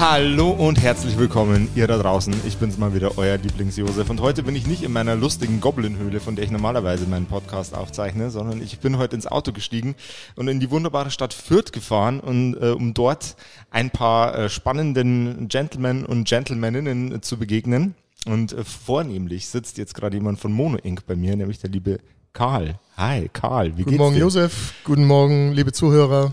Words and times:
Hallo 0.00 0.50
und 0.50 0.82
herzlich 0.82 1.16
willkommen, 1.18 1.68
ihr 1.76 1.86
da 1.86 1.96
draußen. 1.96 2.34
Ich 2.48 2.56
bin's 2.56 2.78
mal 2.78 2.94
wieder, 2.94 3.16
euer 3.16 3.36
Lieblings-Josef. 3.36 4.10
Und 4.10 4.20
heute 4.20 4.42
bin 4.42 4.56
ich 4.56 4.66
nicht 4.66 4.82
in 4.82 4.92
meiner 4.92 5.14
lustigen 5.14 5.60
Goblin-Höhle, 5.60 6.18
von 6.18 6.34
der 6.34 6.44
ich 6.44 6.50
normalerweise 6.50 7.06
meinen 7.06 7.26
Podcast 7.26 7.76
aufzeichne, 7.76 8.30
sondern 8.30 8.60
ich 8.60 8.80
bin 8.80 8.98
heute 8.98 9.14
ins 9.14 9.28
Auto 9.28 9.52
gestiegen 9.52 9.94
und 10.34 10.48
in 10.48 10.58
die 10.58 10.72
wunderbare 10.72 11.12
Stadt 11.12 11.32
Fürth 11.32 11.72
gefahren, 11.72 12.18
und, 12.18 12.54
äh, 12.54 12.70
um 12.70 12.92
dort 12.92 13.36
ein 13.70 13.90
paar 13.90 14.36
äh, 14.36 14.48
spannenden 14.48 15.46
Gentlemen 15.46 16.04
und 16.04 16.26
Gentlemaninnen 16.26 17.12
äh, 17.14 17.20
zu 17.20 17.38
begegnen. 17.38 17.94
Und 18.26 18.52
äh, 18.52 18.64
vornehmlich 18.64 19.46
sitzt 19.46 19.78
jetzt 19.78 19.94
gerade 19.94 20.16
jemand 20.16 20.40
von 20.40 20.52
Mono 20.52 20.76
Inc. 20.78 21.06
bei 21.06 21.14
mir, 21.14 21.36
nämlich 21.36 21.60
der 21.60 21.70
liebe 21.70 22.00
Karl. 22.32 22.80
Hi, 22.96 23.30
Karl, 23.32 23.76
wie 23.76 23.84
Guten 23.84 23.90
geht's 23.90 23.98
Morgen, 23.98 24.14
dir? 24.16 24.20
Josef. 24.22 24.74
Guten 24.82 25.06
Morgen, 25.06 25.52
liebe 25.52 25.70
Zuhörer 25.70 26.32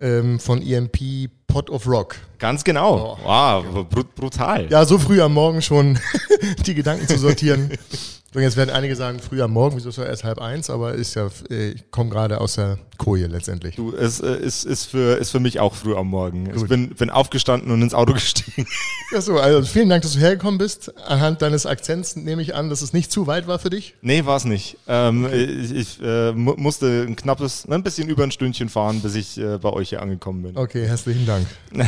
ähm, 0.00 0.38
von 0.38 0.62
EMP 0.62 1.30
Pot 1.46 1.70
of 1.70 1.86
Rock. 1.86 2.16
Ganz 2.38 2.64
genau. 2.64 3.18
Wow, 3.24 3.86
brut 3.88 4.14
brutal. 4.14 4.68
Ja, 4.70 4.84
so 4.84 4.98
früh 4.98 5.20
am 5.20 5.34
Morgen 5.34 5.62
schon 5.62 5.98
die 6.66 6.74
Gedanken 6.74 7.08
zu 7.08 7.18
sortieren. 7.18 7.70
Und 8.34 8.42
jetzt 8.42 8.56
werden 8.56 8.70
einige 8.70 8.94
sagen, 8.96 9.18
früh 9.18 9.40
am 9.40 9.52
Morgen, 9.52 9.76
wieso 9.76 9.88
ist 9.88 9.96
ja 9.96 10.04
erst 10.04 10.24
halb 10.24 10.40
eins, 10.40 10.68
aber 10.68 10.92
ist 10.94 11.14
ja, 11.14 11.28
äh, 11.48 11.70
ich 11.70 11.90
komme 11.90 12.10
gerade 12.10 12.38
aus 12.40 12.56
der 12.56 12.78
Koje 12.98 13.28
letztendlich. 13.28 13.76
Du, 13.76 13.94
es 13.94 14.20
äh, 14.20 14.36
ist, 14.36 14.64
ist, 14.64 14.84
für, 14.86 15.16
ist 15.16 15.30
für 15.30 15.40
mich 15.40 15.58
auch 15.60 15.74
früh 15.74 15.96
am 15.96 16.08
Morgen. 16.08 16.46
Ich 16.50 16.56
Gut. 16.56 16.68
bin, 16.68 16.90
bin 16.90 17.08
aufgestanden 17.08 17.70
und 17.70 17.80
ins 17.80 17.94
Auto 17.94 18.12
gestiegen. 18.12 18.66
Ja, 19.12 19.20
so, 19.20 19.38
also 19.38 19.62
vielen 19.62 19.88
Dank, 19.88 20.02
dass 20.02 20.14
du 20.14 20.18
hergekommen 20.18 20.58
bist. 20.58 20.92
Anhand 21.06 21.40
deines 21.40 21.64
Akzents 21.64 22.16
nehme 22.16 22.42
ich 22.42 22.56
an, 22.56 22.70
dass 22.70 22.82
es 22.82 22.92
nicht 22.92 23.12
zu 23.12 23.28
weit 23.28 23.46
war 23.46 23.60
für 23.60 23.70
dich. 23.70 23.94
Nee, 24.02 24.24
war 24.24 24.36
es 24.36 24.44
nicht. 24.44 24.78
Ähm, 24.88 25.28
Ich, 25.32 25.72
ich 25.72 26.02
äh, 26.02 26.32
mu 26.32 26.54
musste 26.56 27.04
ein 27.06 27.14
knappes, 27.14 27.68
ein 27.70 27.84
bisschen 27.84 28.08
über 28.08 28.24
ein 28.24 28.32
Stündchen 28.32 28.68
fahren, 28.68 29.00
bis 29.02 29.14
ich 29.14 29.38
äh, 29.38 29.58
bei 29.58 29.70
euch 29.70 29.90
hier 29.90 30.02
angekommen 30.02 30.42
bin. 30.42 30.56
Okay, 30.56 30.86
herzlichen 30.88 31.24
Dank. 31.24 31.46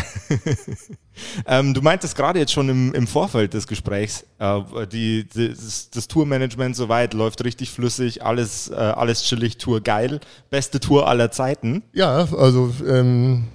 Ähm, 1.47 1.75
du 1.75 1.83
meintest 1.83 2.17
gerade 2.17 2.39
jetzt 2.39 2.53
schon 2.53 2.69
im, 2.69 2.95
im 2.95 3.07
Vorfeld 3.07 3.55
des 3.55 3.67
Gesprächs, 3.67 4.25
äh, 4.39 4.61
die, 4.91 5.25
die, 5.25 5.49
das, 5.51 5.91
das 5.91 6.09
Tourmanagement 6.09 6.77
soweit 6.77 7.15
läuft 7.15 7.45
richtig 7.45 7.71
flüssig, 7.71 8.25
alles, 8.25 8.71
äh, 8.71 8.75
alles 8.75 9.25
chillig, 9.25 9.59
Tour 9.59 9.81
geil, 9.81 10.21
beste 10.51 10.81
Tour 10.81 11.09
aller 11.09 11.31
Zeiten. 11.31 11.83
Ja, 11.93 12.29
also 12.33 12.75
ähm, 12.87 13.49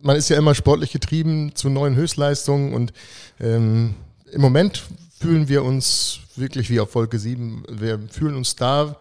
man 0.00 0.16
ist 0.16 0.28
ja 0.28 0.38
immer 0.38 0.54
sportlich 0.54 0.92
getrieben 0.92 1.54
zu 1.54 1.68
neuen 1.68 1.96
Höchstleistungen 1.96 2.72
und 2.74 2.92
ähm, 3.40 3.94
im 4.32 4.40
Moment 4.40 4.84
fühlen 5.18 5.48
wir 5.48 5.64
uns 5.64 6.20
wirklich 6.36 6.70
wie 6.70 6.80
auf 6.80 6.94
Wolke 6.94 7.18
7. 7.18 7.64
Wir 7.68 7.98
fühlen 8.10 8.36
uns 8.36 8.56
da 8.56 8.96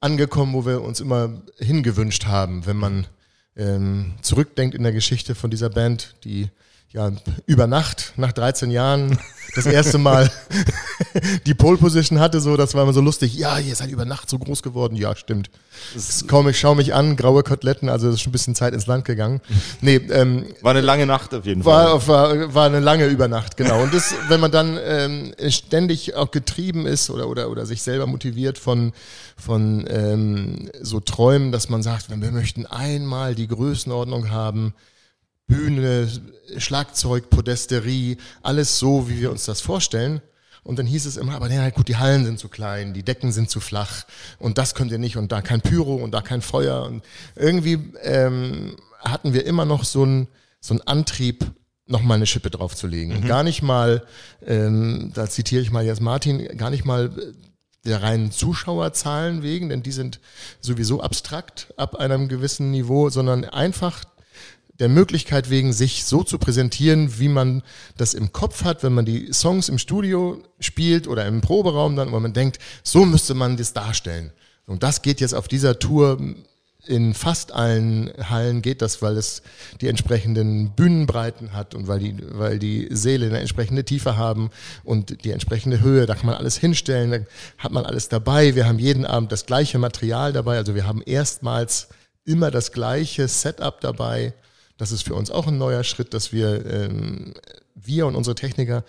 angekommen, 0.00 0.54
wo 0.54 0.64
wir 0.64 0.82
uns 0.82 1.00
immer 1.00 1.42
hingewünscht 1.58 2.26
haben, 2.26 2.66
wenn 2.66 2.76
man 2.76 3.06
ähm, 3.56 4.14
zurückdenkt 4.22 4.74
in 4.74 4.84
der 4.84 4.92
Geschichte 4.92 5.34
von 5.34 5.50
dieser 5.50 5.70
Band, 5.70 6.14
die 6.24 6.48
ja 6.92 7.12
über 7.46 7.66
Nacht, 7.66 8.14
nach 8.16 8.32
13 8.32 8.70
Jahren, 8.70 9.18
das 9.54 9.66
erste 9.66 9.98
Mal 9.98 10.30
die 11.46 11.54
Pole 11.54 11.76
Position 11.76 12.18
hatte, 12.18 12.40
so, 12.40 12.56
das 12.56 12.74
war 12.74 12.82
immer 12.82 12.92
so 12.92 13.00
lustig. 13.00 13.34
Ja, 13.36 13.58
ihr 13.58 13.74
seid 13.74 13.90
über 13.90 14.04
Nacht 14.04 14.30
so 14.30 14.38
groß 14.38 14.62
geworden. 14.62 14.96
Ja, 14.96 15.14
stimmt. 15.14 15.50
Kaum, 16.28 16.48
ich 16.48 16.58
schaue 16.58 16.76
mich 16.76 16.94
an, 16.94 17.16
graue 17.16 17.42
Koteletten, 17.42 17.88
also 17.88 18.06
das 18.06 18.16
ist 18.16 18.22
schon 18.22 18.30
ein 18.30 18.32
bisschen 18.32 18.54
Zeit 18.54 18.72
ins 18.72 18.86
Land 18.86 19.04
gegangen. 19.04 19.40
Nee, 19.80 19.96
ähm, 19.96 20.46
War 20.62 20.72
eine 20.72 20.80
lange 20.80 21.06
Nacht 21.06 21.34
auf 21.34 21.44
jeden 21.44 21.62
Fall. 21.62 21.86
war, 21.86 22.06
war, 22.08 22.54
war 22.54 22.66
eine 22.66 22.80
lange 22.80 23.06
Übernacht, 23.06 23.56
genau. 23.56 23.82
Und 23.82 23.94
das, 23.94 24.14
wenn 24.28 24.40
man 24.40 24.50
dann 24.50 24.78
ähm, 24.82 25.32
ständig 25.48 26.14
auch 26.14 26.30
getrieben 26.30 26.86
ist 26.86 27.10
oder, 27.10 27.28
oder, 27.28 27.50
oder 27.50 27.64
sich 27.66 27.82
selber 27.82 28.06
motiviert 28.06 28.58
von, 28.58 28.92
von 29.36 29.86
ähm, 29.88 30.70
so 30.80 31.00
Träumen, 31.00 31.52
dass 31.52 31.68
man 31.68 31.82
sagt, 31.82 32.08
wir 32.08 32.30
möchten 32.32 32.66
einmal 32.66 33.34
die 33.34 33.46
Größenordnung 33.46 34.30
haben, 34.30 34.74
Bühne, 35.48 36.08
Schlagzeug, 36.58 37.28
Podesterie, 37.30 38.18
alles 38.42 38.78
so, 38.78 39.08
wie 39.08 39.20
wir 39.20 39.32
uns 39.32 39.44
das 39.44 39.60
vorstellen. 39.60 40.22
Und 40.62 40.78
dann 40.78 40.86
hieß 40.86 41.06
es 41.06 41.16
immer, 41.16 41.34
aber 41.34 41.48
nee, 41.48 41.70
gut, 41.70 41.88
die 41.88 41.96
Hallen 41.96 42.24
sind 42.24 42.38
zu 42.38 42.48
klein, 42.48 42.94
die 42.94 43.02
Decken 43.02 43.32
sind 43.32 43.48
zu 43.48 43.58
flach 43.58 44.04
und 44.38 44.58
das 44.58 44.74
könnt 44.74 44.92
ihr 44.92 44.98
nicht 44.98 45.16
und 45.16 45.32
da 45.32 45.40
kein 45.40 45.62
Pyro 45.62 45.96
und 45.96 46.12
da 46.12 46.20
kein 46.20 46.42
Feuer. 46.42 46.84
Und 46.84 47.02
irgendwie 47.34 47.78
ähm, 48.02 48.76
hatten 49.00 49.32
wir 49.32 49.46
immer 49.46 49.64
noch 49.64 49.84
so 49.84 50.02
einen 50.02 50.28
so 50.60 50.74
einen 50.74 50.82
Antrieb, 50.82 51.44
nochmal 51.86 52.16
eine 52.16 52.26
Schippe 52.26 52.50
draufzulegen. 52.50 53.16
Und 53.16 53.26
Gar 53.26 53.44
nicht 53.44 53.62
mal, 53.62 54.04
ähm, 54.44 55.10
da 55.14 55.28
zitiere 55.28 55.62
ich 55.62 55.70
mal 55.70 55.84
jetzt 55.84 56.00
Martin, 56.02 56.56
gar 56.58 56.70
nicht 56.70 56.84
mal 56.84 57.10
der 57.84 58.02
reinen 58.02 58.30
Zuschauerzahlen 58.30 59.42
wegen, 59.42 59.68
denn 59.70 59.82
die 59.82 59.92
sind 59.92 60.20
sowieso 60.60 61.00
abstrakt 61.00 61.72
ab 61.76 61.96
einem 61.96 62.28
gewissen 62.28 62.70
Niveau, 62.70 63.08
sondern 63.08 63.44
einfach 63.44 64.04
der 64.78 64.88
Möglichkeit 64.88 65.50
wegen, 65.50 65.72
sich 65.72 66.04
so 66.04 66.22
zu 66.22 66.38
präsentieren, 66.38 67.18
wie 67.18 67.28
man 67.28 67.62
das 67.96 68.14
im 68.14 68.32
Kopf 68.32 68.64
hat, 68.64 68.82
wenn 68.82 68.94
man 68.94 69.04
die 69.04 69.32
Songs 69.32 69.68
im 69.68 69.78
Studio 69.78 70.42
spielt 70.60 71.08
oder 71.08 71.26
im 71.26 71.40
Proberaum 71.40 71.96
dann, 71.96 72.12
wo 72.12 72.20
man 72.20 72.32
denkt, 72.32 72.58
so 72.82 73.04
müsste 73.04 73.34
man 73.34 73.56
das 73.56 73.72
darstellen. 73.72 74.32
Und 74.66 74.82
das 74.82 75.02
geht 75.02 75.20
jetzt 75.20 75.34
auf 75.34 75.48
dieser 75.48 75.78
Tour 75.78 76.18
in 76.88 77.12
fast 77.12 77.52
allen 77.52 78.10
Hallen 78.18 78.62
geht 78.62 78.82
das, 78.82 79.02
weil 79.02 79.16
es 79.16 79.42
die 79.80 79.88
entsprechenden 79.88 80.70
Bühnenbreiten 80.70 81.52
hat 81.52 81.74
und 81.74 81.86
weil 81.86 81.98
die, 81.98 82.16
weil 82.30 82.58
die 82.58 82.88
Säle 82.90 83.26
eine 83.26 83.40
entsprechende 83.40 83.84
Tiefe 83.84 84.16
haben 84.16 84.50
und 84.84 85.24
die 85.24 85.30
entsprechende 85.30 85.80
Höhe. 85.80 86.06
Da 86.06 86.14
kann 86.14 86.26
man 86.26 86.36
alles 86.36 86.56
hinstellen, 86.56 87.10
da 87.10 87.18
hat 87.62 87.72
man 87.72 87.84
alles 87.84 88.08
dabei. 88.08 88.54
Wir 88.54 88.66
haben 88.66 88.78
jeden 88.78 89.04
Abend 89.04 89.32
das 89.32 89.44
gleiche 89.44 89.78
Material 89.78 90.32
dabei. 90.32 90.56
Also 90.56 90.74
wir 90.74 90.86
haben 90.86 91.02
erstmals 91.02 91.88
immer 92.24 92.50
das 92.50 92.72
gleiche 92.72 93.28
Setup 93.28 93.80
dabei. 93.80 94.32
Das 94.78 94.92
ist 94.92 95.02
für 95.02 95.14
uns 95.14 95.30
auch 95.30 95.46
ein 95.46 95.58
neuer 95.58 95.84
Schritt, 95.84 96.14
dass 96.14 96.32
wir, 96.32 96.64
ähm, 96.64 97.34
wir 97.74 98.06
und 98.06 98.16
unsere 98.16 98.34
Techniker 98.34 98.84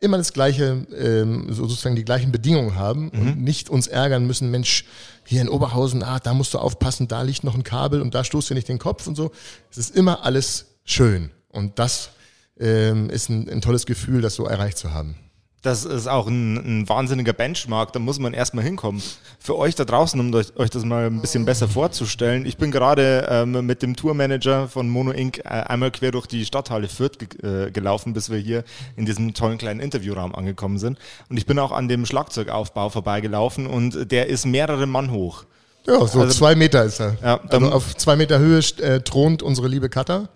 immer 0.00 0.16
das 0.16 0.32
gleiche, 0.32 0.86
ähm, 0.96 1.52
so 1.52 1.66
sozusagen 1.66 1.96
die 1.96 2.04
gleichen 2.04 2.32
Bedingungen 2.32 2.74
haben 2.74 3.10
und 3.10 3.42
nicht 3.42 3.68
uns 3.68 3.86
ärgern 3.88 4.26
müssen, 4.26 4.50
Mensch, 4.50 4.84
hier 5.24 5.40
in 5.40 5.48
Oberhausen, 5.48 6.02
ah, 6.02 6.20
da 6.20 6.34
musst 6.34 6.54
du 6.54 6.58
aufpassen, 6.58 7.08
da 7.08 7.22
liegt 7.22 7.44
noch 7.44 7.54
ein 7.54 7.64
Kabel 7.64 8.00
und 8.00 8.14
da 8.14 8.24
stoßt 8.24 8.50
dir 8.50 8.54
nicht 8.54 8.68
den 8.68 8.78
Kopf 8.78 9.06
und 9.06 9.16
so. 9.16 9.32
Es 9.70 9.78
ist 9.78 9.94
immer 9.94 10.24
alles 10.24 10.66
schön. 10.84 11.30
Und 11.48 11.78
das 11.78 12.10
ähm, 12.58 13.10
ist 13.10 13.28
ein, 13.28 13.48
ein 13.48 13.60
tolles 13.60 13.86
Gefühl, 13.86 14.22
das 14.22 14.34
so 14.34 14.46
erreicht 14.46 14.78
zu 14.78 14.94
haben. 14.94 15.16
Das 15.62 15.84
ist 15.84 16.06
auch 16.06 16.28
ein, 16.28 16.56
ein 16.82 16.88
wahnsinniger 16.88 17.32
Benchmark, 17.32 17.92
da 17.92 17.98
muss 17.98 18.20
man 18.20 18.32
erstmal 18.32 18.62
hinkommen. 18.62 19.02
Für 19.40 19.56
euch 19.58 19.74
da 19.74 19.84
draußen, 19.84 20.20
um 20.20 20.32
euch, 20.32 20.70
das 20.70 20.84
mal 20.84 21.06
ein 21.06 21.20
bisschen 21.20 21.44
besser 21.44 21.66
vorzustellen, 21.66 22.46
ich 22.46 22.58
bin 22.58 22.70
gerade 22.70 23.26
ähm, 23.28 23.66
mit 23.66 23.82
dem 23.82 23.96
Tourmanager 23.96 24.68
von 24.68 24.88
Mono 24.88 25.10
Inc. 25.10 25.42
einmal 25.44 25.90
quer 25.90 26.12
durch 26.12 26.26
die 26.26 26.46
Stadthalle 26.46 26.86
Fürth 26.88 27.18
ge 27.18 27.66
äh, 27.66 27.70
gelaufen, 27.72 28.12
bis 28.12 28.30
wir 28.30 28.38
hier 28.38 28.62
in 28.96 29.04
diesem 29.04 29.34
tollen 29.34 29.58
kleinen 29.58 29.80
Interviewraum 29.80 30.32
angekommen 30.32 30.78
sind. 30.78 30.96
Und 31.28 31.38
ich 31.38 31.46
bin 31.46 31.58
auch 31.58 31.72
an 31.72 31.88
dem 31.88 32.06
Schlagzeugaufbau 32.06 32.90
vorbeigelaufen 32.90 33.66
und 33.66 34.12
der 34.12 34.28
ist 34.28 34.46
mehrere 34.46 34.86
Mann 34.86 35.10
hoch. 35.10 35.44
Ja, 35.88 36.06
so 36.06 36.20
Also- 36.20 36.26
zwei 36.38 36.54
Meter 36.54 36.84
ist 36.84 37.00
er. 37.00 37.16
Ja, 37.20 37.40
also 37.48 37.72
auf 37.72 37.96
zwei 37.96 38.14
Meter 38.14 38.38
Höhe 38.38 38.60
äh, 38.80 39.00
thront 39.00 39.42
unsere 39.42 39.66
liebe 39.66 39.88
Katha 39.88 40.28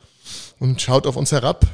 und 0.58 0.82
schaut 0.82 1.06
auf 1.06 1.14
uns 1.14 1.30
herab. 1.30 1.64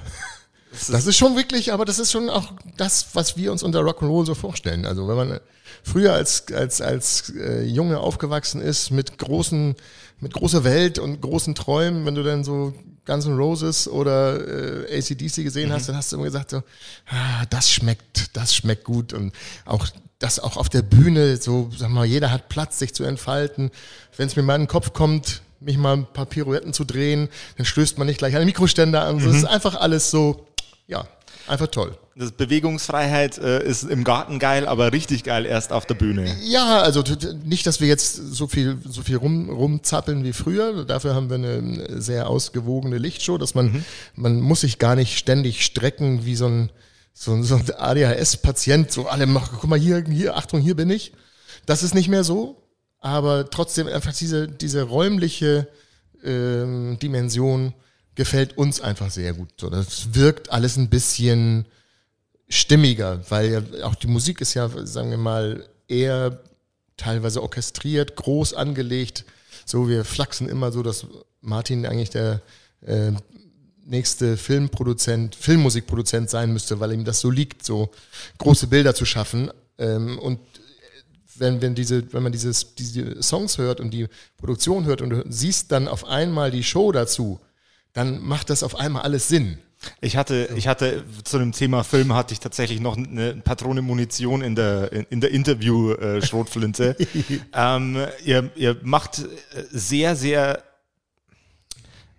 Das 0.70 1.06
ist 1.06 1.16
schon 1.16 1.36
wirklich, 1.36 1.72
aber 1.72 1.84
das 1.84 1.98
ist 1.98 2.12
schon 2.12 2.28
auch 2.28 2.52
das, 2.76 3.08
was 3.14 3.36
wir 3.36 3.52
uns 3.52 3.62
unter 3.62 3.80
Rock'n'Roll 3.80 4.26
so 4.26 4.34
vorstellen. 4.34 4.84
Also 4.84 5.08
wenn 5.08 5.16
man 5.16 5.40
früher 5.82 6.12
als, 6.12 6.44
als, 6.52 6.80
als 6.80 7.32
äh, 7.36 7.64
Junge 7.64 8.00
aufgewachsen 8.00 8.60
ist 8.60 8.90
mit 8.90 9.18
großen, 9.18 9.74
mit 10.20 10.34
großer 10.34 10.64
Welt 10.64 10.98
und 10.98 11.20
großen 11.20 11.54
Träumen, 11.54 12.04
wenn 12.04 12.14
du 12.14 12.22
dann 12.22 12.44
so 12.44 12.74
Guns 13.06 13.24
N' 13.24 13.36
Roses 13.36 13.88
oder 13.88 14.86
äh, 14.86 14.98
ACDC 14.98 15.42
gesehen 15.42 15.72
hast, 15.72 15.88
dann 15.88 15.96
hast 15.96 16.12
du 16.12 16.16
immer 16.16 16.26
gesagt 16.26 16.50
so, 16.50 16.62
ah, 17.10 17.46
das 17.48 17.70
schmeckt, 17.70 18.36
das 18.36 18.54
schmeckt 18.54 18.84
gut 18.84 19.12
und 19.14 19.32
auch 19.64 19.86
das 20.18 20.40
auch 20.40 20.56
auf 20.56 20.68
der 20.68 20.82
Bühne, 20.82 21.36
so, 21.36 21.70
sag 21.76 21.90
mal, 21.90 22.04
jeder 22.04 22.32
hat 22.32 22.48
Platz, 22.48 22.78
sich 22.78 22.92
zu 22.92 23.04
entfalten. 23.04 23.70
Wenn 24.16 24.26
es 24.26 24.36
mir 24.36 24.42
mal 24.42 24.56
in 24.56 24.62
den 24.62 24.68
Kopf 24.68 24.92
kommt, 24.92 25.42
mich 25.60 25.78
mal 25.78 25.96
ein 25.96 26.06
paar 26.06 26.26
Pirouetten 26.26 26.72
zu 26.72 26.84
drehen, 26.84 27.28
dann 27.56 27.64
stößt 27.64 27.98
man 27.98 28.06
nicht 28.08 28.18
gleich 28.18 28.36
einen 28.36 28.46
Mikroständer 28.46 29.04
an. 29.04 29.20
So, 29.20 29.30
Es 29.30 29.36
ist 29.36 29.44
einfach 29.44 29.76
alles 29.76 30.10
so, 30.10 30.44
ja, 30.88 31.06
Einfach 31.48 31.68
toll. 31.68 31.96
Das 32.14 32.32
Bewegungsfreiheit 32.32 33.38
äh, 33.38 33.64
ist 33.64 33.84
im 33.84 34.04
Garten 34.04 34.38
geil, 34.38 34.66
aber 34.66 34.92
richtig 34.92 35.24
geil 35.24 35.46
erst 35.46 35.72
auf 35.72 35.86
der 35.86 35.94
Bühne. 35.94 36.36
Ja, 36.42 36.80
also 36.80 37.02
nicht, 37.44 37.66
dass 37.66 37.80
wir 37.80 37.88
jetzt 37.88 38.16
so 38.16 38.46
viel, 38.46 38.78
so 38.84 39.02
viel 39.02 39.16
rum, 39.16 39.48
rumzappeln 39.48 40.24
wie 40.24 40.32
früher. 40.32 40.84
Dafür 40.84 41.14
haben 41.14 41.30
wir 41.30 41.36
eine 41.36 42.02
sehr 42.02 42.28
ausgewogene 42.28 42.98
Lichtshow, 42.98 43.38
dass 43.38 43.54
man, 43.54 43.72
mhm. 43.72 43.84
man 44.14 44.40
muss 44.40 44.60
sich 44.60 44.78
gar 44.78 44.94
nicht 44.94 45.16
ständig 45.16 45.64
strecken 45.64 46.26
wie 46.26 46.34
so 46.34 46.46
ein, 46.46 46.70
so, 47.14 47.32
ein, 47.32 47.44
so 47.44 47.54
ein 47.54 47.64
ADHS-Patient. 47.76 48.92
So 48.92 49.06
alle 49.06 49.26
machen, 49.26 49.56
guck 49.60 49.70
mal 49.70 49.78
hier, 49.78 50.04
hier, 50.06 50.36
Achtung, 50.36 50.60
hier 50.60 50.76
bin 50.76 50.90
ich. 50.90 51.12
Das 51.66 51.82
ist 51.82 51.94
nicht 51.94 52.08
mehr 52.08 52.24
so. 52.24 52.62
Aber 53.00 53.48
trotzdem 53.48 53.86
einfach 53.86 54.12
diese, 54.12 54.48
diese 54.48 54.82
räumliche 54.82 55.68
ähm, 56.24 56.98
Dimension 57.00 57.72
gefällt 58.18 58.58
uns 58.58 58.80
einfach 58.80 59.12
sehr 59.12 59.32
gut. 59.32 59.48
So, 59.60 59.70
das 59.70 60.12
wirkt 60.12 60.50
alles 60.50 60.76
ein 60.76 60.90
bisschen 60.90 61.66
stimmiger, 62.48 63.20
weil 63.30 63.52
ja 63.52 63.86
auch 63.86 63.94
die 63.94 64.08
Musik 64.08 64.40
ist 64.40 64.54
ja, 64.54 64.68
sagen 64.84 65.10
wir 65.10 65.18
mal, 65.18 65.68
eher 65.86 66.40
teilweise 66.96 67.40
orchestriert, 67.40 68.16
groß 68.16 68.54
angelegt. 68.54 69.24
So, 69.64 69.88
wir 69.88 70.04
flachsen 70.04 70.48
immer 70.48 70.72
so, 70.72 70.82
dass 70.82 71.06
Martin 71.42 71.86
eigentlich 71.86 72.10
der 72.10 72.42
äh, 72.84 73.12
nächste 73.84 74.36
Filmproduzent, 74.36 75.36
Filmmusikproduzent 75.36 76.28
sein 76.28 76.52
müsste, 76.52 76.80
weil 76.80 76.94
ihm 76.94 77.04
das 77.04 77.20
so 77.20 77.30
liegt, 77.30 77.64
so 77.64 77.88
große 78.38 78.66
Bilder 78.66 78.96
zu 78.96 79.04
schaffen. 79.04 79.52
Ähm, 79.78 80.18
und 80.18 80.40
wenn, 81.36 81.62
wenn, 81.62 81.76
diese, 81.76 82.12
wenn 82.12 82.24
man 82.24 82.32
dieses, 82.32 82.74
diese 82.74 83.22
Songs 83.22 83.58
hört 83.58 83.78
und 83.78 83.90
die 83.90 84.08
Produktion 84.38 84.86
hört 84.86 85.02
und 85.02 85.10
du 85.10 85.24
siehst 85.28 85.70
dann 85.70 85.86
auf 85.86 86.04
einmal 86.04 86.50
die 86.50 86.64
Show 86.64 86.90
dazu, 86.90 87.38
dann 87.92 88.22
macht 88.22 88.50
das 88.50 88.62
auf 88.62 88.76
einmal 88.76 89.02
alles 89.02 89.28
Sinn. 89.28 89.58
Ich 90.00 90.16
hatte, 90.16 90.48
ich 90.56 90.66
hatte 90.66 91.04
zu 91.22 91.38
dem 91.38 91.52
Thema 91.52 91.84
Film 91.84 92.12
hatte 92.12 92.34
ich 92.34 92.40
tatsächlich 92.40 92.80
noch 92.80 92.96
eine 92.96 93.36
Patrone 93.36 93.80
Munition 93.80 94.42
in 94.42 94.56
der, 94.56 94.90
in 95.10 95.20
der 95.20 95.30
Interview-Schrotflinte. 95.30 96.96
ähm, 97.54 97.96
ihr, 98.24 98.50
ihr 98.56 98.76
macht 98.82 99.22
sehr, 99.70 100.16
sehr, 100.16 100.64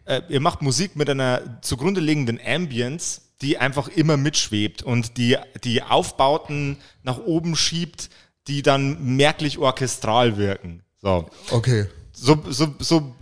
äh, 0.05 0.21
ihr 0.29 0.39
macht 0.39 0.61
Musik 0.61 0.95
mit 0.95 1.09
einer 1.09 1.61
zugrunde 1.61 1.99
liegenden 1.99 2.39
Ambience, 2.43 3.21
die 3.41 3.57
einfach 3.57 3.89
immer 3.89 4.15
mitschwebt 4.15 4.81
und 4.81 5.17
die, 5.17 5.37
die 5.63 5.83
Aufbauten 5.83 6.77
nach 7.03 7.19
oben 7.19 7.55
schiebt, 7.57 8.09
die 8.47 8.61
dann 8.61 9.15
merklich 9.17 9.57
orchestral 9.57 10.37
wirken. 10.37 10.81
So. 11.01 11.29
Okay. 11.51 11.87
So, 12.13 12.41
so, 12.49 12.75
so 12.79 13.15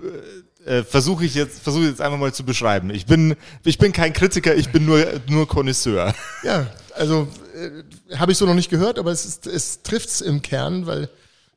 äh, 0.68 0.84
versuche 0.84 1.26
ich 1.26 1.34
jetzt 1.34 1.62
versuche 1.62 1.86
jetzt 1.86 2.02
einfach 2.02 2.20
mal 2.20 2.34
zu 2.34 2.44
beschreiben. 2.44 2.90
Ich 2.90 3.06
bin 3.06 3.36
ich 3.64 3.78
bin 3.78 3.94
kein 3.94 4.14
Kritiker, 4.14 4.56
ich 4.56 4.70
bin 4.70 4.86
nur 4.86 5.06
nur 5.28 5.48
Connoisseur. 5.48 6.14
Ja, 6.44 6.68
also 6.94 7.28
äh, 7.56 8.16
habe 8.18 8.32
ich 8.32 8.38
so 8.38 8.46
noch 8.46 8.54
nicht 8.54 8.70
gehört, 8.70 9.00
aber 9.00 9.12
es 9.12 9.26
ist, 9.26 9.48
es 9.48 9.82
trifft's 9.82 10.22
im 10.22 10.42
Kern, 10.42 10.86
weil 10.86 11.10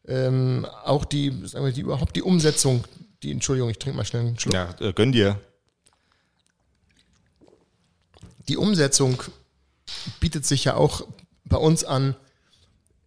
ähm, 0.06 0.66
auch 0.84 1.04
die 1.04 1.30
sagen 1.46 1.64
wir 1.64 1.72
die 1.72 1.80
überhaupt 1.80 2.16
die 2.16 2.22
Umsetzung, 2.22 2.84
die 3.22 3.32
Entschuldigung, 3.32 3.70
ich 3.70 3.78
trinke 3.78 3.96
mal 3.96 4.04
schnell 4.04 4.22
einen 4.22 4.38
Schluck. 4.38 4.54
Ja, 4.54 4.74
äh, 4.80 4.92
gönn 4.92 5.12
dir. 5.12 5.40
Die 8.48 8.56
Umsetzung 8.56 9.22
bietet 10.20 10.46
sich 10.46 10.64
ja 10.64 10.74
auch 10.74 11.06
bei 11.44 11.56
uns 11.56 11.84
an, 11.84 12.16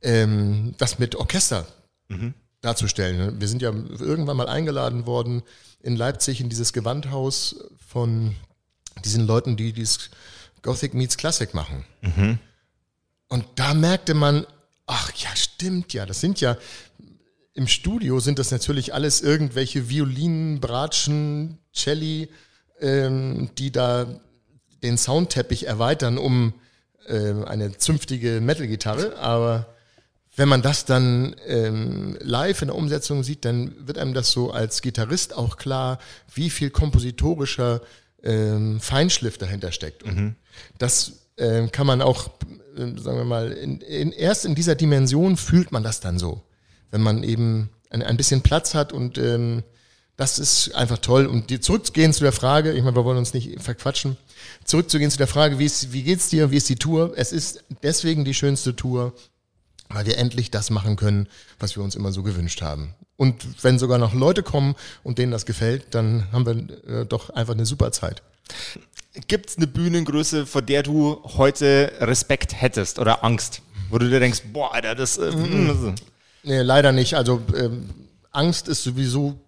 ähm, 0.02 0.76
das 0.78 1.00
mit 1.00 1.16
Orchester 1.16 1.66
mhm. 2.10 2.34
Darzustellen. 2.63 3.39
Wir 3.39 3.48
sind 3.48 3.62
ja 3.62 3.69
irgendwann 3.69 4.38
mal 4.38 4.48
eingeladen 4.48 5.06
worden 5.06 5.44
in 5.81 5.95
Leipzig 5.95 6.42
in 6.42 6.50
dieses 6.50 6.74
Gewandhaus 6.74 7.69
von 7.88 8.36
diesen 9.04 9.27
Leuten, 9.27 9.57
die 9.57 9.74
dieses 9.74 10.10
Gothic 10.62 10.94
Meets 10.94 11.18
Classic 11.18 11.54
machen. 11.54 11.86
Mhm. 12.01 12.39
Und 13.27 13.45
da 13.56 13.74
merkte 13.74 14.13
man, 14.13 14.48
ach 14.88 15.12
ja, 15.15 15.36
stimmt 15.36 15.94
ja, 15.94 16.06
das 16.06 16.21
sind 16.21 16.39
ja, 16.39 16.57
im 17.54 17.68
Studio 17.68 18.19
sind 18.19 18.39
das 18.39 18.51
natürlich 18.51 18.94
alles 18.94 19.21
irgendwelche 19.21 19.89
Violinen, 19.89 20.60
Bratschen, 20.60 21.60
Celli, 21.74 22.30
ähm, 22.80 23.50
die 23.57 23.71
da 23.71 24.07
den 24.81 24.98
Soundteppich 24.98 25.68
erweitern 25.68 26.18
um 26.18 26.54
äh, 27.07 27.33
eine 27.45 27.77
zünftige 27.77 28.39
Metal-Gitarre, 28.42 29.18
aber 29.18 29.73
wenn 30.36 30.50
man 30.50 30.62
das 30.62 30.86
dann 30.86 31.36
ähm, 31.46 32.18
live 32.22 32.62
in 32.62 32.70
der 32.70 32.76
Umsetzung 32.76 33.24
sieht, 33.24 33.46
dann 33.46 33.76
wird 33.88 33.98
einem 33.98 34.14
das 34.14 34.32
so 34.32 34.52
als 34.52 34.82
Gitarrist 34.82 35.36
auch 35.36 35.58
klar, 35.58 36.00
wie 36.34 36.50
viel 36.50 36.72
kompositorischer 36.72 37.82
ähm, 38.24 38.80
Feinschliff 38.80 39.38
dahinter 39.38 39.72
steckt. 39.72 40.04
Und 40.04 40.16
mhm. 40.16 40.36
das 40.80 41.24
ähm, 41.38 41.72
kann 41.72 41.86
man 41.86 42.02
auch, 42.02 42.30
äh, 42.76 43.00
sagen 43.00 43.18
wir 43.18 43.26
mal, 43.26 43.52
in, 43.52 43.80
in, 43.82 44.12
erst 44.12 44.46
in 44.46 44.56
dieser 44.56 44.76
Dimension 44.76 45.38
fühlt 45.38 45.72
man 45.72 45.84
das 45.84 46.00
dann 46.00 46.18
so. 46.18 46.42
Wenn 46.90 47.02
man 47.02 47.24
eben 47.24 47.70
ein, 47.90 48.02
ein 48.02 48.18
bisschen 48.18 48.42
Platz 48.42 48.74
hat 48.74 48.92
und 48.92 49.18
ähm, 49.18 49.64
das 50.16 50.40
ist 50.40 50.74
einfach 50.76 51.00
toll. 51.00 51.26
Und 51.26 51.50
die, 51.50 51.60
zurückzugehen 51.60 52.14
zu 52.14 52.24
der 52.24 52.34
Frage, 52.34 52.72
ich 52.74 52.84
meine, 52.84 52.96
wir 52.96 53.06
wollen 53.06 53.18
uns 53.18 53.34
nicht 53.34 53.62
verquatschen, 53.62 54.18
zurückzugehen 54.64 55.12
zu 55.12 55.18
der 55.18 55.28
Frage, 55.28 55.60
wie, 55.60 55.66
ist, 55.66 55.94
wie 55.94 56.04
geht's 56.04 56.30
dir, 56.30 56.52
wie 56.52 56.58
ist 56.58 56.70
die 56.70 56.76
Tour? 56.76 57.14
Es 57.16 57.32
ist 57.32 57.64
deswegen 57.82 58.26
die 58.26 58.34
schönste 58.34 58.76
Tour, 58.76 59.14
weil 59.90 60.06
wir 60.06 60.18
endlich 60.18 60.52
das 60.52 60.70
machen 60.70 60.96
können, 60.96 61.28
was 61.60 61.76
wir 61.76 61.84
uns 61.84 61.96
immer 61.96 62.12
so 62.12 62.24
gewünscht 62.24 62.62
haben. 62.62 62.94
Und 63.16 63.64
wenn 63.64 63.80
sogar 63.80 63.98
noch 63.98 64.14
Leute 64.14 64.44
kommen 64.44 64.76
und 65.04 65.18
denen 65.18 65.32
das 65.32 65.46
gefällt, 65.46 65.86
dann 65.92 66.32
haben 66.32 66.46
wir 66.46 67.02
äh, 67.02 67.06
doch 67.06 67.30
einfach 67.30 67.54
eine 67.54 67.66
super 67.66 67.92
Zeit. 67.92 68.22
Gibt 69.28 69.50
es 69.52 69.58
eine 69.58 69.68
Bühnengröße, 69.68 70.46
vor 70.48 70.64
der 70.64 70.82
du 70.82 71.22
heute 71.24 71.92
Respekt 72.00 72.60
hättest 72.60 72.98
oder 72.98 73.24
Angst? 73.24 73.62
Wo 73.90 74.00
du 74.00 74.10
dir 74.10 74.20
denkst, 74.20 74.42
boah, 74.52 74.74
Alter, 74.74 74.96
das. 74.96 75.18
Äh, 75.18 75.32
mhm. 75.32 75.96
Nee, 76.44 76.62
leider 76.62 76.92
nicht. 76.92 77.14
Also 77.14 77.42
ähm, 77.56 77.90
Angst 78.32 78.68
ist 78.68 78.84
sowieso 78.84 79.40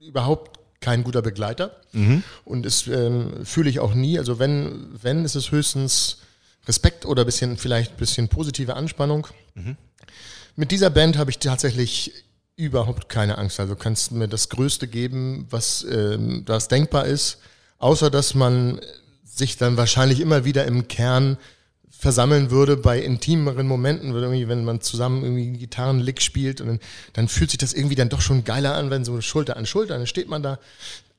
überhaupt 0.00 0.58
kein 0.80 1.04
guter 1.04 1.22
Begleiter. 1.22 1.76
Mhm. 1.92 2.22
Und 2.44 2.66
das 2.66 2.86
ähm, 2.88 3.44
fühle 3.44 3.70
ich 3.70 3.78
auch 3.80 3.94
nie. 3.94 4.18
Also 4.18 4.38
wenn, 4.38 4.88
wenn 5.00 5.24
ist 5.24 5.36
es 5.36 5.52
höchstens 5.52 6.18
Respekt 6.66 7.06
oder 7.06 7.24
bisschen, 7.24 7.56
vielleicht 7.56 7.92
ein 7.92 7.96
bisschen 7.96 8.28
positive 8.28 8.74
Anspannung. 8.74 9.26
Mhm. 9.54 9.76
Mit 10.56 10.70
dieser 10.70 10.90
Band 10.90 11.18
habe 11.18 11.30
ich 11.30 11.38
tatsächlich 11.38 12.12
überhaupt 12.56 13.08
keine 13.08 13.38
Angst. 13.38 13.60
Also 13.60 13.76
kannst 13.76 14.10
du 14.10 14.14
mir 14.16 14.28
das 14.28 14.48
Größte 14.48 14.88
geben, 14.88 15.46
was, 15.50 15.84
ähm, 15.90 16.42
was 16.46 16.68
denkbar 16.68 17.06
ist, 17.06 17.38
außer 17.78 18.10
dass 18.10 18.34
man 18.34 18.80
sich 19.24 19.58
dann 19.58 19.76
wahrscheinlich 19.76 20.20
immer 20.20 20.44
wieder 20.44 20.64
im 20.64 20.88
Kern 20.88 21.36
versammeln 21.90 22.50
würde 22.50 22.76
bei 22.76 23.00
intimeren 23.00 23.66
Momenten, 23.66 24.14
wenn 24.14 24.64
man 24.64 24.80
zusammen 24.80 25.22
irgendwie 25.22 25.44
einen 25.44 25.58
Gitarrenlick 25.58 26.20
spielt 26.20 26.60
und 26.60 26.68
dann, 26.68 26.80
dann, 27.14 27.28
fühlt 27.28 27.50
sich 27.50 27.58
das 27.58 27.72
irgendwie 27.72 27.94
dann 27.94 28.10
doch 28.10 28.20
schon 28.20 28.44
geiler 28.44 28.74
an, 28.74 28.90
wenn 28.90 29.04
so 29.04 29.20
Schulter 29.20 29.56
an 29.56 29.66
Schulter, 29.66 29.96
dann 29.96 30.06
steht 30.06 30.28
man 30.28 30.42
da. 30.42 30.58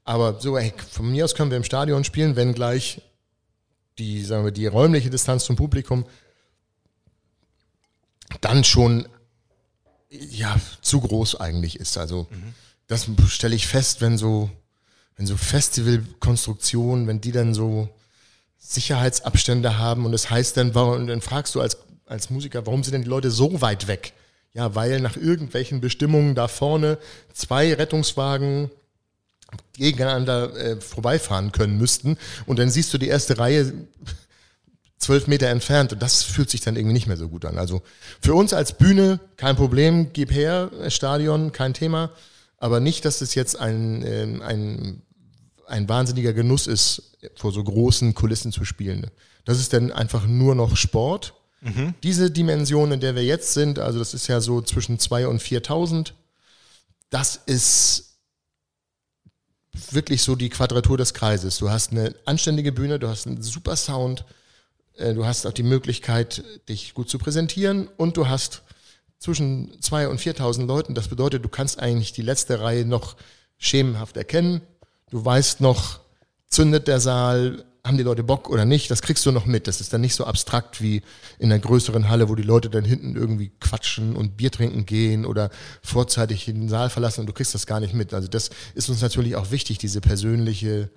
Aber 0.03 0.39
so, 0.39 0.57
ey, 0.57 0.73
von 0.91 1.11
mir 1.11 1.25
aus 1.25 1.35
können 1.35 1.49
wir 1.49 1.57
im 1.57 1.63
Stadion 1.63 2.03
spielen, 2.03 2.35
wenn 2.35 2.53
gleich 2.53 3.01
die, 3.97 4.23
sagen 4.23 4.45
wir, 4.45 4.51
die 4.51 4.67
räumliche 4.67 5.09
Distanz 5.09 5.45
zum 5.45 5.55
Publikum 5.55 6.05
dann 8.41 8.63
schon 8.63 9.07
ja 10.09 10.55
zu 10.81 11.01
groß 11.01 11.39
eigentlich 11.39 11.79
ist. 11.79 11.97
Also 11.97 12.27
mhm. 12.29 12.53
das 12.87 13.07
stelle 13.27 13.55
ich 13.55 13.67
fest, 13.67 14.01
wenn 14.01 14.17
so, 14.17 14.49
wenn 15.15 15.25
so 15.25 15.37
Festivalkonstruktionen, 15.37 17.07
wenn 17.07 17.21
die 17.21 17.31
dann 17.31 17.53
so 17.53 17.89
Sicherheitsabstände 18.57 19.77
haben 19.77 20.05
und 20.05 20.11
das 20.11 20.29
heißt 20.29 20.57
dann, 20.57 20.75
warum, 20.75 21.07
dann 21.07 21.21
fragst 21.21 21.55
du 21.55 21.61
als, 21.61 21.77
als 22.05 22.29
Musiker, 22.29 22.65
warum 22.65 22.83
sind 22.83 22.93
denn 22.93 23.03
die 23.03 23.09
Leute 23.09 23.31
so 23.31 23.61
weit 23.61 23.87
weg? 23.87 24.13
Ja, 24.53 24.73
weil 24.75 24.99
nach 25.01 25.17
irgendwelchen 25.17 25.81
Bestimmungen 25.81 26.33
da 26.33 26.47
vorne 26.47 26.97
zwei 27.33 27.73
Rettungswagen 27.73 28.71
gegeneinander 29.77 30.55
äh, 30.55 30.81
vorbeifahren 30.81 31.51
können 31.51 31.77
müssten. 31.77 32.17
Und 32.45 32.59
dann 32.59 32.69
siehst 32.69 32.93
du 32.93 32.97
die 32.97 33.07
erste 33.07 33.37
Reihe 33.37 33.73
zwölf 34.97 35.27
Meter 35.27 35.47
entfernt 35.47 35.93
und 35.93 36.01
das 36.01 36.23
fühlt 36.23 36.49
sich 36.49 36.61
dann 36.61 36.75
irgendwie 36.75 36.93
nicht 36.93 37.07
mehr 37.07 37.17
so 37.17 37.29
gut 37.29 37.45
an. 37.45 37.57
Also 37.57 37.81
für 38.19 38.33
uns 38.33 38.51
als 38.53 38.73
Bühne 38.73 39.19
kein 39.37 39.55
Problem, 39.55 40.11
gib 40.11 40.31
her, 40.31 40.71
Stadion, 40.89 41.51
kein 41.51 41.73
Thema. 41.73 42.11
Aber 42.57 42.79
nicht, 42.79 43.05
dass 43.05 43.21
es 43.21 43.35
jetzt 43.35 43.59
ein, 43.59 44.03
äh, 44.03 44.43
ein, 44.43 45.01
ein 45.67 45.87
wahnsinniger 45.87 46.33
Genuss 46.33 46.65
ist, 46.65 47.15
vor 47.35 47.51
so 47.51 47.63
großen 47.63 48.15
Kulissen 48.15 48.51
zu 48.51 48.65
spielen. 48.65 49.07
Das 49.45 49.59
ist 49.59 49.73
dann 49.73 49.91
einfach 49.91 50.25
nur 50.25 50.55
noch 50.55 50.75
Sport. 50.75 51.33
Mhm. 51.61 51.93
Diese 52.03 52.31
Dimension, 52.31 52.91
in 52.91 52.99
der 52.99 53.15
wir 53.15 53.23
jetzt 53.23 53.53
sind, 53.53 53.79
also 53.79 53.99
das 53.99 54.13
ist 54.13 54.27
ja 54.27 54.41
so 54.41 54.61
zwischen 54.61 54.99
zwei 54.99 55.27
und 55.27 55.41
4.000, 55.41 56.13
das 57.09 57.39
ist 57.45 58.06
wirklich 59.91 60.21
so 60.21 60.35
die 60.35 60.49
Quadratur 60.49 60.97
des 60.97 61.13
Kreises. 61.13 61.57
Du 61.57 61.69
hast 61.69 61.91
eine 61.91 62.15
anständige 62.25 62.71
Bühne, 62.71 62.99
du 62.99 63.07
hast 63.07 63.27
einen 63.27 63.41
super 63.41 63.75
Sound, 63.75 64.25
äh, 64.95 65.13
du 65.13 65.25
hast 65.25 65.45
auch 65.45 65.53
die 65.53 65.63
Möglichkeit, 65.63 66.43
dich 66.69 66.93
gut 66.93 67.09
zu 67.09 67.17
präsentieren 67.17 67.89
und 67.97 68.17
du 68.17 68.27
hast 68.27 68.63
zwischen 69.19 69.79
2.000 69.79 70.07
und 70.07 70.19
4.000 70.19 70.65
Leuten. 70.65 70.95
Das 70.95 71.07
bedeutet, 71.07 71.43
du 71.43 71.49
kannst 71.49 71.79
eigentlich 71.79 72.13
die 72.13 72.21
letzte 72.21 72.59
Reihe 72.59 72.85
noch 72.85 73.15
schemenhaft 73.57 74.17
erkennen. 74.17 74.61
Du 75.09 75.23
weißt 75.23 75.61
noch, 75.61 75.99
zündet 76.47 76.87
der 76.87 76.99
Saal, 76.99 77.65
haben 77.87 77.97
die 77.97 78.03
Leute 78.03 78.23
Bock 78.23 78.49
oder 78.49 78.65
nicht, 78.65 78.91
das 78.91 79.01
kriegst 79.01 79.25
du 79.25 79.31
noch 79.31 79.45
mit. 79.45 79.67
Das 79.67 79.81
ist 79.81 79.93
dann 79.93 80.01
nicht 80.01 80.15
so 80.15 80.25
abstrakt 80.25 80.81
wie 80.81 81.01
in 81.39 81.51
einer 81.51 81.59
größeren 81.59 82.09
Halle, 82.09 82.29
wo 82.29 82.35
die 82.35 82.43
Leute 82.43 82.69
dann 82.69 82.85
hinten 82.85 83.15
irgendwie 83.15 83.51
quatschen 83.59 84.15
und 84.15 84.37
Bier 84.37 84.51
trinken 84.51 84.85
gehen 84.85 85.25
oder 85.25 85.49
vorzeitig 85.81 86.45
den 86.45 86.69
Saal 86.69 86.89
verlassen 86.89 87.21
und 87.21 87.27
du 87.27 87.33
kriegst 87.33 87.53
das 87.53 87.65
gar 87.65 87.79
nicht 87.79 87.93
mit. 87.93 88.13
Also 88.13 88.27
das 88.27 88.49
ist 88.75 88.89
uns 88.89 89.01
natürlich 89.01 89.35
auch 89.35 89.51
wichtig, 89.51 89.77
diese 89.77 90.01
persönliche 90.01 90.89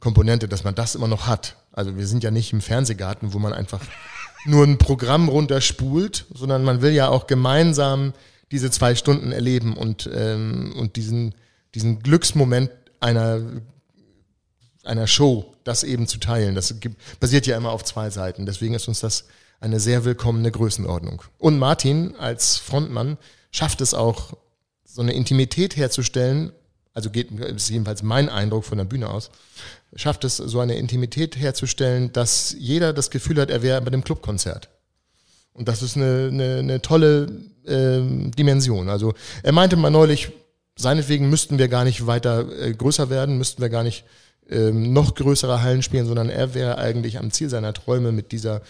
Komponente, 0.00 0.48
dass 0.48 0.64
man 0.64 0.74
das 0.74 0.94
immer 0.94 1.08
noch 1.08 1.26
hat. 1.26 1.56
Also 1.72 1.96
wir 1.96 2.06
sind 2.06 2.22
ja 2.22 2.30
nicht 2.30 2.52
im 2.52 2.60
Fernsehgarten, 2.60 3.32
wo 3.32 3.38
man 3.38 3.52
einfach 3.52 3.80
nur 4.44 4.64
ein 4.64 4.78
Programm 4.78 5.28
runterspult, 5.28 6.26
sondern 6.34 6.62
man 6.62 6.82
will 6.82 6.92
ja 6.92 7.08
auch 7.08 7.26
gemeinsam 7.26 8.12
diese 8.50 8.70
zwei 8.70 8.94
Stunden 8.94 9.32
erleben 9.32 9.76
und, 9.76 10.08
ähm, 10.14 10.74
und 10.76 10.96
diesen, 10.96 11.34
diesen 11.74 12.00
Glücksmoment 12.00 12.70
einer, 13.00 13.40
einer 14.84 15.06
Show, 15.06 15.54
das 15.64 15.82
eben 15.82 16.06
zu 16.06 16.18
teilen. 16.18 16.54
Das 16.54 16.74
basiert 17.20 17.46
ja 17.46 17.56
immer 17.56 17.70
auf 17.70 17.84
zwei 17.84 18.10
Seiten. 18.10 18.46
Deswegen 18.46 18.74
ist 18.74 18.88
uns 18.88 19.00
das 19.00 19.24
eine 19.60 19.80
sehr 19.80 20.04
willkommene 20.04 20.50
Größenordnung. 20.50 21.22
Und 21.38 21.58
Martin 21.58 22.14
als 22.16 22.58
Frontmann 22.58 23.16
schafft 23.50 23.80
es 23.80 23.94
auch, 23.94 24.34
so 24.84 25.02
eine 25.02 25.14
Intimität 25.14 25.76
herzustellen, 25.76 26.52
also 26.92 27.10
geht, 27.10 27.32
ist 27.32 27.68
jedenfalls 27.68 28.04
mein 28.04 28.28
Eindruck 28.28 28.64
von 28.64 28.78
der 28.78 28.84
Bühne 28.84 29.10
aus, 29.10 29.30
schafft 29.96 30.24
es, 30.24 30.36
so 30.36 30.60
eine 30.60 30.76
Intimität 30.76 31.36
herzustellen, 31.36 32.12
dass 32.12 32.54
jeder 32.56 32.92
das 32.92 33.10
Gefühl 33.10 33.40
hat, 33.40 33.50
er 33.50 33.62
wäre 33.62 33.80
bei 33.82 33.90
dem 33.90 34.04
Clubkonzert. 34.04 34.68
Und 35.52 35.68
das 35.68 35.82
ist 35.82 35.96
eine, 35.96 36.28
eine, 36.30 36.58
eine 36.58 36.82
tolle 36.82 37.26
äh, 37.64 38.30
Dimension. 38.30 38.88
Also 38.88 39.14
er 39.42 39.52
meinte 39.52 39.76
mal 39.76 39.90
neulich, 39.90 40.30
seinetwegen 40.76 41.28
müssten 41.28 41.58
wir 41.58 41.68
gar 41.68 41.84
nicht 41.84 42.06
weiter 42.06 42.48
äh, 42.60 42.72
größer 42.72 43.10
werden, 43.10 43.38
müssten 43.38 43.62
wir 43.62 43.68
gar 43.68 43.82
nicht 43.82 44.04
ähm, 44.50 44.92
noch 44.92 45.14
größere 45.14 45.62
Hallen 45.62 45.82
spielen, 45.82 46.06
sondern 46.06 46.28
er 46.28 46.54
wäre 46.54 46.78
eigentlich 46.78 47.18
am 47.18 47.30
Ziel 47.30 47.48
seiner 47.48 47.72
Träume 47.72 48.12
mit 48.12 48.32
dieser, 48.32 48.62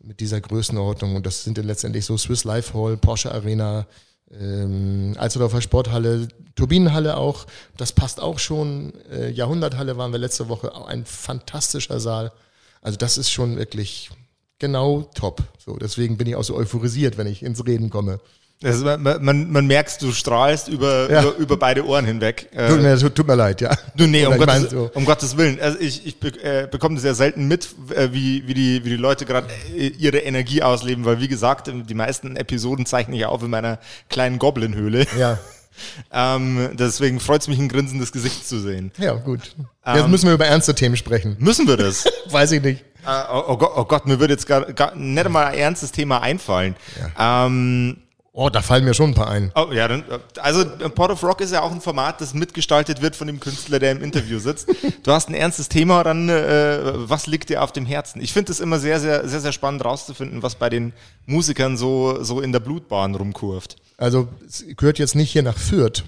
mit 0.00 0.20
dieser 0.20 0.40
Größenordnung. 0.40 1.16
Und 1.16 1.26
das 1.26 1.44
sind 1.44 1.58
dann 1.58 1.66
letztendlich 1.66 2.06
so 2.06 2.16
Swiss 2.16 2.44
Life 2.44 2.74
Hall, 2.74 2.96
Porsche 2.96 3.32
Arena, 3.32 3.86
ähm, 4.30 5.14
Alsterdorfer 5.18 5.60
Sporthalle, 5.60 6.28
Turbinenhalle 6.54 7.16
auch. 7.16 7.46
Das 7.76 7.92
passt 7.92 8.20
auch 8.20 8.38
schon. 8.38 8.92
Äh, 9.10 9.30
Jahrhunderthalle 9.30 9.96
waren 9.96 10.12
wir 10.12 10.18
letzte 10.18 10.48
Woche, 10.48 10.74
auch 10.74 10.86
ein 10.86 11.04
fantastischer 11.04 12.00
Saal. 12.00 12.32
Also 12.80 12.96
das 12.98 13.18
ist 13.18 13.30
schon 13.30 13.56
wirklich 13.56 14.10
genau 14.58 15.08
top. 15.14 15.42
So, 15.58 15.76
deswegen 15.76 16.16
bin 16.16 16.26
ich 16.26 16.36
auch 16.36 16.44
so 16.44 16.54
euphorisiert, 16.56 17.18
wenn 17.18 17.26
ich 17.26 17.42
ins 17.42 17.64
Reden 17.66 17.90
komme. 17.90 18.20
Also 18.64 18.84
man, 18.84 19.22
man, 19.24 19.52
man 19.52 19.66
merkt, 19.68 20.02
du 20.02 20.10
strahlst 20.10 20.66
über, 20.66 21.08
ja. 21.08 21.22
über, 21.22 21.36
über, 21.36 21.56
beide 21.56 21.86
Ohren 21.86 22.04
hinweg. 22.04 22.48
Tut 22.50 22.82
mir, 22.82 22.98
tut, 22.98 23.26
mir 23.26 23.36
leid, 23.36 23.60
ja. 23.60 23.76
Du, 23.94 24.08
nee, 24.08 24.26
um 24.26 24.36
Gottes, 24.36 24.70
so. 24.70 24.90
um 24.94 25.04
Gottes, 25.04 25.36
Willen. 25.36 25.60
Also 25.60 25.78
ich, 25.78 26.04
ich 26.04 26.16
äh, 26.42 26.66
bekomme 26.68 26.96
das 26.96 27.04
ja 27.04 27.14
selten 27.14 27.46
mit, 27.46 27.68
äh, 27.94 28.08
wie, 28.10 28.48
wie, 28.48 28.54
die, 28.54 28.84
wie 28.84 28.90
die 28.90 28.96
Leute 28.96 29.26
gerade 29.26 29.46
äh, 29.76 29.86
ihre 29.86 30.18
Energie 30.18 30.62
ausleben, 30.62 31.04
weil 31.04 31.20
wie 31.20 31.28
gesagt, 31.28 31.70
die 31.72 31.94
meisten 31.94 32.34
Episoden 32.34 32.84
zeichne 32.84 33.16
ich 33.16 33.26
auf 33.26 33.44
in 33.44 33.50
meiner 33.50 33.78
kleinen 34.08 34.40
Goblin-Höhle. 34.40 35.06
Ja. 35.16 35.38
ähm, 36.12 36.70
deswegen 36.72 37.20
freut 37.20 37.42
es 37.42 37.48
mich, 37.48 37.60
ein 37.60 37.68
grinsendes 37.68 38.10
Gesicht 38.10 38.48
zu 38.48 38.58
sehen. 38.58 38.90
Ja, 38.98 39.14
gut. 39.14 39.54
Jetzt 39.86 40.04
ähm, 40.04 40.10
müssen 40.10 40.26
wir 40.26 40.34
über 40.34 40.46
ernste 40.46 40.74
Themen 40.74 40.96
sprechen. 40.96 41.36
Müssen 41.38 41.68
wir 41.68 41.76
das? 41.76 42.06
Weiß 42.30 42.50
ich 42.50 42.62
nicht. 42.62 42.84
Uh, 43.06 43.10
oh, 43.32 43.44
oh, 43.48 43.56
Gott, 43.56 43.72
oh, 43.76 43.84
Gott, 43.84 44.06
mir 44.06 44.18
würde 44.18 44.34
jetzt 44.34 44.48
gar, 44.48 44.72
gar 44.72 44.96
nicht 44.96 45.24
einmal 45.24 45.46
ein 45.46 45.54
ernstes 45.58 45.92
Thema 45.92 46.20
einfallen. 46.20 46.74
Ja. 47.16 47.46
Ähm, 47.46 47.98
Oh, 48.40 48.50
da 48.50 48.62
fallen 48.62 48.84
mir 48.84 48.94
schon 48.94 49.10
ein 49.10 49.14
paar 49.14 49.30
ein. 49.30 49.50
Oh, 49.56 49.72
ja, 49.72 49.88
dann, 49.88 50.04
also 50.40 50.64
Pot 50.90 51.10
of 51.10 51.24
Rock 51.24 51.40
ist 51.40 51.52
ja 51.52 51.60
auch 51.60 51.72
ein 51.72 51.80
Format, 51.80 52.20
das 52.20 52.34
mitgestaltet 52.34 53.02
wird 53.02 53.16
von 53.16 53.26
dem 53.26 53.40
Künstler, 53.40 53.80
der 53.80 53.90
im 53.90 54.00
Interview 54.00 54.38
sitzt. 54.38 54.68
Du 55.02 55.10
hast 55.10 55.28
ein 55.28 55.34
ernstes 55.34 55.68
Thema, 55.68 56.04
dann 56.04 56.28
äh, 56.28 56.92
was 56.94 57.26
liegt 57.26 57.48
dir 57.48 57.64
auf 57.64 57.72
dem 57.72 57.84
Herzen? 57.84 58.20
Ich 58.20 58.32
finde 58.32 58.52
es 58.52 58.60
immer 58.60 58.78
sehr, 58.78 59.00
sehr, 59.00 59.26
sehr, 59.28 59.40
sehr 59.40 59.50
spannend 59.50 59.84
rauszufinden, 59.84 60.42
was 60.44 60.54
bei 60.54 60.68
den 60.68 60.92
Musikern 61.26 61.76
so, 61.76 62.22
so 62.22 62.40
in 62.40 62.52
der 62.52 62.60
Blutbahn 62.60 63.16
rumkurft. 63.16 63.76
Also 63.96 64.28
es 64.46 64.64
gehört 64.76 65.00
jetzt 65.00 65.16
nicht 65.16 65.32
hier 65.32 65.42
nach 65.42 65.58
Fürth. 65.58 66.04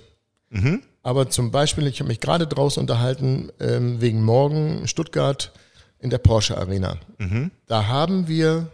Mhm. 0.51 0.83
Aber 1.03 1.31
zum 1.31 1.51
Beispiel, 1.51 1.89
ich 1.89 1.99
habe 1.99 2.09
mich 2.09 2.21
gerade 2.21 2.47
draußen 2.47 2.81
unterhalten, 2.81 3.51
ähm, 3.59 4.01
wegen 4.01 4.23
morgen 4.23 4.87
Stuttgart 4.87 5.51
in 5.99 6.11
der 6.11 6.19
Porsche 6.19 6.57
Arena. 6.59 6.97
Mhm. 7.19 7.51
Da 7.67 7.89
haben 7.89 8.29
wir 8.29 8.69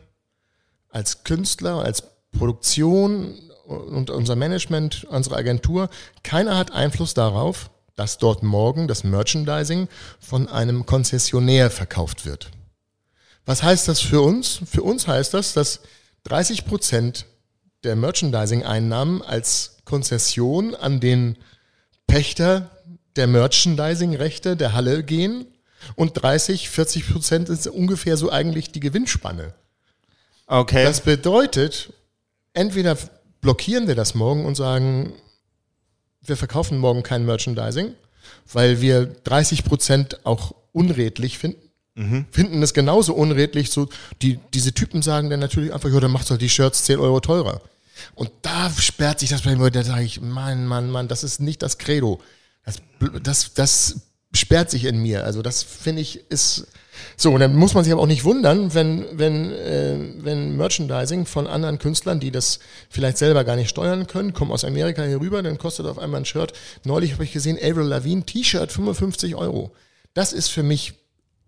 als 0.90 1.24
Künstler, 1.24 1.76
als 1.82 2.02
Produktion 2.36 3.34
und 3.66 4.10
unser 4.10 4.36
Management, 4.36 5.04
unsere 5.04 5.36
Agentur, 5.36 5.88
keiner 6.22 6.56
hat 6.56 6.72
Einfluss 6.72 7.14
darauf, 7.14 7.70
dass 7.96 8.18
dort 8.18 8.42
morgen 8.42 8.88
das 8.88 9.04
Merchandising 9.04 9.88
von 10.20 10.48
einem 10.48 10.86
Konzessionär 10.86 11.70
verkauft 11.70 12.26
wird. 12.26 12.50
Was 13.46 13.62
heißt 13.62 13.88
das 13.88 14.00
für 14.00 14.20
uns? 14.20 14.60
Für 14.70 14.82
uns 14.82 15.06
heißt 15.06 15.32
das, 15.34 15.52
dass 15.54 15.80
30 16.24 16.66
Prozent 16.66 17.26
der 17.84 17.96
Merchandising-Einnahmen 17.96 19.22
als 19.22 19.78
Konzession 19.84 20.74
an 20.74 21.00
den 21.00 21.36
Pächter 22.06 22.70
der 23.14 23.26
Merchandising-Rechte 23.28 24.56
der 24.56 24.72
Halle 24.72 25.02
gehen 25.02 25.46
und 25.94 26.20
30, 26.22 26.68
40 26.68 27.12
Prozent 27.12 27.48
ist 27.48 27.66
ungefähr 27.66 28.16
so 28.16 28.30
eigentlich 28.30 28.72
die 28.72 28.80
Gewinnspanne. 28.80 29.54
Okay. 30.46 30.84
Das 30.84 31.00
bedeutet, 31.00 31.92
entweder 32.52 32.96
blockieren 33.46 33.86
wir 33.86 33.94
das 33.94 34.16
morgen 34.16 34.44
und 34.44 34.56
sagen, 34.56 35.12
wir 36.20 36.36
verkaufen 36.36 36.78
morgen 36.78 37.04
kein 37.04 37.24
Merchandising, 37.24 37.94
weil 38.52 38.80
wir 38.80 39.06
30 39.06 39.62
Prozent 39.62 40.26
auch 40.26 40.52
unredlich 40.72 41.38
finden. 41.38 41.70
Mhm. 41.94 42.26
Finden 42.32 42.60
es 42.64 42.74
genauso 42.74 43.14
unredlich. 43.14 43.70
So, 43.70 43.88
die, 44.20 44.40
diese 44.52 44.74
Typen 44.74 45.00
sagen 45.00 45.30
dann 45.30 45.38
natürlich 45.38 45.72
einfach, 45.72 45.88
ja, 45.88 46.00
dann 46.00 46.10
macht 46.10 46.28
doch 46.28 46.38
die 46.38 46.48
Shirts 46.48 46.86
10 46.86 46.98
Euro 46.98 47.20
teurer. 47.20 47.60
Und 48.16 48.32
da 48.42 48.68
sperrt 48.70 49.20
sich 49.20 49.30
das 49.30 49.42
bei 49.42 49.54
mir, 49.54 49.70
da 49.70 49.84
sage 49.84 50.02
ich, 50.02 50.20
Mann, 50.20 50.66
Mann, 50.66 50.90
Mann, 50.90 51.06
das 51.06 51.22
ist 51.22 51.38
nicht 51.38 51.62
das 51.62 51.78
Credo. 51.78 52.20
Das, 52.64 52.82
das, 53.22 53.54
das 53.54 54.00
sperrt 54.34 54.72
sich 54.72 54.86
in 54.86 55.00
mir. 55.00 55.22
Also 55.22 55.40
das 55.40 55.62
finde 55.62 56.02
ich 56.02 56.28
ist 56.32 56.66
so, 57.16 57.32
und 57.32 57.40
dann 57.40 57.54
muss 57.54 57.74
man 57.74 57.84
sich 57.84 57.92
aber 57.92 58.02
auch 58.02 58.06
nicht 58.06 58.24
wundern, 58.24 58.74
wenn, 58.74 59.06
wenn, 59.12 59.52
äh, 59.52 59.96
wenn 60.18 60.56
Merchandising 60.56 61.26
von 61.26 61.46
anderen 61.46 61.78
Künstlern, 61.78 62.20
die 62.20 62.30
das 62.30 62.58
vielleicht 62.88 63.18
selber 63.18 63.44
gar 63.44 63.56
nicht 63.56 63.70
steuern 63.70 64.06
können, 64.06 64.32
kommen 64.32 64.52
aus 64.52 64.64
Amerika 64.64 65.02
hier 65.04 65.20
rüber, 65.20 65.42
dann 65.42 65.58
kostet 65.58 65.86
auf 65.86 65.98
einmal 65.98 66.22
ein 66.22 66.24
Shirt. 66.24 66.52
Neulich 66.84 67.12
habe 67.12 67.24
ich 67.24 67.32
gesehen, 67.32 67.58
Avril 67.58 67.86
Lavigne, 67.86 68.24
T-Shirt 68.24 68.72
55 68.72 69.34
Euro. 69.34 69.72
Das 70.14 70.32
ist 70.32 70.48
für 70.48 70.62
mich 70.62 70.94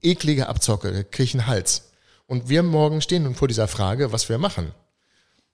eklige 0.02 0.48
Abzocke, 0.48 1.04
kriege 1.04 1.24
ich 1.24 1.34
einen 1.34 1.46
Hals. 1.46 1.90
Und 2.26 2.48
wir 2.48 2.62
morgen 2.62 3.00
stehen 3.00 3.24
nun 3.24 3.34
vor 3.34 3.48
dieser 3.48 3.68
Frage, 3.68 4.12
was 4.12 4.28
wir 4.28 4.38
machen. 4.38 4.72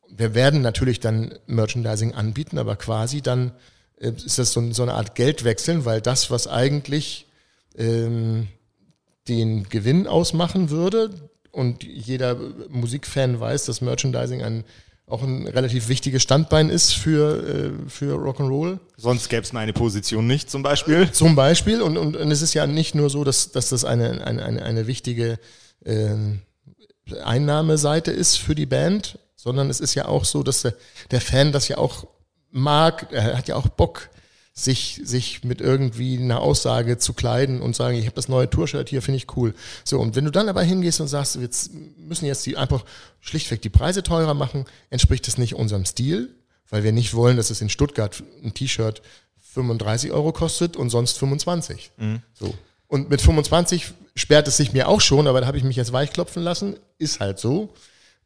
Wir 0.09 0.35
werden 0.35 0.61
natürlich 0.61 1.01
dann 1.01 1.39
Merchandising 1.47 2.15
anbieten, 2.15 2.59
aber 2.59 2.77
quasi 2.77 3.23
dann 3.23 3.53
äh, 3.99 4.11
ist 4.11 4.39
das 4.39 4.53
so, 4.53 4.73
so 4.73 4.83
eine 4.83 4.95
Art 4.95 5.15
Geldwechseln, 5.15 5.85
weil 5.85 6.01
das, 6.01 6.31
was 6.31 6.47
eigentlich 6.47 7.27
ähm, 7.77 8.49
den 9.29 9.69
Gewinn 9.69 10.07
ausmachen 10.07 10.71
würde. 10.71 11.11
Und 11.51 11.85
jeder 11.85 12.37
Musikfan 12.69 13.39
weiß, 13.39 13.65
dass 13.67 13.81
Merchandising 13.81 14.43
ein 14.43 14.65
auch 15.07 15.23
ein 15.23 15.47
relativ 15.47 15.89
wichtiges 15.89 16.23
Standbein 16.23 16.71
ist 16.71 16.93
für, 16.93 17.47
äh, 17.47 17.91
für 17.91 18.17
Rock'n'Roll. 18.17 18.79
Sonst 18.97 19.29
gäbe 19.29 19.43
es 19.43 19.53
meine 19.53 19.75
Position 19.75 20.27
nicht, 20.27 20.51
zum 20.51 20.63
Beispiel. 20.63 21.11
Zum 21.13 21.37
Beispiel. 21.37 21.83
Und, 21.83 21.99
und, 21.99 22.17
und 22.17 22.31
es 22.31 22.41
ist 22.41 22.55
ja 22.55 22.67
nicht 22.67 22.95
nur 22.95 23.11
so, 23.11 23.23
dass, 23.23 23.53
dass 23.53 23.69
das 23.69 23.85
eine, 23.85 24.27
eine, 24.27 24.45
eine, 24.45 24.63
eine 24.63 24.87
wichtige 24.87 25.39
äh, 25.85 26.15
Einnahmeseite 27.23 28.13
ist 28.13 28.39
für 28.39 28.55
die 28.55 28.65
Band, 28.65 29.19
sondern 29.37 29.69
es 29.69 29.81
ist 29.81 29.95
ja 29.95 30.07
auch 30.07 30.25
so, 30.25 30.43
dass 30.43 30.63
der, 30.63 30.75
der 31.11 31.21
Fan 31.21 31.53
das 31.53 31.69
ja 31.69 31.77
auch 31.77 32.07
mag, 32.51 33.09
er 33.13 33.37
hat 33.37 33.49
ja 33.49 33.57
auch 33.57 33.69
Bock, 33.69 34.09
sich, 34.57 35.01
sich 35.03 35.43
mit 35.43 35.61
irgendwie 35.61 36.17
einer 36.17 36.41
Aussage 36.41 36.97
zu 36.97 37.13
kleiden 37.13 37.61
und 37.61 37.75
sagen, 37.75 37.97
ich 37.97 38.07
habe 38.07 38.15
das 38.15 38.29
neue 38.29 38.49
Tourshirt 38.49 38.89
hier, 38.89 39.03
finde 39.03 39.17
ich 39.17 39.37
cool. 39.37 39.53
So, 39.83 39.99
und 39.99 40.15
wenn 40.15 40.25
du 40.25 40.31
dann 40.31 40.49
aber 40.49 40.63
hingehst 40.63 41.01
und 41.01 41.09
sagst, 41.09 41.41
wir 41.41 41.49
müssen 41.99 42.25
jetzt 42.25 42.47
die 42.47 42.57
einfach 42.57 42.85
schlichtweg 43.21 43.63
die 43.63 43.69
Preise 43.69 44.05
teurer 44.05 44.35
machen, 44.35 44.65
entspricht 44.91 45.27
das 45.27 45.39
nicht 45.39 45.57
unserem 45.57 45.85
Stil, 45.85 46.33
weil 46.71 46.85
wir 46.85 46.93
nicht 46.93 47.15
wollen, 47.15 47.37
dass 47.37 47.51
es 47.51 47.61
in 47.61 47.69
Stuttgart 47.69 48.23
ein 48.45 48.55
T-Shirt 48.55 49.03
35 49.55 50.13
Euro 50.13 50.33
kostet 50.33 50.77
und 50.77 50.89
sonst 50.89 51.19
25. 51.19 51.91
Mhm. 51.97 52.23
So. 52.33 52.55
Und 52.87 53.11
mit 53.11 53.21
25 53.21 53.93
sperrt 54.15 54.47
es 54.47 54.57
sich 54.57 54.73
mir 54.73 54.87
auch 54.87 55.01
schon, 55.01 55.27
aber 55.27 55.41
da 55.41 55.49
habe 55.49 55.59
ich 55.59 55.65
mich 55.65 55.77
jetzt 55.77 55.93
weichklopfen 55.93 56.45
lassen. 56.45 56.77
Ist 56.99 57.19
halt 57.19 57.41
so 57.41 57.75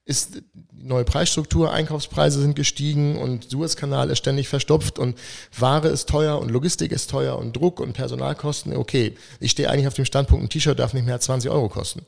ist 0.09 0.41
die 0.63 0.87
neue 0.87 1.05
Preisstruktur, 1.05 1.71
Einkaufspreise 1.71 2.41
sind 2.41 2.57
gestiegen 2.57 3.19
und 3.19 3.51
Suezkanal 3.51 4.09
ist 4.09 4.19
ständig 4.19 4.49
verstopft 4.49 4.99
und 4.99 5.19
Ware 5.57 5.89
ist 5.89 6.09
teuer 6.09 6.39
und 6.39 6.51
Logistik 6.51 6.93
ist 6.93 7.11
teuer 7.11 7.39
und 7.39 7.55
Druck 7.55 7.79
und 7.79 7.93
Personalkosten. 7.93 8.75
Okay, 8.75 9.15
ich 9.39 9.51
stehe 9.51 9.69
eigentlich 9.69 9.87
auf 9.87 9.93
dem 9.93 10.07
Standpunkt, 10.07 10.47
ein 10.47 10.49
T-Shirt 10.49 10.79
darf 10.79 10.95
nicht 10.95 11.05
mehr 11.05 11.17
als 11.17 11.27
20 11.27 11.51
Euro 11.51 11.69
kosten. 11.69 12.07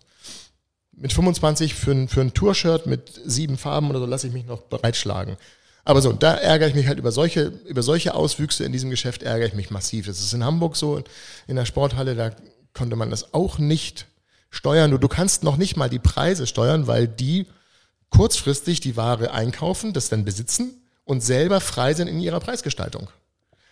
Mit 0.96 1.12
25 1.12 1.74
für 1.74 1.90
ein, 1.90 2.08
für 2.08 2.22
ein 2.22 2.32
Tour-Shirt 2.32 2.86
mit 2.86 3.20
sieben 3.26 3.58
Farben 3.58 3.90
oder 3.90 4.00
so 4.00 4.06
lasse 4.06 4.28
ich 4.28 4.32
mich 4.32 4.46
noch 4.46 4.62
bereitschlagen. 4.62 5.36
Aber 5.84 6.00
so, 6.00 6.12
da 6.14 6.32
ärgere 6.32 6.68
ich 6.68 6.74
mich 6.74 6.86
halt 6.86 6.98
über 6.98 7.12
solche, 7.12 7.52
über 7.66 7.82
solche 7.82 8.14
Auswüchse 8.14 8.64
in 8.64 8.72
diesem 8.72 8.88
Geschäft 8.88 9.22
ärgere 9.22 9.48
ich 9.48 9.54
mich 9.54 9.70
massiv. 9.70 10.06
Das 10.06 10.20
ist 10.20 10.32
in 10.32 10.42
Hamburg 10.42 10.76
so, 10.76 11.02
in 11.46 11.56
der 11.56 11.66
Sporthalle, 11.66 12.14
da 12.14 12.30
konnte 12.72 12.96
man 12.96 13.10
das 13.10 13.34
auch 13.34 13.58
nicht 13.58 14.06
steuern. 14.48 14.90
Du, 14.90 14.96
du 14.96 15.08
kannst 15.08 15.44
noch 15.44 15.58
nicht 15.58 15.76
mal 15.76 15.90
die 15.90 15.98
Preise 15.98 16.46
steuern, 16.46 16.86
weil 16.86 17.06
die 17.06 17.46
kurzfristig 18.10 18.80
die 18.80 18.96
Ware 18.96 19.32
einkaufen, 19.32 19.92
das 19.92 20.08
dann 20.08 20.24
besitzen 20.24 20.82
und 21.04 21.22
selber 21.22 21.60
frei 21.60 21.94
sind 21.94 22.08
in 22.08 22.20
ihrer 22.20 22.40
Preisgestaltung. 22.40 23.08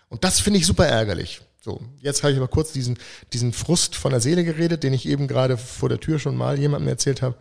Und 0.09 0.25
das 0.25 0.41
finde 0.41 0.59
ich 0.59 0.67
super 0.67 0.87
ärgerlich. 0.87 1.43
So, 1.61 1.81
jetzt 2.01 2.23
habe 2.23 2.33
ich 2.33 2.39
aber 2.39 2.49
kurz 2.49 2.73
diesen, 2.73 2.99
diesen 3.33 3.53
Frust 3.53 3.97
von 3.97 4.13
der 4.13 4.21
Seele 4.21 4.45
geredet, 4.45 4.85
den 4.85 4.93
ich 4.93 5.07
eben 5.07 5.27
gerade 5.27 5.59
vor 5.59 5.89
der 5.89 6.01
Tür 6.01 6.19
schon 6.19 6.37
mal 6.37 6.59
jemandem 6.59 6.89
erzählt 6.89 7.21
habe. 7.21 7.35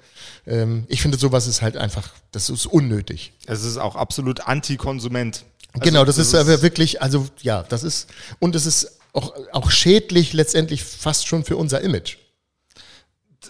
Ähm, 0.45 0.85
ich 0.87 1.01
finde, 1.01 1.17
sowas 1.17 1.47
ist 1.47 1.61
halt 1.61 1.77
einfach, 1.77 2.09
das 2.31 2.49
ist 2.49 2.65
unnötig. 2.65 3.33
Es 3.45 3.63
ist 3.63 3.77
auch 3.77 3.95
absolut 3.95 4.41
Anti-Konsument. 4.41 5.45
Also 5.73 5.83
genau, 5.83 6.03
das, 6.03 6.17
ist 6.17 6.33
aber 6.33 6.61
wirklich, 6.61 7.01
also 7.01 7.27
ja, 7.41 7.63
das 7.63 7.83
ist, 7.83 8.09
und 8.39 8.55
es 8.55 8.65
ist 8.65 8.99
auch, 9.13 9.33
auch 9.51 9.71
schädlich 9.71 10.33
letztendlich 10.33 10.83
fast 10.83 11.27
schon 11.27 11.45
für 11.45 11.55
unser 11.55 11.81
Image. 11.81 12.17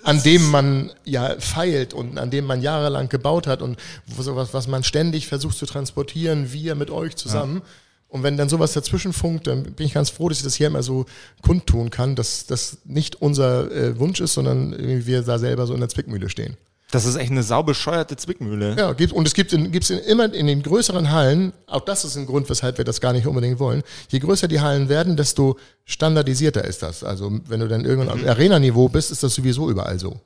An 0.03 0.21
dem 0.23 0.49
man 0.49 0.91
ja 1.05 1.35
feilt 1.39 1.93
und 1.93 2.17
an 2.17 2.29
dem 2.31 2.45
man 2.45 2.61
jahrelang 2.61 3.09
gebaut 3.09 3.47
hat 3.47 3.61
und 3.61 3.77
sowas, 4.17 4.49
was 4.53 4.67
man 4.67 4.83
ständig 4.83 5.27
versucht 5.27 5.57
zu 5.57 5.65
transportieren, 5.65 6.53
wir 6.53 6.75
mit 6.75 6.89
euch 6.89 7.15
zusammen. 7.15 7.57
Ja 7.57 7.69
und 8.09 8.23
wenn 8.23 8.37
dann 8.37 8.49
sowas 8.49 8.73
dazwischen 8.73 9.11
funkt, 9.11 9.47
dann 9.47 9.63
bin 9.63 9.85
ich 9.85 9.93
ganz 9.93 10.09
froh, 10.09 10.29
dass 10.29 10.37
ich 10.37 10.43
das 10.43 10.55
hier 10.55 10.67
immer 10.67 10.83
so 10.83 11.05
kundtun 11.41 11.89
kann, 11.89 12.15
dass 12.15 12.45
das 12.45 12.77
nicht 12.85 13.21
unser 13.21 13.69
äh, 13.71 13.99
Wunsch 13.99 14.21
ist, 14.21 14.33
sondern 14.33 14.75
wir 15.05 15.21
da 15.23 15.37
selber 15.39 15.67
so 15.67 15.73
in 15.73 15.81
der 15.81 15.89
Zwickmühle 15.89 16.29
stehen. 16.29 16.55
Das 16.91 17.05
ist 17.05 17.15
echt 17.15 17.31
eine 17.31 17.43
saubescheuerte 17.43 18.15
Zwickmühle. 18.15 18.75
Ja, 18.77 18.93
gibt, 18.93 19.11
und 19.11 19.27
es 19.27 19.33
gibt, 19.33 19.51
in, 19.51 19.71
gibt's 19.71 19.89
in, 19.89 19.99
immer 19.99 20.33
in 20.33 20.47
den 20.47 20.63
größeren 20.63 21.11
Hallen, 21.11 21.51
auch 21.65 21.81
das 21.81 22.05
ist 22.05 22.15
ein 22.15 22.25
Grund, 22.25 22.49
weshalb 22.49 22.77
wir 22.77 22.85
das 22.85 23.01
gar 23.01 23.11
nicht 23.11 23.27
unbedingt 23.27 23.59
wollen. 23.59 23.83
Je 24.09 24.19
größer 24.19 24.47
die 24.47 24.61
Hallen 24.61 24.87
werden, 24.87 25.17
desto 25.17 25.57
standardisierter 25.83 26.63
ist 26.63 26.83
das. 26.83 27.03
Also 27.03 27.39
wenn 27.47 27.59
du 27.59 27.67
dann 27.67 27.83
irgendwann 27.83 28.17
mhm. 28.17 28.23
auf 28.23 28.29
Arena-Niveau 28.29 28.87
bist, 28.87 29.11
ist 29.11 29.21
das 29.23 29.35
sowieso 29.35 29.69
überall 29.69 29.99
so. 29.99 30.19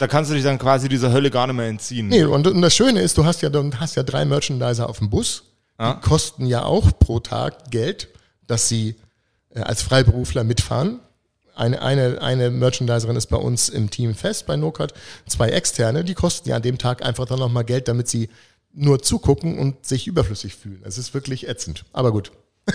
Da 0.00 0.08
kannst 0.08 0.30
du 0.30 0.34
dich 0.34 0.42
dann 0.42 0.58
quasi 0.58 0.88
dieser 0.88 1.12
Hölle 1.12 1.30
gar 1.30 1.46
nicht 1.46 1.56
mehr 1.56 1.68
entziehen. 1.68 2.08
Nee, 2.08 2.24
und, 2.24 2.46
und 2.46 2.62
das 2.62 2.74
Schöne 2.74 3.00
ist, 3.00 3.16
du 3.16 3.24
hast 3.24 3.42
ja, 3.42 3.50
du 3.50 3.70
hast 3.78 3.94
ja 3.96 4.02
drei 4.02 4.24
Merchandiser 4.24 4.88
auf 4.88 4.98
dem 4.98 5.10
Bus 5.10 5.44
ja. 5.80 5.94
Die 5.94 6.00
kosten 6.00 6.46
ja 6.46 6.64
auch 6.64 6.90
pro 6.98 7.20
Tag 7.20 7.70
Geld, 7.70 8.08
dass 8.46 8.68
sie 8.68 8.96
äh, 9.54 9.60
als 9.60 9.82
Freiberufler 9.82 10.44
mitfahren. 10.44 11.00
Eine, 11.60 11.82
eine, 11.82 12.22
eine 12.22 12.50
Merchandiserin 12.50 13.16
ist 13.16 13.26
bei 13.26 13.36
uns 13.36 13.68
im 13.68 13.90
Team 13.90 14.14
fest 14.14 14.46
bei 14.46 14.56
NoCut, 14.56 14.94
zwei 15.26 15.50
externe, 15.50 16.04
die 16.04 16.14
kosten 16.14 16.48
ja 16.48 16.56
an 16.56 16.62
dem 16.62 16.78
Tag 16.78 17.04
einfach 17.04 17.26
dann 17.26 17.38
nochmal 17.38 17.64
Geld, 17.64 17.86
damit 17.86 18.08
sie 18.08 18.30
nur 18.72 19.02
zugucken 19.02 19.58
und 19.58 19.84
sich 19.84 20.06
überflüssig 20.06 20.54
fühlen. 20.54 20.80
Es 20.84 20.96
ist 20.96 21.12
wirklich 21.12 21.48
ätzend. 21.48 21.84
Aber 21.92 22.12
gut. 22.12 22.32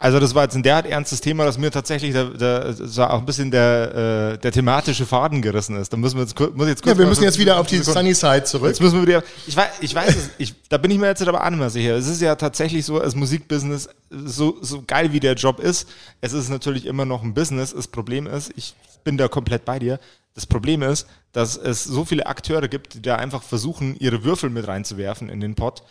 Also 0.00 0.20
das 0.20 0.32
war 0.32 0.44
jetzt 0.44 0.54
ein 0.54 0.62
derart 0.62 0.86
ernstes 0.86 1.20
Thema, 1.20 1.44
dass 1.44 1.58
mir 1.58 1.72
tatsächlich 1.72 2.12
der, 2.12 2.26
der, 2.26 2.72
so 2.72 3.02
auch 3.02 3.18
ein 3.18 3.26
bisschen 3.26 3.50
der, 3.50 4.34
äh, 4.34 4.38
der 4.38 4.52
thematische 4.52 5.04
Faden 5.04 5.42
gerissen 5.42 5.76
ist. 5.76 5.92
Da 5.92 5.96
müssen 5.96 6.16
wir 6.16 6.22
jetzt, 6.22 6.38
muss 6.38 6.68
jetzt 6.68 6.84
kurz 6.84 6.94
Ja, 6.94 6.98
wir 6.98 7.06
müssen 7.06 7.24
jetzt 7.24 7.38
wieder 7.38 7.58
auf 7.58 7.66
die 7.66 7.78
Sunny 7.78 8.14
Side 8.14 8.44
zurück. 8.44 8.68
Jetzt 8.68 8.80
müssen 8.80 9.00
wir 9.00 9.08
wieder, 9.08 9.24
ich 9.48 9.56
weiß, 9.56 9.70
ich 9.80 9.92
weiß 9.92 10.14
es, 10.14 10.30
ich, 10.38 10.54
da 10.68 10.78
bin 10.78 10.92
ich 10.92 10.98
mir 10.98 11.08
jetzt 11.08 11.26
aber 11.26 11.44
auch 11.44 11.50
nicht 11.50 11.58
mehr 11.58 11.70
sicher. 11.70 11.96
Es 11.96 12.06
ist 12.06 12.22
ja 12.22 12.36
tatsächlich 12.36 12.84
so, 12.84 13.00
als 13.00 13.16
Musikbusiness, 13.16 13.88
so, 14.08 14.58
so 14.60 14.84
geil 14.86 15.12
wie 15.12 15.18
der 15.18 15.34
Job 15.34 15.58
ist, 15.58 15.88
es 16.20 16.32
ist 16.32 16.48
natürlich 16.48 16.86
immer 16.86 17.04
noch 17.04 17.24
ein 17.24 17.34
Business. 17.34 17.74
Das 17.74 17.88
Problem 17.88 18.28
ist, 18.28 18.52
ich 18.54 18.74
bin 19.02 19.16
da 19.16 19.26
komplett 19.26 19.64
bei 19.64 19.80
dir. 19.80 19.98
Das 20.36 20.46
Problem 20.46 20.82
ist, 20.82 21.08
dass 21.32 21.56
es 21.56 21.82
so 21.82 22.04
viele 22.04 22.26
Akteure 22.26 22.68
gibt, 22.68 22.94
die 22.94 23.02
da 23.02 23.16
einfach 23.16 23.42
versuchen, 23.42 23.96
ihre 23.98 24.22
Würfel 24.22 24.48
mit 24.48 24.68
reinzuwerfen 24.68 25.28
in 25.28 25.40
den 25.40 25.56
Pot, 25.56 25.82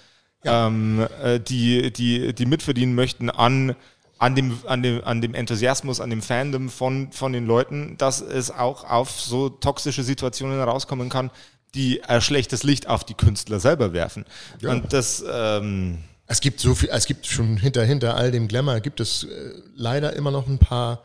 ja. 0.45 0.67
ähm, 0.67 1.05
äh, 1.21 1.41
die, 1.41 1.91
die, 1.91 2.33
die 2.33 2.45
mitverdienen 2.45 2.95
möchten 2.95 3.29
an 3.29 3.75
an 4.19 4.35
dem, 4.35 4.59
an 4.65 4.83
dem, 4.83 5.03
an 5.03 5.21
dem 5.21 5.33
Enthusiasmus, 5.33 5.99
an 5.99 6.09
dem 6.09 6.21
Fandom 6.21 6.69
von, 6.69 7.11
von 7.11 7.33
den 7.33 7.45
Leuten, 7.45 7.97
dass 7.97 8.21
es 8.21 8.51
auch 8.51 8.83
auf 8.83 9.11
so 9.11 9.49
toxische 9.49 10.03
Situationen 10.03 10.59
rauskommen 10.61 11.09
kann, 11.09 11.31
die 11.75 12.03
ein 12.03 12.21
schlechtes 12.21 12.63
Licht 12.63 12.87
auf 12.87 13.03
die 13.03 13.13
Künstler 13.13 13.59
selber 13.59 13.93
werfen. 13.93 14.25
Ja. 14.61 14.71
Und 14.71 14.93
das, 14.93 15.23
ähm 15.29 15.99
es 16.27 16.41
gibt 16.41 16.59
so 16.59 16.75
viel, 16.75 16.89
es 16.91 17.05
gibt 17.05 17.25
schon 17.25 17.55
hinter, 17.57 17.83
hinter 17.85 18.15
all 18.15 18.31
dem 18.31 18.49
Glamour 18.49 18.81
gibt 18.81 18.99
es 18.99 19.23
äh, 19.23 19.53
leider 19.75 20.13
immer 20.13 20.29
noch 20.29 20.47
ein 20.47 20.59
paar, 20.59 21.03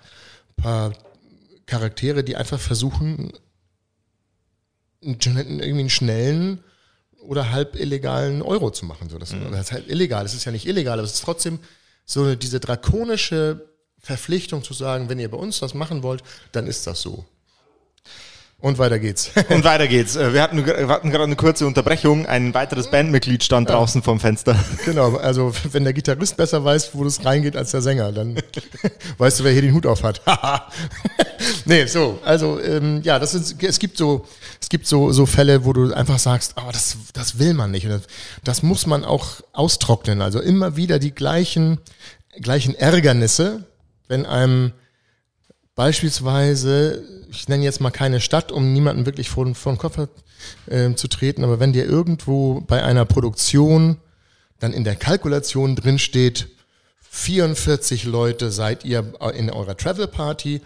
paar 0.57 0.93
Charaktere, 1.67 2.25
die 2.25 2.37
einfach 2.37 2.59
versuchen, 2.59 3.33
irgendwie 5.01 5.81
einen 5.81 5.91
schnellen 5.91 6.63
oder 7.21 7.51
halb 7.51 7.77
illegalen 7.77 8.43
Euro 8.43 8.71
zu 8.71 8.85
machen. 8.85 9.09
So, 9.09 9.19
das, 9.19 9.33
mhm. 9.33 9.51
das 9.53 9.61
ist 9.61 9.73
halt 9.73 9.89
illegal. 9.89 10.25
Das 10.25 10.35
ist 10.35 10.45
ja 10.45 10.53
nicht 10.53 10.67
illegal, 10.67 10.99
aber 10.99 11.07
es 11.07 11.15
ist 11.15 11.25
trotzdem 11.25 11.61
so 12.05 12.35
diese 12.35 12.61
drakonische 12.61 13.69
Verpflichtung 13.99 14.65
zu 14.65 14.75
sagen, 14.75 15.09
wenn 15.09 15.19
ihr 15.19 15.31
bei 15.31 15.37
uns 15.37 15.63
was 15.63 15.75
machen 15.75 16.03
wollt, 16.03 16.23
dann 16.53 16.67
ist 16.67 16.87
das 16.87 17.01
so. 17.03 17.25
Und 18.63 18.79
weiter 18.79 19.01
geht's. 19.01 19.33
Und 19.49 19.65
weiter 19.65 19.89
geht's. 19.89 20.15
Äh, 20.15 20.33
wir 20.33 20.41
hatten, 20.41 20.65
wir 20.65 20.87
hatten 20.87 21.11
gerade 21.11 21.25
eine 21.25 21.35
kurze 21.35 21.67
Unterbrechung. 21.67 22.27
Ein 22.27 22.55
weiteres 22.55 22.89
Bandmitglied 22.93 23.43
stand 23.43 23.69
ja. 23.69 23.75
draußen 23.75 24.03
vom 24.03 24.21
Fenster. 24.21 24.57
Genau, 24.85 25.17
also 25.17 25.53
wenn 25.73 25.85
der 25.85 25.93
Gitarrist 25.93 26.37
besser 26.37 26.65
weiß, 26.65 26.91
wo 26.95 27.03
das 27.03 27.25
reingeht 27.25 27.57
als 27.57 27.73
der 27.73 27.83
Sänger, 27.83 28.13
dann 28.13 28.37
weißt 29.19 29.41
du, 29.41 29.45
wer 29.45 29.53
hier 29.53 29.63
den 29.63 29.75
Hut 29.75 29.87
auf 29.87 30.05
hat. 30.05 30.21
nee, 31.65 31.87
so, 31.87 32.21
also 32.25 32.61
ähm, 32.61 33.01
ja, 33.03 33.19
das 33.19 33.35
ist, 33.35 33.63
es 33.63 33.79
gibt 33.79 33.97
so, 33.97 34.27
es 34.61 34.69
gibt 34.69 34.87
so, 34.87 35.11
so 35.11 35.27
Fälle, 35.27 35.65
wo 35.65 35.73
du 35.73 35.93
einfach 35.93 36.19
sagst, 36.21 36.55
oh, 36.57 36.71
das, 36.73 36.97
das 37.15 37.41
will 37.41 37.55
man 37.55 37.73
nicht. 37.73 37.87
Und 37.87 37.93
das, 37.93 38.03
das 38.45 38.63
muss 38.63 38.87
man 38.87 39.05
auch 39.05 39.41
austrocknen. 39.53 40.23
Also 40.23 40.41
immer 40.41 40.77
wieder 40.77 41.01
die 41.01 41.15
gleichen, 41.15 41.79
gleichen 42.41 42.77
Ärgernisse, 42.77 43.65
wenn 44.07 44.25
einem 44.25 44.73
beispielsweise 45.83 47.03
ich 47.33 47.49
nenne 47.49 47.65
jetzt 47.65 47.81
mal 47.81 47.91
keine 47.91 48.21
Stadt, 48.21 48.53
um 48.53 48.73
niemanden 48.73 49.05
wirklich 49.05 49.29
vor, 49.29 49.53
vor 49.57 49.73
den 49.73 49.79
Kopf 49.79 49.99
äh, 50.67 50.95
zu 50.95 51.09
treten, 51.09 51.43
aber 51.43 51.59
wenn 51.59 51.73
dir 51.73 51.85
irgendwo 51.85 52.61
bei 52.61 52.85
einer 52.85 53.05
Produktion 53.05 53.97
dann 54.61 54.73
in 54.73 54.85
der 54.85 54.95
Kalkulation 54.95 55.75
drin 55.75 55.99
steht, 55.99 56.51
44 57.11 58.05
Leute 58.05 58.53
seid 58.53 58.85
ihr 58.85 59.13
in 59.35 59.51
eurer 59.51 59.77
Travel 59.77 60.07
Party, 60.07 60.61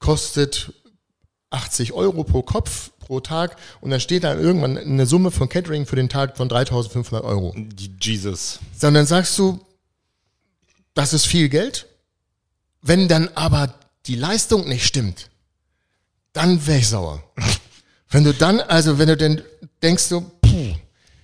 kostet 0.00 0.74
80 1.48 1.94
Euro 1.94 2.24
pro 2.24 2.42
Kopf 2.42 2.90
pro 2.98 3.20
Tag 3.20 3.56
und 3.80 3.90
dann 3.90 4.00
steht 4.00 4.24
da 4.24 4.34
irgendwann 4.34 4.76
eine 4.76 5.06
Summe 5.06 5.30
von 5.30 5.48
Catering 5.48 5.86
für 5.86 5.96
den 5.96 6.10
Tag 6.10 6.36
von 6.36 6.50
3500 6.50 7.24
Euro. 7.24 7.56
Jesus. 8.02 8.58
So, 8.76 8.88
und 8.88 8.94
dann 8.94 9.06
sagst 9.06 9.38
du, 9.38 9.60
das 10.92 11.14
ist 11.14 11.26
viel 11.26 11.48
Geld. 11.48 11.86
Wenn 12.82 13.08
dann 13.08 13.30
aber 13.34 13.74
die 14.08 14.16
Leistung 14.16 14.66
nicht 14.68 14.86
stimmt, 14.86 15.30
dann 16.32 16.66
wäre 16.66 16.78
ich 16.78 16.88
sauer. 16.88 17.22
wenn 18.10 18.24
du 18.24 18.34
dann, 18.34 18.60
also 18.60 18.98
wenn 18.98 19.08
du 19.08 19.16
denn 19.16 19.42
denkst 19.82 20.04
so, 20.04 20.22
puh, 20.40 20.74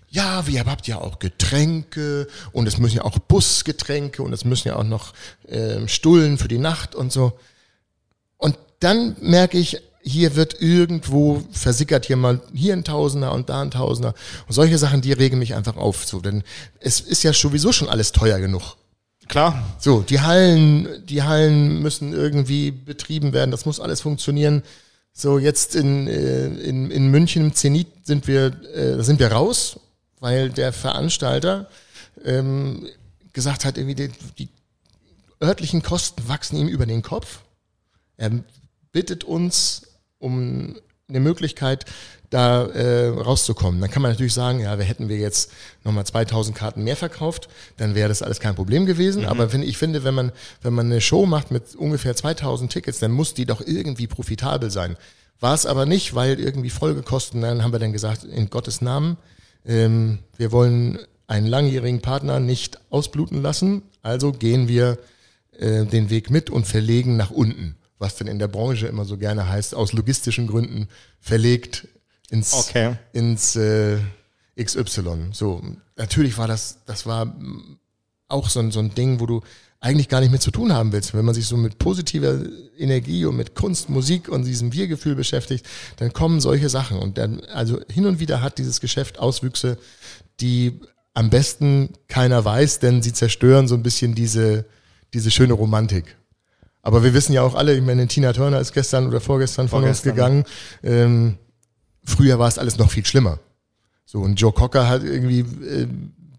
ja, 0.09 0.47
wir 0.47 0.65
habt 0.65 0.87
ja 0.87 1.01
auch 1.01 1.19
Getränke 1.19 2.29
und 2.53 2.69
es 2.69 2.79
müssen 2.79 2.97
ja 2.97 3.05
auch 3.05 3.19
Busgetränke 3.19 4.23
und 4.23 4.33
es 4.33 4.45
müssen 4.45 4.69
ja 4.69 4.77
auch 4.77 4.85
noch 4.85 5.13
äh, 5.49 5.89
Stullen 5.89 6.39
für 6.39 6.47
die 6.47 6.59
Nacht 6.59 6.95
und 6.95 7.11
so. 7.11 7.33
Und 8.37 8.57
dann 8.79 9.17
merke 9.21 9.59
ich, 9.59 9.81
hier 10.03 10.37
wird 10.37 10.61
irgendwo 10.61 11.43
versickert 11.51 12.05
hier 12.05 12.17
mal 12.17 12.41
hier 12.53 12.75
ein 12.75 12.85
Tausender 12.85 13.33
und 13.33 13.49
da 13.49 13.63
ein 13.63 13.71
Tausender. 13.71 14.15
Und 14.47 14.53
solche 14.53 14.79
Sachen, 14.79 15.01
die 15.01 15.13
regen 15.13 15.39
mich 15.39 15.55
einfach 15.55 15.77
auf. 15.77 16.05
So, 16.05 16.21
denn 16.21 16.45
es 16.79 17.01
ist 17.01 17.23
ja 17.23 17.33
sowieso 17.33 17.73
schon 17.73 17.89
alles 17.89 18.13
teuer 18.13 18.39
genug. 18.39 18.77
Klar. 19.29 19.77
So, 19.79 20.03
die 20.03 20.21
Hallen, 20.21 21.05
die 21.07 21.23
Hallen 21.23 21.81
müssen 21.81 22.13
irgendwie 22.13 22.71
betrieben 22.71 23.33
werden. 23.33 23.51
Das 23.51 23.67
muss 23.67 23.81
alles 23.81 24.01
funktionieren. 24.01 24.63
So, 25.13 25.39
jetzt 25.39 25.77
in, 25.77 26.09
äh, 26.09 26.47
in, 26.47 26.91
in 26.91 27.11
München 27.11 27.45
im 27.45 27.55
Zenit 27.55 27.89
sind 28.07 28.27
wir, 28.27 28.47
äh, 28.75 29.03
sind 29.03 29.21
wir 29.21 29.33
raus, 29.33 29.79
weil 30.21 30.51
der 30.51 30.73
Veranstalter 30.73 31.69
ähm, 32.25 32.89
gesagt 33.33 33.65
hat, 33.65 33.79
irgendwie 33.79 34.09
die, 34.09 34.11
die 34.39 34.49
örtlichen 35.43 35.83
Kosten 35.83 36.27
wachsen 36.29 36.57
ihm 36.57 36.69
über 36.69 36.87
den 36.87 37.03
Kopf. 37.03 37.41
Er 38.17 38.31
bittet 38.93 39.25
uns 39.25 39.83
um 40.19 40.77
eine 41.15 41.25
Möglichkeit, 41.25 41.87
da 42.31 42.67
äh, 42.67 43.09
rauszukommen. 43.09 43.81
Dann 43.81 43.91
kann 43.91 44.03
man 44.03 44.11
natürlich 44.11 44.35
sagen, 44.35 44.61
ja, 44.61 44.77
wir 44.77 44.85
hätten 44.85 45.09
wir 45.09 45.17
jetzt 45.17 45.53
nochmal 45.85 46.05
2000 46.05 46.57
Karten 46.57 46.83
mehr 46.83 46.97
verkauft, 46.97 47.49
dann 47.77 47.95
wäre 47.95 48.09
das 48.09 48.23
alles 48.23 48.41
kein 48.41 48.57
Problem 48.57 48.87
gewesen. 48.87 49.23
Mhm. 49.23 49.29
Aber 49.29 49.53
wenn, 49.53 49.63
ich 49.63 49.79
finde, 49.79 50.03
wenn 50.05 50.15
man, 50.15 50.33
wenn 50.63 50.75
man 50.75 50.87
eine 50.87 51.01
Show 51.01 51.27
macht 51.27 51.53
mit 51.53 51.77
ungefähr 51.77 52.17
2000 52.17 52.73
Tickets, 52.73 52.99
dann 52.99 53.13
muss 53.13 53.35
die 53.35 53.47
doch 53.47 53.61
irgendwie 53.65 54.09
profitabel 54.09 54.71
sein. 54.71 54.97
War 55.39 55.55
es 55.55 55.65
aber 55.65 55.87
nicht, 55.87 56.15
weil 56.15 56.41
irgendwie 56.41 56.71
Folgekosten, 56.71 57.41
dann 57.41 57.63
haben 57.63 57.73
wir 57.73 57.79
dann 57.79 57.93
gesagt, 57.93 58.25
in 58.25 58.51
Gottes 58.51 58.81
Namen, 58.81 59.17
ähm, 59.65 60.19
wir 60.37 60.51
wollen 60.51 60.99
einen 61.27 61.47
langjährigen 61.47 62.01
Partner 62.01 62.41
nicht 62.41 62.79
ausbluten 62.91 63.43
lassen, 63.43 63.83
also 64.03 64.33
gehen 64.33 64.67
wir 64.69 64.99
äh, 65.59 65.85
den 65.85 66.11
Weg 66.11 66.31
mit 66.31 66.51
und 66.51 66.67
verlegen 66.67 67.17
nach 67.17 67.31
unten 67.31 67.77
was 68.05 68.17
denn 68.17 68.27
in 68.27 68.39
der 68.39 68.49
Branche 68.49 68.87
immer 68.87 69.07
so 69.07 69.17
gerne 69.17 69.49
heißt, 69.49 69.75
aus 69.75 69.95
logistischen 69.95 70.47
Gründen 70.47 70.89
verlegt 71.21 71.89
ins, 72.29 72.53
okay. 72.53 72.97
ins 73.15 73.57
äh, 73.57 73.97
XY. 74.63 75.31
So, 75.33 75.63
natürlich 75.97 76.37
war 76.37 76.47
das, 76.47 76.81
das 76.85 77.07
war 77.07 77.35
auch 78.29 78.51
so 78.51 78.61
ein, 78.61 78.73
so 78.73 78.81
ein 78.81 78.95
Ding, 78.95 79.21
wo 79.21 79.27
du 79.27 79.41
eigentlich 79.81 80.11
gar 80.11 80.21
nicht 80.21 80.31
mehr 80.31 80.41
zu 80.41 80.51
tun 80.51 80.71
haben 80.71 80.93
willst. 80.93 81.15
Wenn 81.15 81.25
man 81.25 81.35
sich 81.35 81.47
so 81.47 81.57
mit 81.57 81.79
positiver 81.79 82.41
Energie 82.77 83.25
und 83.25 83.37
mit 83.37 83.55
Kunst, 83.55 83.89
Musik 83.89 84.29
und 84.29 84.45
diesem 84.45 84.75
Wir-Gefühl 84.75 85.15
beschäftigt, 85.15 85.65
dann 85.97 86.13
kommen 86.13 86.41
solche 86.41 86.69
Sachen. 86.69 86.99
Und 86.99 87.17
dann, 87.17 87.41
also 87.47 87.81
hin 87.91 88.05
und 88.05 88.21
wieder 88.21 88.43
hat 88.43 88.59
dieses 88.59 88.81
Geschäft 88.81 89.19
Auswüchse, 89.19 89.79
die 90.41 90.79
am 91.15 91.31
besten 91.31 91.89
keiner 92.09 92.45
weiß, 92.45 92.81
denn 92.81 93.01
sie 93.01 93.15
zerstören 93.15 93.67
so 93.67 93.75
ein 93.75 93.83
bisschen 93.83 94.15
diese, 94.15 94.67
diese 95.15 95.31
schöne 95.31 95.55
Romantik. 95.55 96.17
Aber 96.85 97.03
wir 97.03 97.15
wissen 97.15 97.33
ja 97.33 97.41
auch 97.41 97.55
alle, 97.55 97.75
ich 97.75 97.83
meine, 97.83 98.07
Tina 98.07 98.35
Turner 98.35 98.61
ist 98.61 98.75
gestern 98.75 99.07
oder 99.07 99.19
vorgestern 99.19 99.69
von 99.69 99.81
vorgestern. 99.81 100.11
uns 100.11 100.17
gegangen. 100.17 100.45
Ähm, 100.83 101.39
früher 102.05 102.39
war 102.39 102.47
es 102.47 102.59
alles 102.59 102.77
noch 102.77 102.91
viel 102.91 103.07
schlimmer. 103.07 103.39
So, 104.05 104.21
und 104.21 104.39
Joe 104.39 104.53
Cocker 104.53 104.87
hat 104.87 105.03
irgendwie 105.03 105.41
äh, 105.41 105.89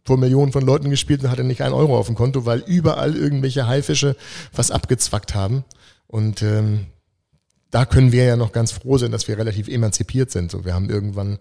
vor 0.03 0.17
Millionen 0.17 0.51
von 0.51 0.63
Leuten 0.63 0.91
gespielt 0.91 1.23
und 1.23 1.31
hatte 1.31 1.43
nicht 1.43 1.63
einen 1.63 1.73
Euro 1.73 1.97
auf 1.97 2.05
dem 2.05 2.13
Konto, 2.13 2.45
weil 2.45 2.59
überall 2.67 3.15
irgendwelche 3.15 3.67
Haifische 3.67 4.15
was 4.53 4.69
abgezwackt 4.69 5.33
haben. 5.33 5.65
Und 6.05 6.43
ähm, 6.43 6.85
da 7.71 7.85
können 7.85 8.11
wir 8.11 8.25
ja 8.25 8.35
noch 8.35 8.51
ganz 8.51 8.71
froh 8.71 8.99
sein, 8.99 9.11
dass 9.11 9.27
wir 9.27 9.39
relativ 9.39 9.67
emanzipiert 9.67 10.29
sind. 10.29 10.51
So, 10.51 10.63
wir 10.63 10.75
haben 10.75 10.91
irgendwann 10.91 11.39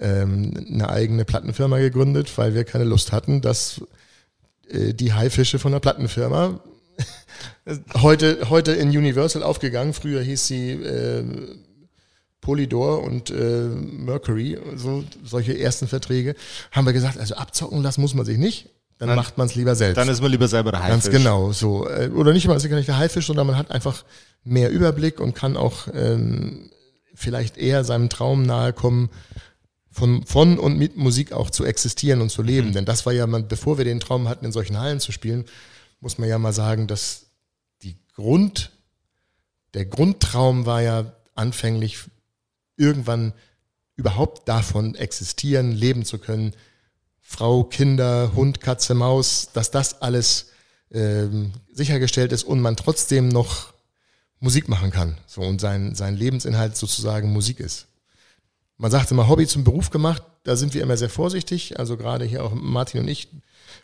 ähm, 0.00 0.54
eine 0.72 0.88
eigene 0.88 1.26
Plattenfirma 1.26 1.76
gegründet, 1.80 2.32
weil 2.38 2.54
wir 2.54 2.64
keine 2.64 2.84
Lust 2.84 3.12
hatten, 3.12 3.42
dass 3.42 3.82
äh, 4.70 4.94
die 4.94 5.12
Haifische 5.12 5.58
von 5.58 5.72
der 5.72 5.80
Plattenfirma 5.80 6.60
heute, 7.94 8.50
heute 8.50 8.72
in 8.72 8.88
Universal 8.88 9.42
aufgegangen. 9.42 9.92
Früher 9.92 10.22
hieß 10.22 10.46
sie 10.46 10.72
äh, 10.72 11.24
Polydor 12.40 13.02
und 13.02 13.30
äh, 13.30 13.34
Mercury, 13.34 14.58
so 14.76 15.04
solche 15.24 15.58
ersten 15.58 15.88
Verträge, 15.88 16.34
haben 16.72 16.86
wir 16.86 16.92
gesagt, 16.92 17.18
also 17.18 17.34
abzocken 17.34 17.82
lassen 17.82 18.00
muss 18.00 18.14
man 18.14 18.24
sich 18.24 18.38
nicht. 18.38 18.70
Dann, 18.98 19.08
dann 19.08 19.16
macht 19.16 19.38
man 19.38 19.46
es 19.46 19.54
lieber 19.54 19.76
selbst. 19.76 19.96
Dann 19.96 20.08
ist 20.08 20.20
man 20.20 20.30
lieber 20.30 20.48
selber 20.48 20.72
der 20.72 20.82
Haifisch. 20.82 21.04
Ganz 21.04 21.10
genau, 21.10 21.52
so. 21.52 21.88
Äh, 21.88 22.08
oder 22.08 22.32
nicht 22.32 22.48
mal, 22.48 22.56
ist 22.56 22.68
gar 22.68 22.76
nicht 22.76 22.88
der 22.88 22.98
Haifisch, 22.98 23.26
sondern 23.26 23.46
man 23.46 23.56
hat 23.56 23.70
einfach 23.70 24.04
mehr 24.42 24.70
Überblick 24.70 25.20
und 25.20 25.34
kann 25.34 25.56
auch 25.56 25.86
ähm, 25.94 26.70
vielleicht 27.14 27.58
eher 27.58 27.84
seinem 27.84 28.08
Traum 28.08 28.42
nahe 28.42 28.72
kommen, 28.72 29.10
von, 29.90 30.24
von 30.24 30.58
und 30.58 30.78
mit 30.78 30.96
Musik 30.96 31.32
auch 31.32 31.50
zu 31.50 31.64
existieren 31.64 32.20
und 32.20 32.30
zu 32.30 32.42
leben. 32.42 32.68
Mhm. 32.68 32.72
Denn 32.72 32.84
das 32.84 33.04
war 33.06 33.12
ja, 33.12 33.26
man, 33.26 33.48
bevor 33.48 33.78
wir 33.78 33.84
den 33.84 34.00
Traum 34.00 34.28
hatten, 34.28 34.44
in 34.44 34.52
solchen 34.52 34.78
Hallen 34.78 35.00
zu 35.00 35.12
spielen, 35.12 35.44
muss 36.00 36.18
man 36.18 36.28
ja 36.28 36.38
mal 36.38 36.52
sagen, 36.52 36.86
dass 36.86 37.26
Grund, 38.18 38.72
der 39.74 39.84
Grundtraum 39.84 40.66
war 40.66 40.82
ja 40.82 41.12
anfänglich 41.36 41.98
irgendwann 42.76 43.32
überhaupt 43.94 44.48
davon 44.48 44.96
existieren, 44.96 45.70
leben 45.70 46.04
zu 46.04 46.18
können, 46.18 46.52
Frau, 47.20 47.62
Kinder, 47.62 48.32
Hund, 48.34 48.60
Katze, 48.60 48.94
Maus, 48.94 49.50
dass 49.52 49.70
das 49.70 50.02
alles 50.02 50.50
ähm, 50.90 51.52
sichergestellt 51.72 52.32
ist 52.32 52.42
und 52.42 52.60
man 52.60 52.74
trotzdem 52.74 53.28
noch 53.28 53.72
Musik 54.40 54.68
machen 54.68 54.90
kann. 54.90 55.16
So 55.28 55.42
und 55.42 55.60
sein, 55.60 55.94
sein 55.94 56.16
Lebensinhalt 56.16 56.76
sozusagen 56.76 57.32
Musik 57.32 57.60
ist. 57.60 57.86
Man 58.78 58.90
sagt 58.90 59.12
immer 59.12 59.28
Hobby 59.28 59.46
zum 59.46 59.62
Beruf 59.62 59.90
gemacht, 59.90 60.24
da 60.42 60.56
sind 60.56 60.74
wir 60.74 60.82
immer 60.82 60.96
sehr 60.96 61.10
vorsichtig. 61.10 61.78
Also 61.78 61.96
gerade 61.96 62.24
hier 62.24 62.42
auch 62.42 62.52
Martin 62.52 63.00
und 63.00 63.08
ich 63.08 63.28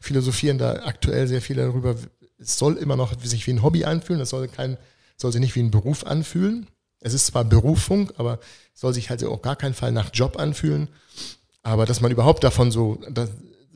philosophieren 0.00 0.58
da 0.58 0.86
aktuell 0.86 1.28
sehr 1.28 1.40
viel 1.40 1.56
darüber. 1.56 1.94
Es 2.38 2.58
soll 2.58 2.76
immer 2.76 2.96
noch 2.96 3.18
sich 3.22 3.46
wie 3.46 3.52
ein 3.52 3.62
Hobby 3.62 3.84
anfühlen, 3.84 4.20
es 4.20 4.30
soll 4.30 4.48
kein, 4.48 4.76
soll 5.16 5.32
sich 5.32 5.40
nicht 5.40 5.54
wie 5.54 5.62
ein 5.62 5.70
Beruf 5.70 6.04
anfühlen. 6.04 6.68
Es 7.00 7.12
ist 7.12 7.26
zwar 7.26 7.44
Berufung, 7.44 8.10
aber 8.16 8.40
soll 8.72 8.94
sich 8.94 9.10
halt 9.10 9.22
auch 9.24 9.42
gar 9.42 9.56
keinen 9.56 9.74
Fall 9.74 9.92
nach 9.92 10.10
Job 10.12 10.38
anfühlen. 10.38 10.88
Aber 11.62 11.86
dass 11.86 12.00
man 12.00 12.10
überhaupt 12.10 12.44
davon 12.44 12.70
so 12.70 13.00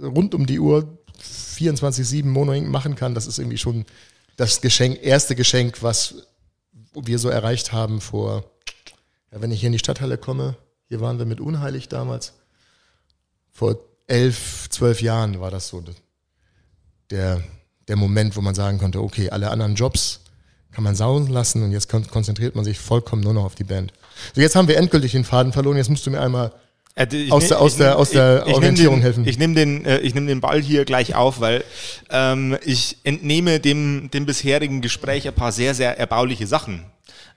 rund 0.00 0.34
um 0.34 0.46
die 0.46 0.58
Uhr 0.58 0.98
24-7 1.20 2.24
Monoing 2.26 2.68
machen 2.68 2.94
kann, 2.94 3.14
das 3.14 3.26
ist 3.26 3.38
irgendwie 3.38 3.58
schon 3.58 3.84
das 4.36 4.60
Geschenk, 4.60 5.00
erste 5.02 5.34
Geschenk, 5.34 5.82
was 5.82 6.26
wir 6.94 7.18
so 7.18 7.28
erreicht 7.28 7.72
haben 7.72 8.00
vor, 8.00 8.44
ja, 9.32 9.40
wenn 9.40 9.50
ich 9.50 9.60
hier 9.60 9.66
in 9.68 9.72
die 9.72 9.78
Stadthalle 9.78 10.16
komme, 10.16 10.56
hier 10.86 11.00
waren 11.00 11.18
wir 11.18 11.26
mit 11.26 11.40
Unheilig 11.40 11.88
damals. 11.88 12.34
Vor 13.50 13.78
elf, 14.06 14.68
zwölf 14.70 15.02
Jahren 15.02 15.40
war 15.40 15.50
das 15.50 15.68
so 15.68 15.84
der, 17.10 17.42
der 17.88 17.96
Moment, 17.96 18.37
wo 18.37 18.40
man 18.40 18.55
sagen 18.55 18.79
konnte, 18.79 19.03
okay, 19.03 19.31
alle 19.31 19.51
anderen 19.51 19.74
Jobs 19.74 20.20
kann 20.72 20.85
man 20.85 20.94
sausen 20.94 21.29
lassen 21.29 21.62
und 21.62 21.72
jetzt 21.72 21.88
konzentriert 21.88 22.55
man 22.55 22.64
sich 22.64 22.79
vollkommen 22.79 23.22
nur 23.22 23.35
noch 23.35 23.44
auf 23.44 23.55
die 23.55 23.64
Band. 23.64 23.92
So, 24.35 24.40
jetzt 24.40 24.55
haben 24.55 24.68
wir 24.68 24.77
endgültig 24.77 25.12
den 25.12 25.24
Faden 25.24 25.53
verloren. 25.53 25.77
Jetzt 25.77 25.90
musst 25.90 26.07
du 26.07 26.11
mir 26.11 26.20
einmal 26.20 26.53
äh, 26.94 27.07
ich 27.11 27.33
aus, 27.33 27.48
der, 27.48 27.61
aus, 27.61 27.77
der, 27.77 27.98
aus 27.98 28.11
der 28.11 28.44
ich, 28.46 28.55
Orientierung 28.55 28.96
den, 28.96 29.03
helfen. 29.03 29.27
Ich 29.27 29.38
nehme 29.38 29.55
den, 29.55 29.85
äh, 29.85 29.98
ich 30.01 30.14
nehm 30.14 30.27
den 30.27 30.40
Ball 30.40 30.61
hier 30.61 30.85
gleich 30.85 31.14
auf, 31.14 31.40
weil 31.40 31.64
ähm, 32.11 32.57
ich 32.64 32.98
entnehme 33.05 33.61
dem, 33.61 34.11
dem 34.12 34.27
bisherigen 34.27 34.81
Gespräch 34.81 35.27
ein 35.27 35.35
paar 35.35 35.53
sehr, 35.53 35.74
sehr 35.74 35.98
erbauliche 35.98 36.46
Sachen. 36.46 36.85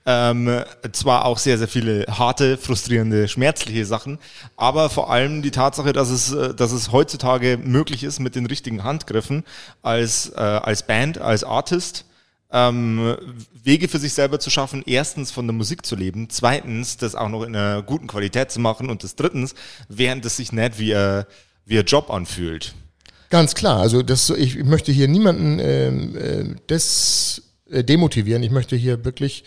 Ähm, 0.04 0.64
zwar 0.92 1.24
auch 1.24 1.38
sehr, 1.38 1.58
sehr 1.58 1.68
viele 1.68 2.06
harte, 2.08 2.58
frustrierende, 2.58 3.28
schmerzliche 3.28 3.86
Sachen, 3.86 4.18
aber 4.56 4.90
vor 4.90 5.10
allem 5.10 5.42
die 5.42 5.52
Tatsache, 5.52 5.92
dass 5.92 6.10
es, 6.10 6.32
äh, 6.32 6.54
dass 6.54 6.72
es 6.72 6.90
heutzutage 6.90 7.58
möglich 7.62 8.02
ist, 8.02 8.18
mit 8.18 8.34
den 8.34 8.46
richtigen 8.46 8.82
Handgriffen 8.82 9.44
als, 9.82 10.30
äh, 10.30 10.40
als 10.40 10.82
Band, 10.84 11.18
als 11.18 11.44
Artist, 11.44 12.04
ähm, 12.50 13.16
Wege 13.62 13.88
für 13.88 13.98
sich 13.98 14.12
selber 14.12 14.38
zu 14.40 14.50
schaffen, 14.50 14.82
erstens 14.86 15.30
von 15.30 15.46
der 15.46 15.54
Musik 15.54 15.86
zu 15.86 15.96
leben, 15.96 16.28
zweitens 16.30 16.96
das 16.96 17.14
auch 17.14 17.28
noch 17.28 17.44
in 17.44 17.56
einer 17.56 17.82
guten 17.82 18.06
Qualität 18.06 18.50
zu 18.50 18.60
machen 18.60 18.90
und 18.90 19.04
das 19.04 19.16
drittens, 19.16 19.54
während 19.88 20.24
es 20.24 20.36
sich 20.36 20.52
nicht 20.52 20.78
wie 20.78 20.94
ein, 20.94 21.24
wie 21.64 21.78
ein 21.78 21.86
Job 21.86 22.10
anfühlt. 22.10 22.74
Ganz 23.30 23.54
klar, 23.54 23.80
also 23.80 24.02
das, 24.02 24.28
ich 24.28 24.62
möchte 24.62 24.92
hier 24.92 25.08
niemanden 25.08 25.58
ähm, 25.58 26.14
äh, 26.16 26.40
äh, 26.40 26.56
demotivieren, 27.72 28.42
ich 28.42 28.50
möchte 28.50 28.76
hier 28.76 29.04
wirklich 29.04 29.44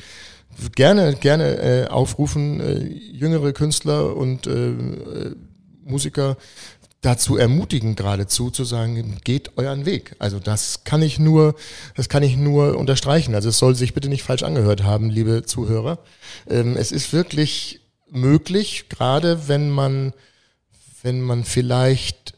gerne, 0.76 1.16
gerne 1.16 1.58
äh, 1.58 1.88
aufrufen, 1.88 2.60
äh, 2.60 2.80
jüngere 2.84 3.54
Künstler 3.54 4.16
und 4.16 4.48
äh, 4.48 4.70
äh 4.70 5.36
Musiker 5.88 6.36
dazu 7.02 7.38
ermutigen, 7.38 7.96
geradezu 7.96 8.50
zu 8.50 8.64
sagen, 8.64 9.20
geht 9.24 9.58
euren 9.58 9.86
Weg. 9.86 10.16
Also 10.18 10.40
das 10.40 10.84
kann 10.84 11.04
ich 11.04 11.20
nur, 11.20 11.54
das 11.96 12.10
kann 12.10 12.24
ich 12.24 12.36
nur 12.36 12.78
unterstreichen. 12.78 13.36
Also 13.36 13.50
es 13.50 13.60
soll 13.60 13.76
sich 13.76 13.94
bitte 13.94 14.10
nicht 14.10 14.24
falsch 14.24 14.42
angehört 14.42 14.82
haben, 14.82 15.12
liebe 15.12 15.44
Zuhörer. 15.44 16.00
Ähm, 16.50 16.76
es 16.76 16.92
ist 16.92 17.14
wirklich 17.14 17.82
möglich, 18.10 18.86
gerade 18.90 19.48
wenn 19.48 19.70
man, 19.70 20.14
wenn 21.04 21.22
man 21.22 21.44
vielleicht 21.44 22.34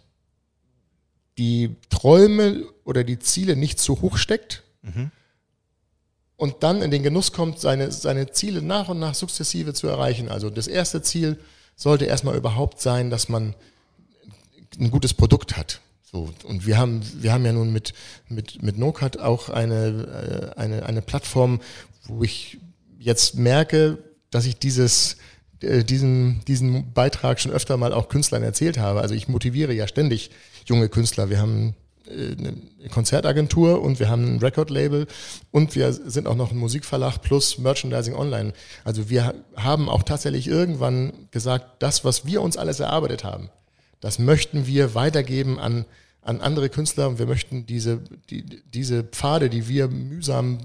die 1.38 1.76
Träume 1.90 2.66
oder 2.84 3.06
die 3.06 3.20
Ziele 3.20 3.56
nicht 3.56 3.80
zu 3.80 4.02
hoch 4.02 4.18
steckt 4.18 4.64
mhm. 4.82 5.12
Und 6.38 6.58
dann 6.62 6.82
in 6.82 6.92
den 6.92 7.04
Genuss 7.04 7.34
kommt, 7.34 7.60
seine, 7.60 7.92
seine 7.92 8.32
Ziele 8.32 8.62
nach 8.62 8.90
und 8.90 9.00
nach 9.00 9.16
sukzessive 9.16 9.74
zu 9.74 9.88
erreichen. 9.88 10.30
Also 10.30 10.50
das 10.50 10.68
erste 10.68 11.02
Ziel 11.02 11.38
sollte 11.76 12.06
erstmal 12.06 12.38
überhaupt 12.38 12.80
sein, 12.80 13.10
dass 13.10 13.28
man 13.28 13.56
ein 14.80 14.92
gutes 14.92 15.14
Produkt 15.14 15.58
hat. 15.58 15.82
So, 16.04 16.30
und 16.46 16.66
wir 16.66 16.78
haben, 16.78 17.02
wir 17.22 17.34
haben 17.34 17.44
ja 17.44 17.52
nun 17.52 17.74
mit, 17.74 17.94
mit, 18.30 18.62
mit 18.62 18.78
NoCut 18.78 19.20
auch 19.20 19.50
eine, 19.50 20.54
äh, 20.56 20.60
eine, 20.60 20.86
eine 20.86 21.02
Plattform, 21.02 21.60
wo 22.06 22.24
ich 22.24 22.60
jetzt 23.00 23.36
merke, 23.36 23.98
dass 24.30 24.46
ich 24.46 24.58
dieses, 24.58 25.18
äh, 25.62 25.84
diesen, 25.84 26.46
diesen 26.48 26.94
Beitrag 26.94 27.40
schon 27.40 27.52
öfter 27.52 27.78
mal 27.78 27.94
auch 27.94 28.10
Künstlern 28.10 28.44
erzählt 28.44 28.78
habe. 28.78 29.02
Also 29.02 29.16
ich 29.16 29.28
motiviere 29.28 29.74
ja 29.74 29.88
ständig 29.88 30.30
junge 30.66 30.88
Künstler. 30.88 31.30
Wir 31.30 31.40
haben 31.40 31.76
eine 32.10 32.90
Konzertagentur 32.90 33.82
und 33.82 34.00
wir 34.00 34.10
haben 34.10 34.36
ein 34.36 34.40
Record-Label 34.40 35.08
und 35.52 35.76
wir 35.76 35.92
sind 35.92 36.28
auch 36.28 36.36
noch 36.36 36.52
ein 36.52 36.58
Musikverlag 36.58 37.22
plus 37.22 37.58
Merchandising 37.58 38.16
Online. 38.16 38.54
Also 38.84 39.10
wir 39.10 39.36
haben 39.56 39.90
auch 39.90 40.04
tatsächlich 40.04 40.48
irgendwann 40.48 41.14
gesagt, 41.32 41.82
das, 41.82 42.06
was 42.06 42.26
wir 42.26 42.42
uns 42.42 42.58
alles 42.58 42.80
erarbeitet 42.80 43.24
haben, 43.24 43.50
das 44.00 44.20
möchten 44.20 44.68
wir 44.68 44.96
weitergeben 44.96 45.60
an, 45.60 45.86
an 46.22 46.42
andere 46.42 46.70
Künstler 46.70 47.08
und 47.08 47.20
wir 47.20 47.26
möchten 47.26 47.66
diese, 47.66 48.02
die, 48.30 48.44
diese 48.44 49.04
Pfade, 49.04 49.50
die 49.50 49.68
wir 49.68 49.88
mühsam 49.88 50.60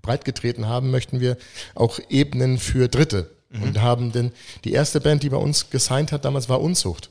breitgetreten 0.00 0.66
haben, 0.66 0.90
möchten 0.90 1.20
wir 1.20 1.36
auch 1.74 1.98
ebnen 2.08 2.58
für 2.58 2.88
Dritte. 2.88 3.30
Mhm. 3.50 3.62
Und 3.62 3.82
haben 3.82 4.12
denn 4.12 4.32
die 4.64 4.72
erste 4.72 5.00
Band, 5.00 5.22
die 5.22 5.30
bei 5.30 5.36
uns 5.36 5.70
gesigned 5.70 6.12
hat, 6.12 6.24
damals 6.24 6.48
war 6.48 6.60
Unzucht. 6.60 7.10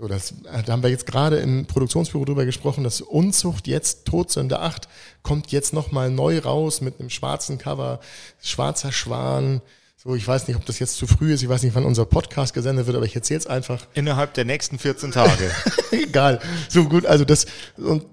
So, 0.00 0.06
das, 0.06 0.32
da 0.44 0.72
haben 0.72 0.84
wir 0.84 0.90
jetzt 0.90 1.06
gerade 1.06 1.38
im 1.38 1.66
Produktionsbüro 1.66 2.24
drüber 2.24 2.44
gesprochen, 2.44 2.84
dass 2.84 3.00
Unzucht 3.00 3.66
jetzt 3.66 4.04
Todsünde 4.04 4.60
8 4.60 4.88
kommt 5.24 5.50
jetzt 5.50 5.72
nochmal 5.72 6.08
neu 6.08 6.38
raus 6.38 6.80
mit 6.80 7.00
einem 7.00 7.10
schwarzen 7.10 7.58
Cover, 7.58 7.98
schwarzer 8.40 8.92
Schwan, 8.92 9.60
so, 9.96 10.14
ich 10.14 10.28
weiß 10.28 10.46
nicht, 10.46 10.56
ob 10.56 10.64
das 10.64 10.78
jetzt 10.78 10.98
zu 10.98 11.08
früh 11.08 11.32
ist, 11.32 11.42
ich 11.42 11.48
weiß 11.48 11.64
nicht, 11.64 11.74
wann 11.74 11.84
unser 11.84 12.04
Podcast 12.04 12.54
gesendet 12.54 12.86
wird, 12.86 12.96
aber 12.96 13.06
ich 13.06 13.16
erzähle 13.16 13.40
es 13.40 13.48
einfach. 13.48 13.88
Innerhalb 13.94 14.34
der 14.34 14.44
nächsten 14.44 14.78
14 14.78 15.10
Tage. 15.10 15.50
Egal. 15.90 16.38
So 16.68 16.84
gut, 16.84 17.04
also 17.04 17.24
das 17.24 17.46
und 17.76 18.04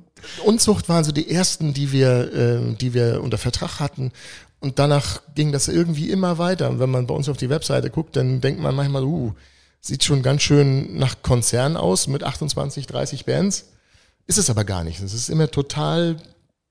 Unzucht 0.43 0.89
waren 0.89 1.03
so 1.03 1.11
die 1.11 1.29
ersten, 1.29 1.75
die 1.75 1.91
wir, 1.91 2.33
äh, 2.33 2.73
die 2.73 2.95
wir 2.95 3.21
unter 3.21 3.37
Vertrag 3.37 3.79
hatten. 3.79 4.11
Und 4.59 4.79
danach 4.79 5.21
ging 5.35 5.51
das 5.51 5.67
irgendwie 5.67 6.09
immer 6.09 6.39
weiter. 6.39 6.71
Und 6.71 6.79
wenn 6.79 6.89
man 6.89 7.05
bei 7.05 7.13
uns 7.13 7.29
auf 7.29 7.37
die 7.37 7.51
Webseite 7.51 7.91
guckt, 7.91 8.15
dann 8.15 8.41
denkt 8.41 8.59
man 8.59 8.73
manchmal, 8.73 9.03
uh, 9.03 9.35
sieht 9.85 10.03
schon 10.03 10.23
ganz 10.23 10.41
schön 10.41 10.97
nach 10.97 11.21
Konzern 11.21 11.77
aus 11.77 12.07
mit 12.07 12.23
28, 12.23 12.87
30 12.87 13.25
Bands. 13.25 13.65
Ist 14.25 14.39
es 14.39 14.49
aber 14.49 14.63
gar 14.63 14.83
nicht. 14.83 14.99
Es 14.99 15.13
ist 15.13 15.29
immer 15.29 15.51
total 15.51 16.17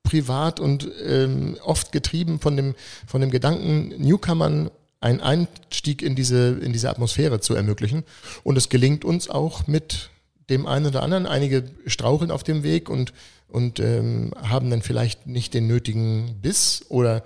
privat 0.03 0.59
und 0.59 0.89
ähm, 1.07 1.57
oft 1.63 1.93
getrieben 1.93 2.41
von 2.41 2.57
dem, 2.57 2.75
von 3.07 3.21
dem 3.21 3.31
Gedanken, 3.31 3.89
Newcomern 3.99 4.71
einen 5.01 5.21
Einstieg 5.21 6.03
in 6.03 6.17
diese, 6.17 6.59
in 6.61 6.73
diese 6.73 6.91
Atmosphäre 6.91 7.39
zu 7.39 7.55
ermöglichen. 7.55 8.03
Und 8.43 8.57
es 8.57 8.69
gelingt 8.69 9.05
uns 9.05 9.31
auch 9.31 9.67
mit 9.69 10.11
dem 10.51 10.67
einen 10.67 10.87
oder 10.87 11.03
anderen. 11.03 11.27
Einige 11.27 11.65
straucheln 11.87 12.33
auf 12.33 12.43
dem 12.43 12.65
Weg 12.65 12.89
und, 12.89 13.13
und 13.49 13.79
ähm, 13.79 14.33
haben 14.43 14.71
dann 14.71 14.83
vielleicht 14.83 15.27
nicht 15.27 15.55
den 15.55 15.69
nötigen 15.69 16.41
Biss 16.43 16.85
oder, 16.89 17.23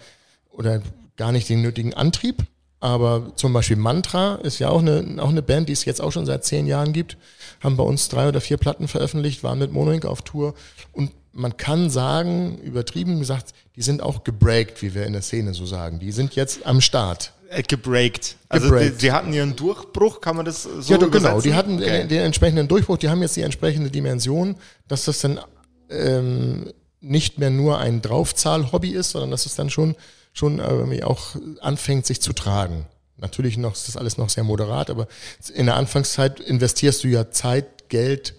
oder 0.51 0.83
gar 1.17 1.33
nicht 1.33 1.49
den 1.49 1.63
nötigen 1.63 1.95
Antrieb. 1.95 2.43
Aber 2.81 3.33
zum 3.35 3.53
Beispiel 3.53 3.77
Mantra 3.77 4.37
ist 4.37 4.61
ja 4.61 4.69
auch 4.69 4.81
eine, 4.81 5.17
auch 5.21 5.31
eine 5.31 5.43
Band, 5.43 5.69
die 5.69 5.73
es 5.73 5.85
jetzt 5.85 6.01
auch 6.01 6.13
schon 6.13 6.27
seit 6.27 6.45
zehn 6.45 6.67
Jahren 6.67 6.93
gibt. 6.93 7.17
Haben 7.61 7.77
bei 7.77 7.83
uns 7.83 8.09
drei 8.09 8.29
oder 8.29 8.41
vier 8.41 8.57
Platten 8.57 8.87
veröffentlicht, 8.87 9.43
waren 9.43 9.59
mit 9.59 9.73
Monoink 9.73 10.05
auf 10.05 10.23
Tour. 10.23 10.55
Und 10.93 11.11
man 11.33 11.57
kann 11.57 11.91
sagen, 11.91 12.59
übertrieben 12.59 13.19
gesagt, 13.19 13.53
die 13.77 13.83
sind 13.83 14.03
auch 14.03 14.23
gebreakt, 14.25 14.81
wie 14.83 14.95
wir 14.95 15.07
in 15.07 15.13
der 15.13 15.23
Szene 15.23 15.55
so 15.55 15.67
sagen. 15.67 15.99
Die 15.99 16.13
sind 16.13 16.37
jetzt 16.37 16.67
am 16.67 16.81
Start. 16.81 17.33
Äh, 17.51 17.63
gebreakt. 17.63 18.37
Also 18.49 18.75
die, 18.77 18.91
sie 18.91 19.11
hatten 19.11 19.33
ihren 19.33 19.57
Durchbruch, 19.57 20.21
kann 20.21 20.37
man 20.37 20.45
das 20.45 20.65
so 20.65 20.93
ja, 20.93 20.99
doch, 20.99 21.11
genau. 21.11 21.41
Die 21.41 21.55
hatten 21.55 21.77
Okay. 21.77 22.01
den, 22.01 22.09
den 22.09 22.21
entsprechenden 22.21 22.69
Durchbruch, 22.69 22.99
die 22.99 23.09
haben 23.09 23.23
jetzt 23.23 23.37
die 23.37 23.43
entsprechende 23.43 23.91
Dimension, 23.91 24.57
dass 24.87 25.07
das 25.07 25.21
dann 25.21 25.41
ähm, 25.91 26.73
nicht 27.01 27.39
mehr 27.39 27.51
nur 27.51 27.79
ein 27.79 28.03
Draufzahl-Hobby 28.03 28.91
ist, 28.91 29.11
sondern 29.11 29.31
dass 29.31 29.47
es 29.47 29.55
dann 29.55 29.71
schon, 29.71 29.95
schon 30.39 30.61
irgendwie 30.61 31.03
auch 31.03 31.35
anfängt, 31.61 32.07
sich 32.07 32.21
zu 32.21 32.33
tragen. 32.33 32.87
Natürlich 33.17 33.57
noch, 33.57 33.75
ist 33.75 33.89
das 33.89 33.97
alles 33.97 34.17
noch 34.17 34.31
sehr 34.31 34.45
moderat, 34.45 34.91
aber 34.91 35.09
in 35.53 35.67
der 35.67 35.77
Anfangszeit 35.77 36.39
investierst 36.39 37.03
du 37.03 37.09
ja 37.09 37.31
Zeit, 37.31 37.89
Geld, 37.89 38.35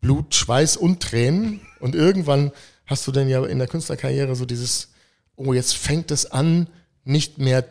Blut, 0.00 0.34
Schweiß 0.34 0.78
und 0.78 1.00
Tränen 1.00 1.60
und 1.80 1.94
irgendwann 1.94 2.50
hast 2.86 3.06
du 3.06 3.12
dann 3.12 3.28
ja 3.28 3.44
in 3.44 3.58
der 3.58 3.68
Künstlerkarriere 3.68 4.34
so 4.34 4.46
dieses, 4.46 4.88
oh, 5.36 5.52
jetzt 5.52 5.76
fängt 5.76 6.10
es 6.10 6.30
an, 6.30 6.68
nicht 7.04 7.38
mehr 7.38 7.64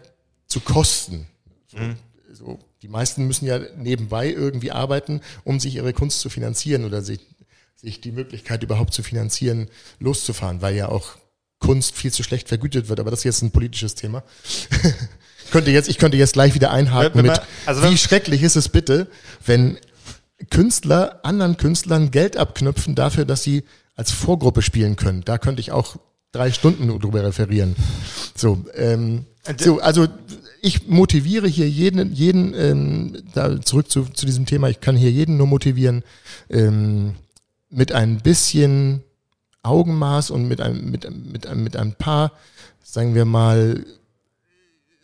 zu 0.48 0.60
kosten. 0.60 1.28
So, 2.32 2.60
die 2.82 2.88
meisten 2.88 3.26
müssen 3.26 3.46
ja 3.46 3.60
nebenbei 3.78 4.30
irgendwie 4.32 4.72
arbeiten, 4.72 5.22
um 5.44 5.60
sich 5.60 5.76
ihre 5.76 5.94
Kunst 5.94 6.20
zu 6.20 6.30
finanzieren 6.30 6.86
oder 6.86 7.02
sich, 7.02 7.22
sich 7.76 8.02
die 8.02 8.12
Möglichkeit 8.12 8.62
überhaupt 8.62 8.94
zu 8.94 9.04
finanzieren, 9.04 9.70
loszufahren, 10.00 10.62
weil 10.62 10.76
ja 10.76 10.90
auch 10.90 11.18
Kunst 11.62 11.96
viel 11.96 12.12
zu 12.12 12.24
schlecht 12.24 12.50
vergütet 12.50 12.90
wird. 12.90 13.00
Aber 13.00 13.12
das 13.12 13.22
ist 13.22 13.24
jetzt 13.24 13.42
ein 13.44 13.52
politisches 13.52 13.96
Thema. 13.96 14.24
ich, 15.46 15.52
könnte 15.52 15.72
jetzt, 15.72 15.88
ich 15.88 15.98
könnte 15.98 16.18
jetzt 16.18 16.34
gleich 16.34 16.54
wieder 16.54 16.72
einhaken 16.72 17.22
mit, 17.22 17.40
also 17.66 17.84
wie 17.90 17.98
schrecklich 17.98 18.44
ist 18.44 18.58
es 18.58 18.68
bitte, 18.68 19.08
wenn 19.46 19.78
Künstler 20.50 21.20
anderen 21.24 21.56
Künstlern 21.56 22.12
Geld 22.12 22.36
abknüpfen 22.36 22.96
dafür, 22.96 23.26
dass 23.26 23.44
sie 23.44 23.64
als 23.96 24.12
Vorgruppe 24.12 24.62
spielen 24.62 24.96
können. 24.96 25.22
Da 25.24 25.38
könnte 25.38 25.62
ich 25.62 25.72
auch 25.72 25.98
drei 26.32 26.52
Stunden 26.52 26.88
drüber 27.00 27.24
referieren. 27.24 27.76
So, 28.36 28.66
ähm, 28.76 29.26
so 29.60 29.80
also 29.80 30.08
ich 30.62 30.88
motiviere 30.88 31.48
hier 31.48 31.70
jeden, 31.70 32.14
jeden 32.14 32.54
ähm, 32.56 33.24
da 33.34 33.62
zurück 33.62 33.92
zu, 33.92 34.06
zu 34.06 34.26
diesem 34.26 34.46
Thema, 34.46 34.70
ich 34.70 34.80
kann 34.80 34.96
hier 34.96 35.12
jeden 35.12 35.38
nur 35.38 35.48
motivieren, 35.48 36.04
ähm, 36.50 37.16
mit 37.70 37.92
ein 37.92 38.18
bisschen 38.18 39.04
Augenmaß 39.64 40.32
und 40.32 40.48
mit 40.48 40.62
einem, 40.62 40.92
mit, 40.92 41.10
mit, 41.32 41.56
mit 41.56 41.76
ein 41.76 41.94
paar, 41.94 42.32
sagen 42.84 43.16
wir 43.16 43.26
mal, 43.26 43.86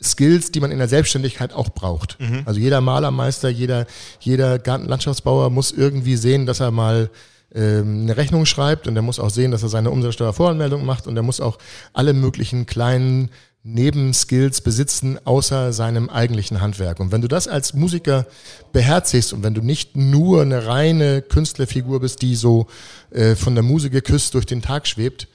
Skills, 0.01 0.51
die 0.51 0.59
man 0.59 0.71
in 0.71 0.77
der 0.77 0.87
Selbstständigkeit 0.87 1.53
auch 1.53 1.69
braucht. 1.69 2.17
Also 2.45 2.59
jeder 2.59 2.81
Malermeister, 2.81 3.49
jeder, 3.49 3.87
jeder 4.19 4.59
Gartenlandschaftsbauer 4.59 5.49
muss 5.49 5.71
irgendwie 5.71 6.15
sehen, 6.15 6.45
dass 6.45 6.59
er 6.59 6.71
mal 6.71 7.09
ähm, 7.53 8.01
eine 8.03 8.17
Rechnung 8.17 8.45
schreibt 8.45 8.87
und 8.87 8.95
er 8.95 9.01
muss 9.01 9.19
auch 9.19 9.29
sehen, 9.29 9.51
dass 9.51 9.63
er 9.63 9.69
seine 9.69 9.89
Umsatzsteuervoranmeldung 9.89 10.85
macht 10.85 11.07
und 11.07 11.17
er 11.17 11.23
muss 11.23 11.39
auch 11.39 11.57
alle 11.93 12.13
möglichen 12.13 12.65
kleinen 12.65 13.29
Nebenskills 13.63 14.61
besitzen, 14.61 15.19
außer 15.25 15.73
seinem 15.73 16.09
eigentlichen 16.09 16.61
Handwerk. 16.61 16.99
Und 16.99 17.11
wenn 17.11 17.21
du 17.21 17.27
das 17.27 17.47
als 17.47 17.73
Musiker 17.73 18.25
beherzigst 18.71 19.33
und 19.33 19.43
wenn 19.43 19.53
du 19.53 19.61
nicht 19.61 19.97
nur 19.97 20.41
eine 20.41 20.65
reine 20.65 21.21
Künstlerfigur 21.21 21.99
bist, 21.99 22.21
die 22.21 22.35
so 22.35 22.67
äh, 23.11 23.35
von 23.35 23.55
der 23.55 23.63
Muse 23.63 23.89
geküsst 23.89 24.33
durch 24.33 24.45
den 24.45 24.61
Tag 24.61 24.87
schwebt, 24.87 25.27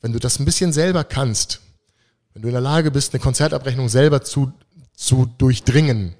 wenn 0.00 0.12
du 0.12 0.18
das 0.18 0.38
ein 0.38 0.44
bisschen 0.44 0.72
selber 0.72 1.04
kannst, 1.04 1.60
wenn 2.34 2.42
du 2.42 2.48
in 2.48 2.54
der 2.54 2.60
Lage 2.60 2.90
bist, 2.90 3.14
eine 3.14 3.22
Konzertabrechnung 3.22 3.88
selber 3.88 4.22
zu, 4.22 4.52
zu 4.94 5.26
durchdringen, 5.38 6.14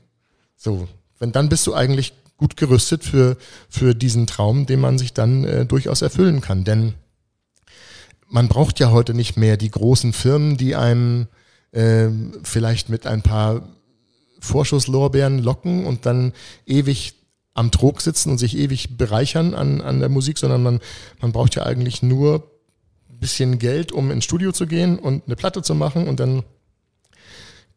so, 0.57 0.88
wenn 1.18 1.33
dann 1.33 1.49
bist 1.49 1.66
du 1.66 1.75
eigentlich 1.75 2.14
gut 2.38 2.57
gerüstet 2.57 3.05
für, 3.05 3.37
für 3.68 3.94
diesen 3.94 4.27
Traum, 4.27 4.66
den 4.66 4.81
man 4.81 4.99
sich 4.99 5.12
dann 5.12 5.44
äh, 5.44 5.66
durchaus 5.66 6.03
erfüllen 6.03 6.40
kann. 6.40 6.64
Denn 6.64 6.94
man 8.29 8.49
braucht 8.49 8.81
ja 8.81 8.90
heute 8.90 9.12
nicht 9.12 9.37
mehr 9.37 9.57
die 9.57 9.71
großen 9.71 10.12
Firmen, 10.12 10.57
die 10.57 10.77
einem 10.77 11.27
ähm, 11.72 12.33
vielleicht 12.42 12.88
mit 12.88 13.07
ein 13.07 13.22
paar 13.22 13.68
Vorschusslorbeeren 14.40 15.38
locken 15.38 15.87
und 15.87 16.07
dann 16.07 16.33
ewig 16.66 17.14
am 17.54 17.70
Trog 17.70 18.00
sitzen 18.00 18.31
und 18.31 18.38
sich 18.38 18.57
ewig 18.57 18.96
bereichern 18.96 19.54
an, 19.54 19.81
an 19.81 19.98
der 19.98 20.09
Musik, 20.09 20.38
sondern 20.38 20.62
man, 20.62 20.81
man 21.20 21.33
braucht 21.33 21.57
ja 21.57 21.64
eigentlich 21.64 22.02
nur 22.02 22.48
ein 23.11 23.18
bisschen 23.18 23.59
Geld, 23.59 23.90
um 23.90 24.11
ins 24.11 24.24
Studio 24.24 24.52
zu 24.52 24.66
gehen 24.66 24.98
und 24.98 25.24
eine 25.26 25.35
Platte 25.35 25.62
zu 25.62 25.74
machen 25.74 26.07
und 26.07 26.20
dann 26.20 26.44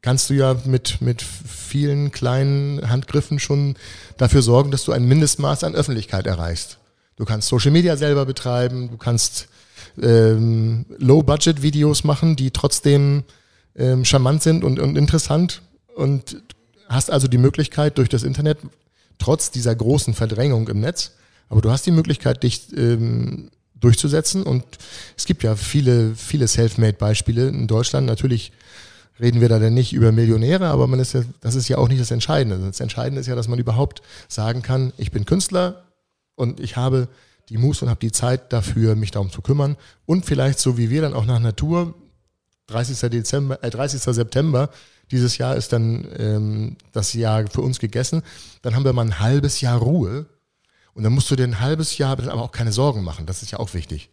kannst 0.02 0.30
du 0.30 0.34
ja 0.34 0.56
mit, 0.66 1.02
mit 1.02 1.22
vielen 1.22 2.12
kleinen 2.12 2.90
Handgriffen 2.90 3.40
schon 3.40 3.76
dafür 4.18 4.42
sorgen, 4.42 4.72
dass 4.72 4.84
du 4.84 4.92
ein 4.92 5.06
Mindestmaß 5.06 5.64
an 5.64 5.76
Öffentlichkeit 5.76 6.28
erreichst. 6.28 6.80
Du 7.16 7.26
kannst 7.26 7.48
Social 7.48 7.72
Media 7.72 7.98
selber 7.98 8.26
betreiben, 8.26 8.90
du 8.90 8.98
kannst 8.98 9.48
ähm, 10.02 10.86
Low-Budget-Videos 10.98 12.04
machen, 12.04 12.36
die 12.36 12.52
trotzdem 12.52 13.24
ähm, 13.76 14.06
charmant 14.06 14.42
sind 14.44 14.64
und, 14.64 14.80
und 14.80 14.98
interessant 14.98 15.62
und 15.96 16.42
hast 16.88 17.12
also 17.12 17.28
die 17.28 17.38
Möglichkeit 17.38 17.98
durch 17.98 18.10
das 18.10 18.24
Internet, 18.24 18.60
trotz 19.18 19.52
dieser 19.52 19.76
großen 19.76 20.14
Verdrängung 20.14 20.68
im 20.68 20.80
Netz, 20.80 21.12
aber 21.50 21.62
du 21.62 21.72
hast 21.72 21.86
die 21.86 21.92
Möglichkeit, 21.92 22.44
dich 22.44 22.76
ähm, 22.76 23.50
durchzusetzen 23.80 24.44
und 24.44 24.64
es 25.18 25.26
gibt 25.26 25.44
ja 25.44 25.56
viele, 25.56 26.16
viele 26.16 26.48
Selfmade-Beispiele 26.48 27.48
in 27.50 27.68
Deutschland. 27.68 28.08
Natürlich 28.08 28.52
reden 29.20 29.42
wir 29.42 29.50
da 29.50 29.60
denn 29.60 29.74
nicht 29.74 29.94
über 29.94 30.12
Millionäre, 30.12 30.68
aber 30.68 30.88
man 30.88 31.00
ist 31.00 31.14
ja, 31.14 31.24
das 31.42 31.56
ist 31.56 31.68
ja 31.68 31.78
auch 31.78 31.88
nicht 31.88 32.02
das 32.02 32.12
Entscheidende. 32.12 32.58
Das 32.66 32.80
Entscheidende 32.80 33.22
ist 33.22 33.28
ja, 33.28 33.36
dass 33.36 33.48
man 33.48 33.60
überhaupt 33.60 34.02
sagen 34.28 34.62
kann, 34.62 34.94
ich 34.98 35.12
bin 35.12 35.26
Künstler 35.26 35.84
und 36.36 36.60
ich 36.60 36.76
habe 36.76 37.08
die 37.50 37.58
Muße 37.58 37.84
und 37.84 37.90
habe 37.90 38.00
die 38.00 38.12
Zeit 38.12 38.54
dafür, 38.54 38.96
mich 38.96 39.12
darum 39.12 39.32
zu 39.32 39.42
kümmern 39.42 39.76
und 40.06 40.26
vielleicht 40.26 40.60
so 40.60 40.78
wie 40.78 40.90
wir 40.90 41.02
dann 41.02 41.14
auch 41.14 41.26
nach 41.26 41.40
Natur 41.40 41.94
30. 42.68 43.10
Dezember, 43.10 43.64
äh, 43.64 43.70
30. 43.70 44.02
September 44.02 44.70
dieses 45.12 45.38
Jahr 45.38 45.56
ist 45.56 45.74
dann 45.74 46.08
ähm, 46.18 46.78
das 46.94 47.14
Jahr 47.14 47.46
für 47.48 47.62
uns 47.62 47.80
gegessen. 47.80 48.24
Dann 48.62 48.76
haben 48.76 48.86
wir 48.86 48.94
mal 48.94 49.06
ein 49.06 49.20
halbes 49.20 49.62
Jahr 49.62 49.78
Ruhe 49.78 50.26
und 50.94 51.04
dann 51.04 51.14
musst 51.14 51.30
du 51.32 51.36
dir 51.36 51.44
ein 51.44 51.60
halbes 51.60 51.98
Jahr 51.98 52.12
aber 52.12 52.42
auch 52.42 52.52
keine 52.52 52.72
Sorgen 52.72 53.04
machen. 53.04 53.26
Das 53.26 53.44
ist 53.44 53.52
ja 53.52 53.60
auch 53.60 53.74
wichtig. 53.74 54.10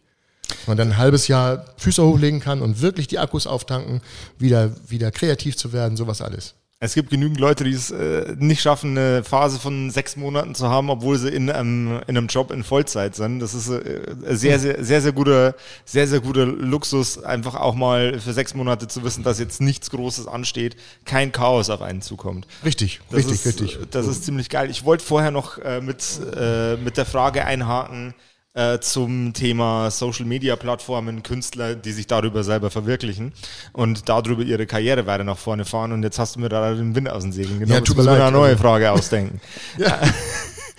Man 0.67 0.77
dann 0.77 0.89
ein 0.89 0.97
halbes 0.97 1.27
Jahr 1.27 1.65
Füße 1.77 2.03
hochlegen 2.03 2.39
kann 2.39 2.61
und 2.61 2.81
wirklich 2.81 3.07
die 3.07 3.19
Akkus 3.19 3.47
auftanken, 3.47 4.01
wieder, 4.37 4.71
wieder 4.89 5.11
kreativ 5.11 5.55
zu 5.55 5.73
werden, 5.73 5.95
sowas 5.95 6.21
alles. 6.21 6.55
Es 6.81 6.93
gibt 6.93 7.09
genügend 7.09 7.41
Leute, 7.41 7.65
die 7.65 7.73
es 7.73 7.91
äh, 7.91 8.35
nicht 8.37 8.61
schaffen, 8.61 8.97
eine 8.97 9.21
Phase 9.25 9.59
von 9.59 9.91
sechs 9.91 10.15
Monaten 10.15 10.55
zu 10.55 10.69
haben, 10.69 10.89
obwohl 10.89 11.17
sie 11.17 11.27
in 11.27 11.49
einem, 11.49 11.99
in 12.07 12.17
einem 12.17 12.27
Job 12.27 12.51
in 12.51 12.63
Vollzeit 12.63 13.15
sind. 13.15 13.41
Das 13.41 13.53
ist 13.53 13.67
äh, 13.67 14.15
sehr, 14.29 14.59
sehr, 14.59 14.81
sehr, 14.81 15.01
sehr 15.01 15.11
guter, 15.11 15.55
sehr, 15.83 16.07
sehr 16.07 16.21
guter 16.21 16.45
Luxus, 16.45 17.21
einfach 17.21 17.55
auch 17.55 17.75
mal 17.75 18.21
für 18.21 18.31
sechs 18.31 18.53
Monate 18.53 18.87
zu 18.87 19.03
wissen, 19.03 19.23
dass 19.23 19.39
jetzt 19.39 19.59
nichts 19.59 19.89
Großes 19.89 20.27
ansteht, 20.27 20.77
kein 21.03 21.33
Chaos 21.33 21.69
auf 21.69 21.81
einen 21.81 22.01
zukommt. 22.01 22.47
Richtig, 22.63 23.01
Das 23.09 23.17
richtig, 23.17 23.33
ist, 23.33 23.45
richtig. 23.45 23.79
Das 23.91 24.07
ist 24.07 24.23
ziemlich 24.23 24.47
geil. 24.47 24.69
Ich 24.69 24.85
wollte 24.85 25.03
vorher 25.03 25.31
noch 25.31 25.57
äh, 25.57 25.81
mit, 25.81 26.01
äh, 26.33 26.77
mit 26.77 26.95
der 26.95 27.05
Frage 27.05 27.43
einhaken 27.43 28.13
äh, 28.53 28.79
zum 28.79 29.33
Thema 29.33 29.91
Social 29.91 30.25
Media 30.25 30.55
Plattformen, 30.55 31.23
Künstler, 31.23 31.75
die 31.75 31.91
sich 31.91 32.07
darüber 32.07 32.43
selber 32.43 32.71
verwirklichen 32.71 33.33
und 33.73 34.09
darüber 34.09 34.41
ihre 34.41 34.65
Karriere 34.65 35.05
weiter 35.05 35.23
nach 35.23 35.37
vorne 35.37 35.65
fahren. 35.65 35.91
Und 35.91 36.03
jetzt 36.03 36.19
hast 36.19 36.35
du 36.35 36.39
mir 36.39 36.49
da 36.49 36.73
den 36.73 36.95
Wind 36.95 37.09
aus 37.09 37.23
den 37.23 37.31
Segeln 37.31 37.59
genommen. 37.59 37.73
Ja, 37.73 37.81
tut 37.81 37.97
mir 37.97 38.03
wir 38.03 38.11
leid. 38.11 38.21
eine 38.21 38.31
neue 38.31 38.57
Frage 38.57 38.91
ausdenken. 38.91 39.39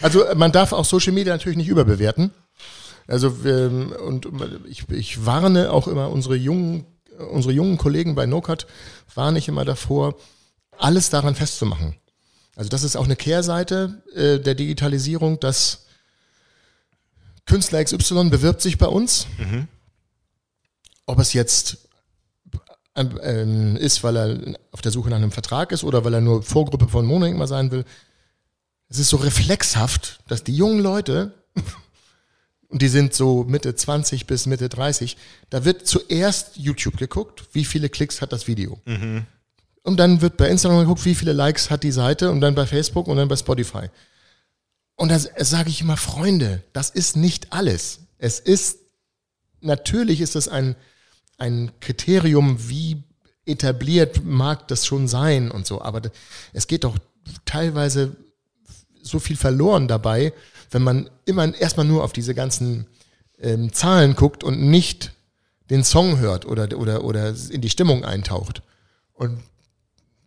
Also 0.03 0.25
äh, 0.25 0.35
man 0.35 0.53
darf 0.53 0.73
auch 0.73 0.85
Social 0.85 1.13
Media 1.13 1.33
natürlich 1.33 1.59
nicht 1.59 1.69
überbewerten. 1.69 2.31
Also 3.07 3.35
ähm, 3.45 3.93
und 4.07 4.29
ich, 4.69 4.89
ich 4.89 5.27
warne 5.27 5.73
auch 5.73 5.89
immer 5.89 6.11
unsere 6.11 6.37
jungen, 6.37 6.87
unsere 7.31 7.53
jungen 7.53 7.77
Kollegen 7.77 8.15
bei 8.15 8.27
NoCut, 8.27 8.67
warne 9.15 9.39
ich 9.39 9.49
immer 9.49 9.65
davor, 9.65 10.15
alles 10.79 11.11
daran 11.11 11.35
festzumachen. 11.35 11.97
Also 12.57 12.71
das 12.71 12.83
ist 12.83 12.97
auch 12.97 13.05
eine 13.05 13.17
Kehrseite 13.17 14.03
äh, 14.15 14.39
der 14.39 14.55
Digitalisierung, 14.55 15.41
dass 15.41 15.87
Künstler 17.47 17.83
XY 17.85 18.31
bewirbt 18.31 18.63
sich 18.63 18.79
bei 18.79 18.87
uns. 18.87 19.27
Ob 21.07 21.19
es 21.19 21.33
jetzt 21.33 21.89
ähm, 22.97 23.77
ist, 23.77 24.03
weil 24.03 24.17
er 24.17 24.59
auf 24.73 24.81
der 24.81 24.93
Suche 24.93 25.11
nach 25.11 25.17
einem 25.17 25.33
Vertrag 25.33 25.73
ist 25.73 25.85
oder 25.85 26.05
weil 26.05 26.15
er 26.15 26.21
nur 26.21 26.43
Vorgruppe 26.43 26.89
von 26.89 27.07
Monoink 27.07 27.37
mal 27.37 27.47
sein 27.47 27.71
will. 27.71 27.85
Es 28.89 28.99
ist 28.99 29.11
so 29.11 29.17
reflexhaft, 29.17 30.21
dass 30.29 30.43
die 30.43 30.55
jungen 30.55 30.81
Leute 30.81 31.35
und 32.69 32.83
die 32.83 32.89
sind 32.89 33.15
so 33.15 33.45
Mitte 33.45 33.75
20 33.75 34.27
bis 34.27 34.47
Mitte 34.47 34.69
30, 34.69 35.17
da 35.51 35.65
wird 35.65 35.87
zuerst 35.87 36.57
YouTube 36.57 36.97
geguckt, 36.97 37.45
wie 37.53 37.65
viele 37.65 37.89
Klicks 37.89 38.21
hat 38.21 38.33
das 38.33 38.47
Video. 38.49 38.81
Und 39.83 39.97
dann 39.97 40.21
wird 40.21 40.37
bei 40.37 40.49
Instagram 40.49 40.81
geguckt, 40.81 41.05
wie 41.05 41.15
viele 41.15 41.33
Likes 41.33 41.71
hat 41.71 41.85
die 41.85 41.93
Seite 41.93 42.31
und 42.31 42.41
dann 42.41 42.55
bei 42.55 42.67
Facebook 42.67 43.07
und 43.09 43.17
dann 43.17 43.29
bei 43.29 43.37
Spotify. 43.37 43.89
Und 45.01 45.09
da 45.09 45.19
sage 45.19 45.71
ich 45.71 45.81
immer, 45.81 45.97
Freunde, 45.97 46.63
das 46.75 46.91
ist 46.91 47.17
nicht 47.17 47.55
alles. 47.55 48.01
Es 48.19 48.39
ist, 48.39 48.81
natürlich 49.63 50.21
ist 50.21 50.37
es 50.37 50.47
ein, 50.47 50.77
ein 51.39 51.73
Kriterium, 51.81 52.69
wie 52.69 53.03
etabliert 53.47 54.27
mag 54.27 54.69
das 54.69 54.85
schon 54.85 55.09
sein 55.09 55.51
und 55.51 55.67
so, 55.67 55.81
aber 55.81 56.03
es 56.53 56.67
geht 56.67 56.85
doch 56.85 56.99
teilweise 57.47 58.15
so 59.01 59.21
viel 59.21 59.39
verloren 59.39 59.89
dabei, 59.89 60.35
wenn 60.71 60.83
man 60.83 61.09
immer 61.25 61.55
erstmal 61.55 61.87
nur 61.87 62.05
auf 62.05 62.13
diese 62.13 62.35
ganzen 62.35 62.87
ähm, 63.39 63.73
Zahlen 63.73 64.15
guckt 64.15 64.45
und 64.45 64.61
nicht 64.61 65.15
den 65.71 65.83
Song 65.83 66.19
hört 66.19 66.45
oder, 66.45 66.77
oder, 66.77 67.05
oder 67.05 67.35
in 67.49 67.63
die 67.63 67.71
Stimmung 67.71 68.05
eintaucht. 68.05 68.61
Und 69.15 69.41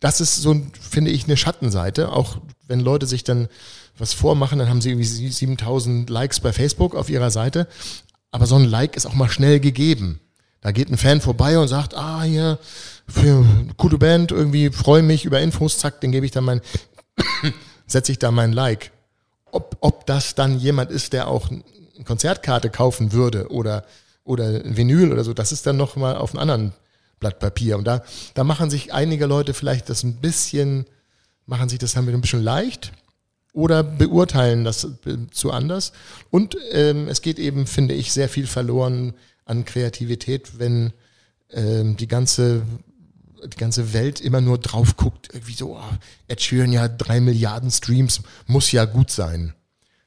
das 0.00 0.20
ist 0.20 0.34
so, 0.42 0.60
finde 0.80 1.12
ich, 1.12 1.26
eine 1.26 1.36
Schattenseite. 1.36 2.10
Auch 2.10 2.38
wenn 2.66 2.80
Leute 2.80 3.06
sich 3.06 3.22
dann 3.22 3.48
was 3.98 4.12
vormachen, 4.12 4.58
dann 4.58 4.68
haben 4.68 4.80
sie 4.80 4.90
irgendwie 4.90 5.30
7000 5.30 6.10
Likes 6.10 6.40
bei 6.40 6.52
Facebook 6.52 6.94
auf 6.94 7.10
ihrer 7.10 7.30
Seite. 7.30 7.68
Aber 8.30 8.46
so 8.46 8.56
ein 8.56 8.64
Like 8.64 8.96
ist 8.96 9.06
auch 9.06 9.14
mal 9.14 9.28
schnell 9.28 9.60
gegeben. 9.60 10.20
Da 10.60 10.72
geht 10.72 10.90
ein 10.90 10.96
Fan 10.96 11.20
vorbei 11.20 11.58
und 11.58 11.68
sagt, 11.68 11.94
ah, 11.94 12.22
hier, 12.22 12.58
gute 13.76 13.98
Band, 13.98 14.32
irgendwie 14.32 14.70
freue 14.70 15.02
mich 15.02 15.24
über 15.24 15.40
Infos, 15.40 15.78
zack, 15.78 16.00
den 16.00 16.10
gebe 16.10 16.26
ich 16.26 16.32
dann 16.32 16.44
mein, 16.44 16.60
setze 17.86 18.12
ich 18.12 18.18
da 18.18 18.30
mein 18.30 18.52
Like. 18.52 18.90
Ob, 19.52 19.76
ob 19.80 20.06
das 20.06 20.34
dann 20.34 20.58
jemand 20.58 20.90
ist, 20.90 21.12
der 21.12 21.28
auch 21.28 21.50
eine 21.50 21.62
Konzertkarte 22.04 22.70
kaufen 22.70 23.12
würde 23.12 23.52
oder, 23.52 23.84
oder 24.24 24.46
ein 24.46 24.76
Vinyl 24.76 25.12
oder 25.12 25.22
so, 25.22 25.34
das 25.34 25.52
ist 25.52 25.66
dann 25.66 25.76
noch 25.76 25.96
mal 25.96 26.16
auf 26.16 26.30
einem 26.30 26.40
anderen 26.40 26.72
Blatt 27.20 27.38
Papier. 27.38 27.78
Und 27.78 27.84
da, 27.84 28.02
da 28.32 28.42
machen 28.42 28.70
sich 28.70 28.92
einige 28.92 29.26
Leute 29.26 29.54
vielleicht 29.54 29.90
das 29.90 30.02
ein 30.02 30.16
bisschen, 30.16 30.86
machen 31.46 31.68
sich 31.68 31.78
das 31.78 31.94
wir 31.94 32.02
ein 32.02 32.20
bisschen 32.20 32.42
leicht 32.42 32.90
oder 33.54 33.82
beurteilen 33.82 34.64
das 34.64 34.86
zu 35.30 35.50
anders. 35.52 35.92
Und 36.30 36.56
ähm, 36.72 37.08
es 37.08 37.22
geht 37.22 37.38
eben, 37.38 37.66
finde 37.66 37.94
ich, 37.94 38.12
sehr 38.12 38.28
viel 38.28 38.46
verloren 38.46 39.14
an 39.46 39.64
Kreativität, 39.64 40.58
wenn 40.58 40.92
ähm, 41.50 41.96
die 41.96 42.08
ganze 42.08 42.62
die 43.46 43.58
ganze 43.58 43.92
Welt 43.92 44.22
immer 44.22 44.40
nur 44.40 44.56
drauf 44.56 44.96
guckt, 44.96 45.28
irgendwie 45.32 45.52
so, 45.52 45.76
oh, 45.76 45.82
Ed 46.28 46.40
Sheeran 46.40 46.72
ja 46.72 46.88
drei 46.88 47.20
Milliarden 47.20 47.70
Streams, 47.70 48.22
muss 48.46 48.72
ja 48.72 48.86
gut 48.86 49.10
sein. 49.10 49.52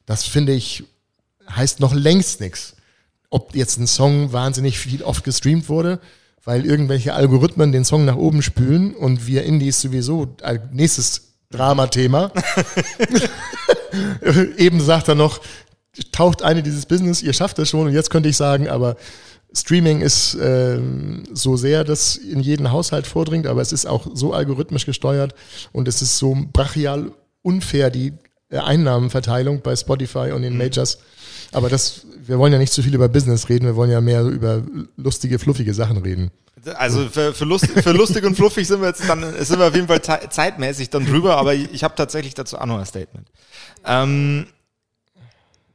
Das 0.08 0.24
finde 0.24 0.54
ich, 0.54 0.86
heißt 1.48 1.80
noch 1.80 1.94
längst 1.94 2.42
nichts. 2.42 2.76
Ob 3.30 3.56
jetzt 3.56 3.78
ein 3.78 3.86
Song 3.86 4.34
wahnsinnig 4.34 4.80
viel 4.80 5.04
oft 5.04 5.24
gestreamt 5.24 5.70
wurde, 5.70 6.00
weil 6.44 6.66
irgendwelche 6.66 7.14
Algorithmen 7.14 7.72
den 7.72 7.86
Song 7.86 8.06
nach 8.06 8.16
oben 8.16 8.42
spülen 8.42 8.96
und 8.96 9.28
wir 9.28 9.44
Indies 9.44 9.82
sowieso, 9.82 10.36
äh, 10.42 10.58
nächstes 10.72 11.27
Dramathema. 11.50 12.32
Eben 14.58 14.82
sagt 14.82 15.08
er 15.08 15.16
noch, 15.16 15.40
taucht 16.12 16.42
eine 16.44 16.64
dieses 16.64 16.86
Business, 16.86 17.22
ihr 17.22 17.34
schafft 17.34 17.58
das 17.58 17.70
schon 17.70 17.88
und 17.88 17.94
jetzt 17.94 18.10
könnte 18.10 18.30
ich 18.30 18.38
sagen, 18.38 18.68
aber 18.68 18.98
Streaming 19.54 20.02
ist 20.02 20.36
äh, 20.36 20.80
so 21.34 21.56
sehr, 21.56 21.84
dass 21.84 22.16
in 22.16 22.42
jeden 22.42 22.72
Haushalt 22.72 23.08
vordringt, 23.08 23.48
aber 23.48 23.62
es 23.62 23.72
ist 23.72 23.86
auch 23.86 24.08
so 24.14 24.34
algorithmisch 24.34 24.86
gesteuert 24.86 25.34
und 25.72 25.88
es 25.88 26.02
ist 26.02 26.18
so 26.18 26.38
brachial 26.54 27.12
unfair, 27.42 27.90
die 27.90 28.14
äh, 28.50 28.58
Einnahmenverteilung 28.58 29.62
bei 29.62 29.76
Spotify 29.76 30.32
und 30.34 30.42
den 30.42 30.54
mhm. 30.54 30.60
Majors. 30.60 31.00
Aber 31.54 31.70
das, 31.70 32.06
wir 32.26 32.38
wollen 32.38 32.54
ja 32.54 32.60
nicht 32.60 32.74
zu 32.74 32.84
viel 32.84 32.94
über 32.94 33.08
Business 33.08 33.48
reden, 33.50 33.66
wir 33.66 33.76
wollen 33.76 33.90
ja 33.90 34.02
mehr 34.02 34.24
über 34.24 34.64
lustige, 34.98 35.40
fluffige 35.40 35.74
Sachen 35.74 35.98
reden. 35.98 36.32
Also 36.76 37.08
für, 37.08 37.34
für, 37.34 37.46
lust, 37.46 37.68
für 37.68 37.92
lustig 37.92 38.26
und 38.26 38.36
fluffig 38.36 38.68
sind 38.68 38.82
wir 38.82 38.88
jetzt 38.88 39.08
dann, 39.08 39.22
sind 39.44 39.60
wir 39.60 39.68
auf 39.68 39.76
jeden 39.76 39.88
Fall 39.88 40.02
zeitmäßig 40.02 40.90
dann 40.90 41.06
drüber, 41.06 41.38
aber 41.38 41.54
ich, 41.54 41.72
ich 41.72 41.84
habe 41.84 41.94
tatsächlich 41.96 42.34
dazu 42.34 42.58
auch 42.58 42.66
noch 42.66 42.80
ein 42.80 42.86
Statement. 42.86 43.28
Ähm, 43.86 44.48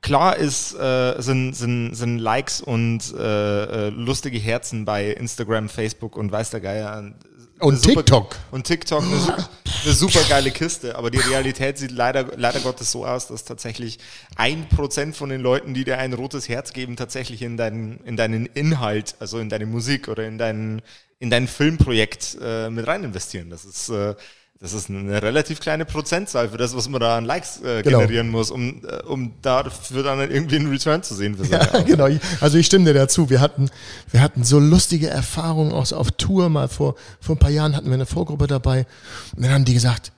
klar 0.01 0.37
ist, 0.37 0.75
äh, 0.75 1.14
sind, 1.23 1.55
sind, 1.55 1.95
sind 1.95 2.18
Likes 2.18 2.61
und 2.61 3.14
äh, 3.16 3.87
äh, 3.87 3.88
lustige 3.90 4.38
Herzen 4.38 4.85
bei 4.85 5.11
Instagram, 5.11 5.68
Facebook 5.68 6.16
und 6.16 6.33
weiß 6.33 6.51
der 6.51 6.61
Geier. 6.61 7.14
Und 7.62 7.81
super, 7.81 8.05
TikTok. 8.05 8.37
Und 8.51 8.66
TikTok 8.66 9.03
eine, 9.03 9.46
eine 9.85 9.94
super 9.94 10.22
geile 10.29 10.51
Kiste. 10.51 10.96
Aber 10.96 11.11
die 11.12 11.18
Realität 11.18 11.79
sieht 11.79 11.92
leider, 11.92 12.27
leider 12.37 12.59
Gottes 12.59 12.90
so 12.90 13.07
aus, 13.07 13.29
dass 13.29 13.44
tatsächlich 13.44 13.98
ein 14.35 14.68
Prozent 14.68 15.16
von 15.16 15.29
den 15.29 15.40
Leuten, 15.40 15.72
die 15.72 15.85
dir 15.85 15.98
ein 15.98 16.12
rotes 16.12 16.48
Herz 16.48 16.72
geben, 16.72 16.96
tatsächlich 16.96 17.40
in 17.40 17.57
deinen, 17.57 17.98
in 18.05 18.16
deinen 18.16 18.46
Inhalt, 18.46 19.14
also 19.20 19.38
in 19.38 19.48
deine 19.48 19.66
Musik 19.66 20.09
oder 20.09 20.27
in 20.27 20.38
dein, 20.38 20.83
in 21.20 21.31
dein 21.31 21.46
Filmprojekt 21.46 22.37
äh, 22.42 22.68
mit 22.68 22.87
rein 22.88 23.05
investieren. 23.05 23.48
Das 23.48 23.64
ist, 23.64 23.88
äh, 23.90 24.16
das 24.62 24.75
ist 24.75 24.88
eine 24.88 25.20
relativ 25.20 25.59
kleine 25.59 25.85
Prozentzahl 25.85 26.51
für 26.51 26.57
das, 26.57 26.77
was 26.77 26.88
man 26.88 27.01
da 27.01 27.18
an 27.18 27.25
Likes 27.25 27.61
äh, 27.62 27.83
genau. 27.83 27.98
generieren 27.98 28.29
muss, 28.29 28.53
um, 28.53 28.81
äh, 28.87 29.03
um 29.03 29.33
dafür 29.42 30.05
dann 30.05 30.20
irgendwie 30.31 30.55
einen 30.55 30.70
Return 30.70 31.03
zu 31.03 31.16
sehen. 31.16 31.37
Für 31.37 31.44
seine 31.46 31.64
ja, 31.64 31.81
genau. 31.81 32.09
Also 32.40 32.59
ich 32.59 32.66
stimme 32.66 32.85
dir 32.85 32.94
dazu. 32.94 33.29
Wir 33.29 33.40
hatten, 33.40 33.70
wir 34.12 34.20
hatten 34.20 34.44
so 34.44 34.61
lustige 34.61 35.09
Erfahrungen 35.09 35.72
aus, 35.72 35.92
auf 35.92 36.12
Tour 36.12 36.48
mal 36.48 36.68
vor, 36.68 36.94
vor 37.20 37.35
ein 37.35 37.40
paar 37.40 37.51
Jahren 37.51 37.75
hatten 37.75 37.88
wir 37.88 37.94
eine 37.94 38.07
Vorgruppe 38.07 38.46
dabei 38.46 38.87
und 39.35 39.44
dann 39.44 39.53
haben 39.53 39.64
die 39.64 39.75
gesagt, 39.75 40.12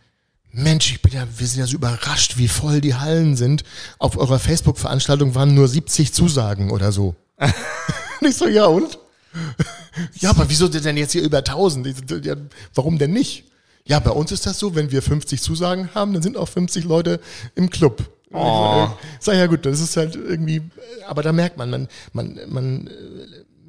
Mensch, 0.52 0.92
ich 0.92 1.00
bin 1.00 1.14
ja, 1.14 1.26
wir 1.38 1.46
sind 1.46 1.60
ja 1.60 1.66
so 1.66 1.76
überrascht, 1.76 2.36
wie 2.36 2.48
voll 2.48 2.82
die 2.82 2.94
Hallen 2.94 3.36
sind. 3.36 3.64
Auf 3.98 4.18
eurer 4.18 4.38
Facebook-Veranstaltung 4.38 5.34
waren 5.34 5.54
nur 5.54 5.68
70 5.68 6.12
Zusagen 6.12 6.70
oder 6.70 6.92
so. 6.92 7.16
Nicht 8.20 8.36
so, 8.36 8.46
ja 8.46 8.66
und? 8.66 8.98
ja, 10.20 10.30
aber 10.30 10.50
wieso 10.50 10.68
denn 10.68 10.98
jetzt 10.98 11.12
hier 11.12 11.22
über 11.22 11.38
1000? 11.38 12.26
Ja, 12.26 12.34
warum 12.74 12.98
denn 12.98 13.12
nicht? 13.12 13.44
Ja, 13.86 13.98
bei 14.00 14.10
uns 14.10 14.32
ist 14.32 14.46
das 14.46 14.58
so, 14.58 14.74
wenn 14.74 14.90
wir 14.90 15.02
50 15.02 15.42
Zusagen 15.42 15.94
haben, 15.94 16.14
dann 16.14 16.22
sind 16.22 16.36
auch 16.36 16.48
50 16.48 16.84
Leute 16.84 17.20
im 17.54 17.68
Club. 17.68 18.10
Oh. 18.32 18.88
Sag 19.20 19.36
ja 19.36 19.46
gut, 19.46 19.66
das 19.66 19.80
ist 19.80 19.96
halt 19.96 20.16
irgendwie, 20.16 20.62
aber 21.06 21.22
da 21.22 21.32
merkt 21.32 21.56
man, 21.58 21.70
man, 21.70 21.88
man, 22.12 22.40
man, 22.48 22.90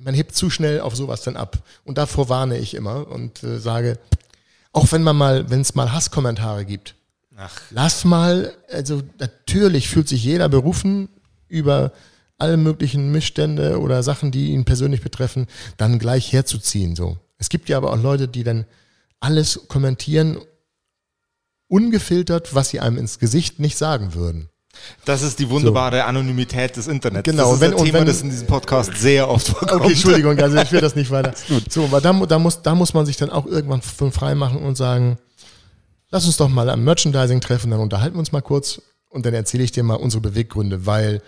man 0.01 0.13
hebt 0.13 0.35
zu 0.35 0.49
schnell 0.49 0.79
auf 0.79 0.95
sowas 0.95 1.21
dann 1.21 1.35
ab. 1.35 1.57
Und 1.83 1.97
davor 1.97 2.29
warne 2.29 2.57
ich 2.57 2.73
immer 2.73 3.07
und 3.07 3.43
äh, 3.43 3.59
sage, 3.59 3.99
auch 4.71 4.91
wenn 4.91 5.03
man 5.03 5.17
mal, 5.17 5.49
wenn 5.49 5.61
es 5.61 5.75
mal 5.75 5.91
Hasskommentare 5.91 6.65
gibt, 6.65 6.95
Ach. 7.35 7.61
lass 7.69 8.05
mal, 8.05 8.53
also 8.71 9.03
natürlich 9.19 9.89
fühlt 9.89 10.07
sich 10.07 10.23
jeder 10.23 10.49
berufen 10.49 11.09
über 11.47 11.91
alle 12.37 12.57
möglichen 12.57 13.11
Missstände 13.11 13.79
oder 13.79 14.01
Sachen, 14.01 14.31
die 14.31 14.51
ihn 14.51 14.65
persönlich 14.65 15.01
betreffen, 15.01 15.47
dann 15.77 15.99
gleich 15.99 16.33
herzuziehen. 16.33 16.95
So. 16.95 17.17
Es 17.37 17.49
gibt 17.49 17.69
ja 17.69 17.77
aber 17.77 17.91
auch 17.91 18.01
Leute, 18.01 18.27
die 18.27 18.43
dann 18.43 18.65
alles 19.25 19.61
kommentieren, 19.67 20.37
ungefiltert, 21.67 22.53
was 22.53 22.69
sie 22.69 22.79
einem 22.79 22.97
ins 22.97 23.17
Gesicht 23.17 23.59
nicht 23.59 23.75
sagen 23.75 24.13
würden. 24.13 24.49
Das 25.03 25.23
ist 25.23 25.39
die 25.39 25.49
wunderbare 25.49 25.97
so. 25.97 26.03
Anonymität 26.03 26.77
des 26.77 26.87
Internets. 26.87 27.23
Genau. 27.23 27.45
Das 27.45 27.53
ist 27.55 27.61
wenn, 27.61 27.71
ein 27.73 27.83
Thema, 27.83 27.99
wenn, 27.99 28.05
das 28.05 28.21
in 28.21 28.29
diesem 28.29 28.45
Podcast 28.45 28.95
sehr 28.97 29.27
oft 29.27 29.47
vorkommt. 29.47 29.81
Okay, 29.81 29.93
Entschuldigung, 29.93 30.37
also 30.37 30.57
ich 30.57 30.71
will 30.71 30.81
das 30.81 30.95
nicht 30.95 31.09
weiter. 31.09 31.33
so, 31.69 31.85
aber 31.85 32.01
da, 32.01 32.13
da, 32.13 32.37
muss, 32.37 32.61
da 32.61 32.75
muss 32.75 32.93
man 32.93 33.05
sich 33.07 33.17
dann 33.17 33.31
auch 33.31 33.47
irgendwann 33.47 33.81
von 33.81 34.11
frei 34.11 34.35
machen 34.35 34.59
und 34.59 34.75
sagen, 34.75 35.17
lass 36.11 36.25
uns 36.25 36.37
doch 36.37 36.49
mal 36.49 36.69
am 36.69 36.83
Merchandising 36.83 37.41
treffen, 37.41 37.71
dann 37.71 37.79
unterhalten 37.79 38.15
wir 38.15 38.19
uns 38.19 38.31
mal 38.31 38.41
kurz 38.41 38.79
und 39.09 39.25
dann 39.25 39.33
erzähle 39.33 39.63
ich 39.63 39.71
dir 39.71 39.81
mal 39.81 39.95
unsere 39.95 40.21
Beweggründe, 40.21 40.85
weil 40.85 41.21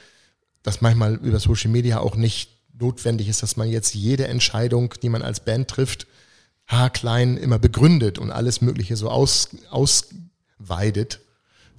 das 0.61 0.81
manchmal 0.81 1.15
über 1.15 1.39
Social 1.39 1.71
Media 1.71 1.99
auch 1.99 2.15
nicht 2.15 2.51
notwendig 2.77 3.27
ist, 3.27 3.41
dass 3.41 3.57
man 3.57 3.69
jetzt 3.69 3.95
jede 3.95 4.27
Entscheidung, 4.27 4.93
die 5.01 5.09
man 5.09 5.23
als 5.23 5.39
Band 5.39 5.67
trifft, 5.67 6.05
haarklein 6.67 7.37
immer 7.37 7.59
begründet 7.59 8.19
und 8.19 8.31
alles 8.31 8.61
Mögliche 8.61 8.95
so 8.95 9.09
aus, 9.09 9.49
ausweidet. 9.69 11.21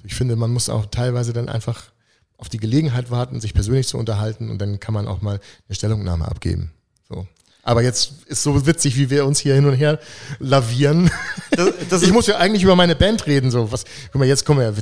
Ich 0.05 0.15
finde, 0.15 0.37
man 0.37 0.53
muss 0.53 0.69
auch 0.69 0.87
teilweise 0.87 1.33
dann 1.33 1.49
einfach 1.49 1.91
auf 2.39 2.49
die 2.49 2.59
Gelegenheit 2.59 3.11
warten, 3.11 3.41
sich 3.41 3.53
persönlich 3.53 3.89
zu 3.89 3.99
unterhalten 3.99 4.49
und 4.51 4.59
dann 4.59 4.81
kann 4.81 4.95
man 4.95 5.07
auch 5.07 5.21
mal 5.21 5.41
eine 5.69 5.75
Stellungnahme 5.75 6.27
abgeben. 6.27 6.73
So. 7.09 7.27
Aber 7.69 7.83
jetzt 7.83 8.13
ist 8.25 8.43
so 8.43 8.67
witzig, 8.67 8.97
wie 8.97 9.11
wir 9.11 9.27
uns 9.27 9.41
hier 9.41 9.55
hin 9.55 9.67
und 9.67 9.75
her 9.75 9.99
lavieren. 10.39 11.11
Das, 11.51 11.69
das 11.91 12.03
ich 12.07 12.13
muss 12.13 12.27
ja 12.27 12.39
eigentlich 12.39 12.63
über 12.63 12.77
meine 12.77 12.97
Band 12.97 13.27
reden. 13.27 13.51
So, 13.51 13.71
was, 13.71 13.85
guck 14.11 14.21
mal, 14.21 14.27
jetzt 14.27 14.47
kommen 14.47 14.61
wir, 14.61 14.75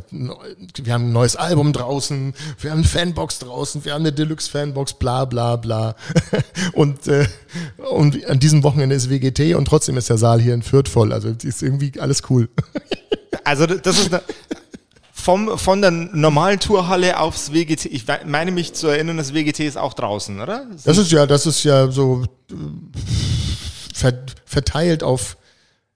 wir 0.85 0.93
haben 0.93 1.09
ein 1.09 1.13
neues 1.13 1.35
Album 1.35 1.73
draußen, 1.73 2.33
wir 2.61 2.71
haben 2.71 2.79
eine 2.79 2.87
Fanbox 2.87 3.41
draußen, 3.41 3.85
wir 3.85 3.93
haben 3.93 4.03
eine 4.03 4.13
Deluxe-Fanbox, 4.13 5.01
bla 5.01 5.25
bla 5.25 5.57
bla. 5.57 5.97
Und, 6.75 7.09
äh, 7.09 7.27
und 7.91 8.25
an 8.27 8.39
diesem 8.39 8.63
Wochenende 8.63 8.95
ist 8.95 9.11
WGT 9.11 9.57
und 9.57 9.67
trotzdem 9.67 9.97
ist 9.97 10.09
der 10.09 10.19
Saal 10.19 10.41
hier 10.41 10.55
in 10.55 10.63
Fürth 10.63 10.89
voll. 10.89 11.13
Also 11.13 11.35
ist 11.43 11.63
irgendwie 11.63 11.99
alles 11.99 12.23
cool. 12.31 12.49
Also 13.45 13.67
das 13.67 13.99
ist 13.99 14.13
eine, 14.13 14.23
vom, 15.27 15.59
von 15.59 15.81
der 15.81 15.91
normalen 15.91 16.61
Tourhalle 16.61 17.19
aufs 17.19 17.53
WGT. 17.53 17.87
Ich 17.87 18.05
meine 18.27 18.53
mich 18.53 18.75
zu 18.75 18.87
erinnern, 18.87 19.17
das 19.17 19.35
WGT 19.35 19.59
ist 19.59 19.77
auch 19.77 19.93
draußen, 19.93 20.41
oder? 20.41 20.69
Das 20.85 20.99
ist 20.99 21.11
ja, 21.11 21.27
das 21.27 21.47
ist 21.47 21.65
ja 21.65 21.91
so 21.91 22.23
äh, 22.53 24.13
verteilt 24.45 25.03
auf 25.03 25.37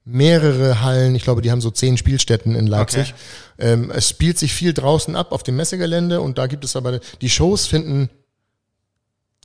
mehrere 0.05 0.81
Hallen. 0.83 1.15
Ich 1.15 1.23
glaube, 1.23 1.43
die 1.43 1.53
haben 1.53 1.61
so 1.61 1.71
zehn 1.71 1.97
Spielstätten 1.97 2.57
in 2.57 2.67
Leipzig. 2.67 3.15
Okay. 3.57 3.73
Ähm, 3.73 3.93
es 3.93 4.09
spielt 4.09 4.37
sich 4.37 4.53
viel 4.53 4.73
draußen 4.73 5.15
ab 5.15 5.31
auf 5.31 5.45
dem 5.45 5.55
Messegelände 5.55 6.21
und 6.21 6.37
da 6.37 6.49
gibt 6.49 6.65
es 6.65 6.75
aber, 6.75 6.99
die 7.21 7.31
Shows 7.31 7.69
finden 7.69 8.11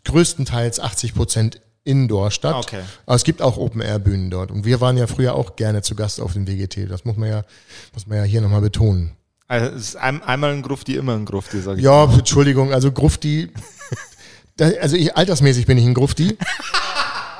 größtenteils 0.03 0.79
80 0.79 1.13
Prozent 1.13 1.61
Indoor 1.83 2.31
statt. 2.31 2.55
Okay. 2.55 2.81
Aber 3.05 3.15
es 3.17 3.23
gibt 3.23 3.43
auch 3.43 3.57
Open-Air-Bühnen 3.57 4.31
dort. 4.31 4.49
Und 4.49 4.65
wir 4.65 4.81
waren 4.81 4.97
ja 4.97 5.05
früher 5.05 5.35
auch 5.35 5.55
gerne 5.55 5.83
zu 5.83 5.93
Gast 5.93 6.19
auf 6.19 6.33
dem 6.33 6.47
WGT. 6.47 6.89
Das 6.89 7.05
muss 7.05 7.17
man 7.17 7.29
ja, 7.29 7.43
muss 7.93 8.07
man 8.07 8.17
ja 8.17 8.23
hier 8.23 8.41
nochmal 8.41 8.61
betonen. 8.61 9.11
Also 9.47 9.75
es 9.75 9.89
ist 9.89 9.95
ein, 9.95 10.23
einmal 10.23 10.51
ein 10.53 10.61
Grufti, 10.61 10.95
immer 10.95 11.13
ein 11.13 11.25
Grufti, 11.25 11.61
sag 11.61 11.77
ich. 11.77 11.83
Ja, 11.83 12.05
Entschuldigung, 12.05 12.73
also 12.73 12.91
Grufti, 12.91 13.51
also 14.59 14.95
ich, 14.95 15.15
altersmäßig 15.15 15.65
bin 15.65 15.77
ich 15.77 15.85
ein 15.85 15.93
Grufti. 15.93 16.37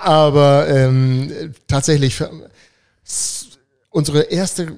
aber 0.02 0.68
ähm, 0.70 1.54
tatsächlich, 1.68 2.24
unsere 3.90 4.22
erste 4.24 4.76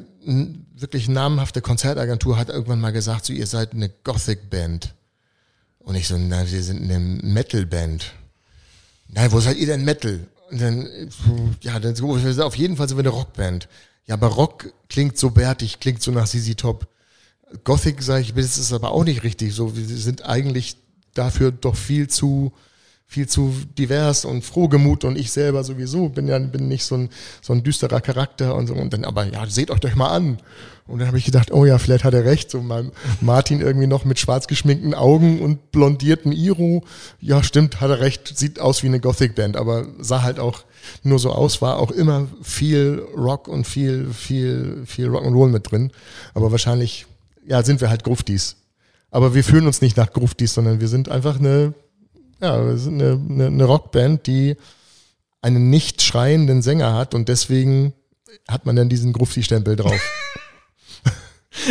wirklich 0.75 1.07
namhafte 1.07 1.61
Konzertagentur 1.61 2.38
hat 2.38 2.49
irgendwann 2.49 2.82
mal 2.82 2.91
gesagt, 2.91 3.25
so, 3.25 3.34
ihr 3.34 3.47
seid 3.47 3.73
eine 3.73 3.89
Gothic-Band. 3.89 4.93
Und 5.80 5.95
ich 5.95 6.07
so, 6.07 6.17
na, 6.17 6.49
wir 6.49 6.63
sind 6.63 6.84
eine 6.84 6.99
Metal-Band. 6.99 8.13
Nein, 9.07 9.32
wo 9.32 9.39
seid 9.39 9.57
ihr 9.57 9.67
denn 9.67 9.86
Metal? 9.86 10.28
Und 10.51 10.61
dann, 10.61 11.09
ja, 11.61 11.80
dann 11.80 11.93
auf 12.41 12.55
jeden 12.55 12.78
Fall 12.78 12.88
sind 12.88 12.97
wir 12.97 13.03
eine 13.03 13.09
Rockband. 13.09 13.69
Ja, 14.05 14.15
aber 14.15 14.28
Rock 14.28 14.73
klingt 14.89 15.17
so 15.17 15.30
bärtig, 15.32 15.80
klingt 15.80 16.01
so 16.01 16.11
nach 16.11 16.28
Sisi 16.28 16.55
Top. 16.55 16.88
Gothic, 17.63 18.01
sage 18.01 18.21
ich, 18.21 18.33
das 18.33 18.57
ist 18.57 18.73
aber 18.73 18.91
auch 18.91 19.03
nicht 19.03 19.23
richtig. 19.23 19.53
So, 19.53 19.75
wir 19.75 19.85
sind 19.85 20.25
eigentlich 20.25 20.77
dafür 21.13 21.51
doch 21.51 21.75
viel 21.75 22.07
zu, 22.07 22.51
viel 23.05 23.27
zu 23.27 23.53
divers 23.77 24.25
und 24.25 24.43
frohgemut 24.43 25.05
und 25.05 25.17
ich 25.17 25.31
selber 25.31 25.63
sowieso 25.63 26.09
bin 26.09 26.27
ja 26.27 26.37
bin 26.39 26.67
nicht 26.67 26.83
so 26.83 26.95
ein, 26.95 27.09
so 27.41 27.53
ein 27.53 27.63
düsterer 27.63 28.01
Charakter 28.01 28.55
und 28.55 28.67
so. 28.67 28.73
Und 28.73 28.93
dann, 28.93 29.05
aber 29.05 29.25
ja, 29.25 29.45
seht 29.47 29.71
euch 29.71 29.79
doch 29.79 29.95
mal 29.95 30.09
an. 30.09 30.39
Und 30.87 30.99
dann 30.99 31.07
habe 31.07 31.17
ich 31.17 31.25
gedacht, 31.25 31.51
oh 31.51 31.65
ja, 31.65 31.77
vielleicht 31.77 32.05
hat 32.05 32.13
er 32.13 32.23
recht. 32.23 32.49
So 32.49 32.61
mein 32.61 32.91
Martin 33.19 33.59
irgendwie 33.61 33.87
noch 33.87 34.05
mit 34.05 34.19
schwarz 34.19 34.47
geschminkten 34.47 34.93
Augen 34.93 35.41
und 35.41 35.71
blondierten 35.71 36.31
Iro. 36.31 36.83
Ja, 37.19 37.43
stimmt, 37.43 37.81
hat 37.81 37.89
er 37.89 37.99
recht. 37.99 38.37
Sieht 38.37 38.59
aus 38.59 38.83
wie 38.83 38.87
eine 38.87 39.01
Gothic-Band, 39.01 39.57
aber 39.57 39.85
sah 39.99 40.21
halt 40.21 40.39
auch 40.39 40.63
nur 41.03 41.19
so 41.19 41.31
aus, 41.31 41.61
war 41.61 41.79
auch 41.79 41.91
immer 41.91 42.27
viel 42.41 43.05
Rock 43.15 43.49
und 43.49 43.67
viel, 43.67 44.13
viel, 44.13 44.83
viel 44.85 45.09
Rock'n'Roll 45.09 45.49
mit 45.49 45.71
drin. 45.71 45.91
Aber 46.33 46.51
wahrscheinlich, 46.51 47.05
ja, 47.47 47.63
sind 47.63 47.81
wir 47.81 47.89
halt 47.89 48.03
Gruftis. 48.03 48.57
Aber 49.09 49.33
wir 49.33 49.43
fühlen 49.43 49.67
uns 49.67 49.81
nicht 49.81 49.97
nach 49.97 50.11
Gruftis, 50.11 50.53
sondern 50.53 50.81
wir 50.81 50.87
sind 50.87 51.09
einfach 51.09 51.39
eine, 51.39 51.73
ja, 52.41 52.63
wir 52.65 52.77
sind 52.77 53.01
eine, 53.01 53.19
eine, 53.29 53.47
eine 53.47 53.63
Rockband, 53.63 54.27
die 54.27 54.57
einen 55.41 55.69
nicht 55.69 56.01
schreienden 56.01 56.61
Sänger 56.61 56.93
hat 56.93 57.13
und 57.13 57.29
deswegen 57.29 57.93
hat 58.47 58.65
man 58.65 58.75
dann 58.75 58.89
diesen 58.89 59.13
Grufti-Stempel 59.13 59.75
drauf. 59.75 59.99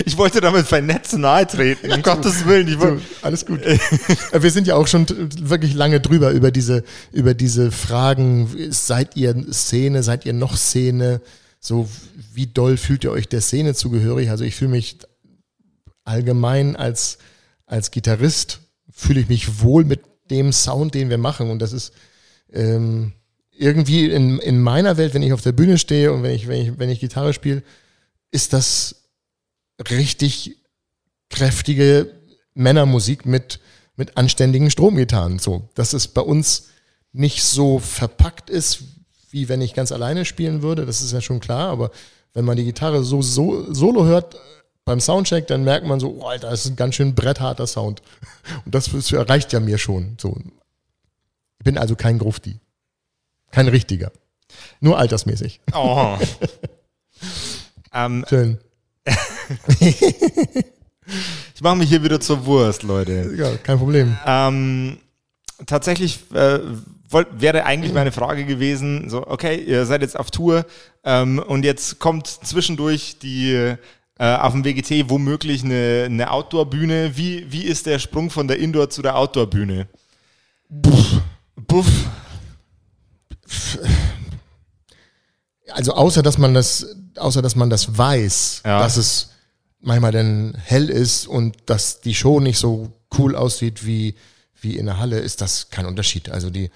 Ich 0.04 0.16
wollte 0.16 0.40
damit 0.40 0.70
Netz 0.84 1.12
nahe 1.12 1.46
treten, 1.46 1.92
um 1.92 2.02
Gottes 2.02 2.44
Willen. 2.44 2.66
Ich 2.66 2.80
wollte, 2.80 3.02
alles 3.22 3.46
gut. 3.46 3.60
Wir 4.32 4.50
sind 4.50 4.66
ja 4.66 4.74
auch 4.74 4.88
schon 4.88 5.06
wirklich 5.08 5.74
lange 5.74 6.00
drüber 6.00 6.32
über 6.32 6.50
diese, 6.50 6.82
über 7.12 7.34
diese 7.34 7.70
Fragen. 7.70 8.48
Seid 8.70 9.16
ihr 9.16 9.46
Szene? 9.52 10.02
Seid 10.02 10.26
ihr 10.26 10.32
noch 10.32 10.56
Szene? 10.56 11.20
So, 11.60 11.88
wie 12.34 12.48
doll 12.48 12.76
fühlt 12.76 13.04
ihr 13.04 13.12
euch 13.12 13.28
der 13.28 13.40
Szene 13.40 13.74
zugehörig? 13.74 14.30
Also 14.30 14.42
ich 14.42 14.56
fühle 14.56 14.72
mich 14.72 14.98
allgemein 16.06 16.76
als, 16.76 17.18
als 17.66 17.90
Gitarrist 17.90 18.60
fühle 18.90 19.20
ich 19.20 19.28
mich 19.28 19.60
wohl 19.60 19.84
mit 19.84 20.00
dem 20.30 20.52
Sound, 20.52 20.94
den 20.94 21.10
wir 21.10 21.18
machen. 21.18 21.50
Und 21.50 21.60
das 21.60 21.72
ist 21.72 21.92
ähm, 22.52 23.12
irgendwie 23.52 24.10
in, 24.10 24.38
in 24.38 24.60
meiner 24.60 24.96
Welt, 24.96 25.14
wenn 25.14 25.22
ich 25.22 25.32
auf 25.32 25.42
der 25.42 25.52
Bühne 25.52 25.78
stehe 25.78 26.12
und 26.12 26.22
wenn 26.22 26.32
ich, 26.32 26.48
wenn 26.48 26.62
ich, 26.62 26.78
wenn 26.78 26.90
ich 26.90 27.00
Gitarre 27.00 27.32
spiele, 27.32 27.62
ist 28.30 28.52
das 28.52 29.08
richtig 29.90 30.56
kräftige 31.30 32.12
Männermusik 32.54 33.26
mit, 33.26 33.60
mit 33.96 34.16
anständigen 34.16 34.70
Stromgitarren. 34.70 35.38
So, 35.38 35.68
dass 35.74 35.92
es 35.92 36.08
bei 36.08 36.22
uns 36.22 36.68
nicht 37.12 37.42
so 37.42 37.78
verpackt 37.78 38.50
ist, 38.50 38.82
wie 39.30 39.48
wenn 39.48 39.60
ich 39.60 39.74
ganz 39.74 39.92
alleine 39.92 40.24
spielen 40.24 40.62
würde, 40.62 40.86
das 40.86 41.02
ist 41.02 41.12
ja 41.12 41.20
schon 41.20 41.40
klar, 41.40 41.68
aber 41.70 41.90
wenn 42.32 42.44
man 42.44 42.56
die 42.56 42.64
Gitarre 42.64 43.02
so, 43.02 43.22
so 43.22 43.72
solo 43.72 44.04
hört 44.04 44.36
beim 44.86 45.00
Soundcheck, 45.00 45.46
dann 45.48 45.64
merkt 45.64 45.86
man 45.86 46.00
so, 46.00 46.16
oh, 46.20 46.26
Alter, 46.26 46.48
das 46.48 46.64
ist 46.64 46.70
ein 46.70 46.76
ganz 46.76 46.94
schön 46.94 47.14
brettharter 47.14 47.66
Sound. 47.66 48.00
Und 48.64 48.74
das, 48.74 48.90
das 48.90 49.12
erreicht 49.12 49.52
ja 49.52 49.60
mir 49.60 49.76
schon. 49.76 50.16
So. 50.18 50.38
Ich 51.58 51.64
bin 51.64 51.76
also 51.76 51.94
kein 51.96 52.18
Grufti. 52.18 52.58
Kein 53.50 53.68
richtiger. 53.68 54.12
Nur 54.80 54.98
altersmäßig. 54.98 55.60
oh. 55.74 56.16
ähm, 57.92 58.24
Schön. 58.28 58.58
ich 59.80 61.60
mache 61.60 61.76
mich 61.76 61.88
hier 61.88 62.02
wieder 62.02 62.20
zur 62.20 62.46
Wurst, 62.46 62.82
Leute. 62.82 63.34
Ja, 63.36 63.56
kein 63.56 63.78
Problem. 63.78 64.16
Ähm, 64.24 64.98
tatsächlich 65.66 66.30
äh, 66.32 66.60
wollt, 67.08 67.28
wäre 67.40 67.64
eigentlich 67.64 67.92
meine 67.92 68.12
Frage 68.12 68.44
gewesen, 68.44 69.08
so, 69.08 69.26
okay, 69.26 69.56
ihr 69.56 69.86
seid 69.86 70.02
jetzt 70.02 70.18
auf 70.18 70.30
Tour 70.30 70.64
ähm, 71.04 71.38
und 71.40 71.64
jetzt 71.64 71.98
kommt 71.98 72.26
zwischendurch 72.26 73.18
die 73.18 73.76
äh, 74.18 74.34
auf 74.36 74.52
dem 74.52 74.64
WGT 74.64 75.10
womöglich 75.10 75.62
eine, 75.64 76.04
eine 76.06 76.30
Outdoor-Bühne. 76.30 77.16
Wie, 77.16 77.50
wie 77.50 77.62
ist 77.64 77.86
der 77.86 77.98
Sprung 77.98 78.30
von 78.30 78.48
der 78.48 78.58
Indoor 78.58 78.88
zu 78.90 79.02
der 79.02 79.16
Outdoor-Bühne? 79.16 79.88
Buff. 80.68 81.20
Buff. 81.56 81.86
Also 85.72 85.92
außer 85.94 86.22
dass 86.22 86.38
man 86.38 86.54
das, 86.54 86.86
außer 87.16 87.42
dass 87.42 87.56
man 87.56 87.70
das 87.70 87.96
weiß, 87.98 88.62
Ja. 88.64 88.78
dass 88.80 88.96
es 88.96 89.30
manchmal 89.80 90.12
dann 90.12 90.56
hell 90.64 90.88
ist 90.88 91.26
und 91.26 91.56
dass 91.66 92.00
die 92.00 92.14
Show 92.14 92.40
nicht 92.40 92.58
so 92.58 92.92
cool 93.18 93.36
aussieht 93.36 93.84
wie, 93.86 94.14
wie 94.60 94.76
in 94.76 94.86
der 94.86 94.98
Halle, 94.98 95.18
ist 95.18 95.40
das 95.40 95.70
kein 95.70 95.86
Unterschied. 95.86 96.28
Also 96.30 96.50
die, 96.50 96.70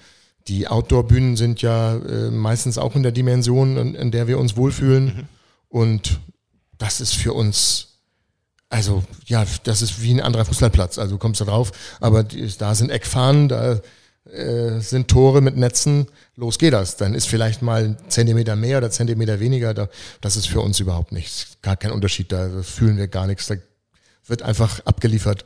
die 0.47 0.67
Outdoor-Bühnen 0.67 1.35
sind 1.35 1.61
ja 1.61 1.95
äh, 1.97 2.29
meistens 2.31 2.77
auch 2.77 2.95
in 2.95 3.03
der 3.03 3.11
Dimension, 3.11 3.77
in, 3.77 3.95
in 3.95 4.11
der 4.11 4.27
wir 4.27 4.39
uns 4.39 4.55
wohlfühlen. 4.55 5.27
Und 5.67 6.19
das 6.81 6.99
ist 6.99 7.13
für 7.13 7.33
uns, 7.33 7.99
also 8.69 9.03
ja, 9.27 9.45
das 9.63 9.83
ist 9.83 10.01
wie 10.01 10.11
ein 10.11 10.19
anderer 10.19 10.45
Fußballplatz. 10.45 10.97
Also 10.97 11.15
du 11.15 11.19
kommst 11.19 11.39
da 11.39 11.45
drauf, 11.45 11.71
aber 11.99 12.23
die, 12.23 12.51
da 12.57 12.73
sind 12.73 12.89
Eckfahnen, 12.89 13.49
da 13.49 13.79
äh, 14.25 14.79
sind 14.79 15.07
Tore 15.07 15.41
mit 15.41 15.57
Netzen, 15.57 16.07
los 16.35 16.57
geht 16.57 16.73
das. 16.73 16.97
Dann 16.97 17.13
ist 17.13 17.27
vielleicht 17.27 17.61
mal 17.61 17.83
ein 17.83 17.97
Zentimeter 18.09 18.55
mehr 18.55 18.79
oder 18.79 18.89
Zentimeter 18.89 19.39
weniger. 19.39 19.75
Da, 19.75 19.89
das 20.21 20.37
ist 20.37 20.47
für 20.47 20.61
uns 20.61 20.79
überhaupt 20.79 21.11
nichts. 21.11 21.57
Gar 21.61 21.77
kein 21.77 21.91
Unterschied, 21.91 22.31
da 22.31 22.49
fühlen 22.63 22.97
wir 22.97 23.07
gar 23.07 23.27
nichts. 23.27 23.45
Da 23.45 23.55
wird 24.25 24.41
einfach 24.41 24.79
abgeliefert. 24.85 25.45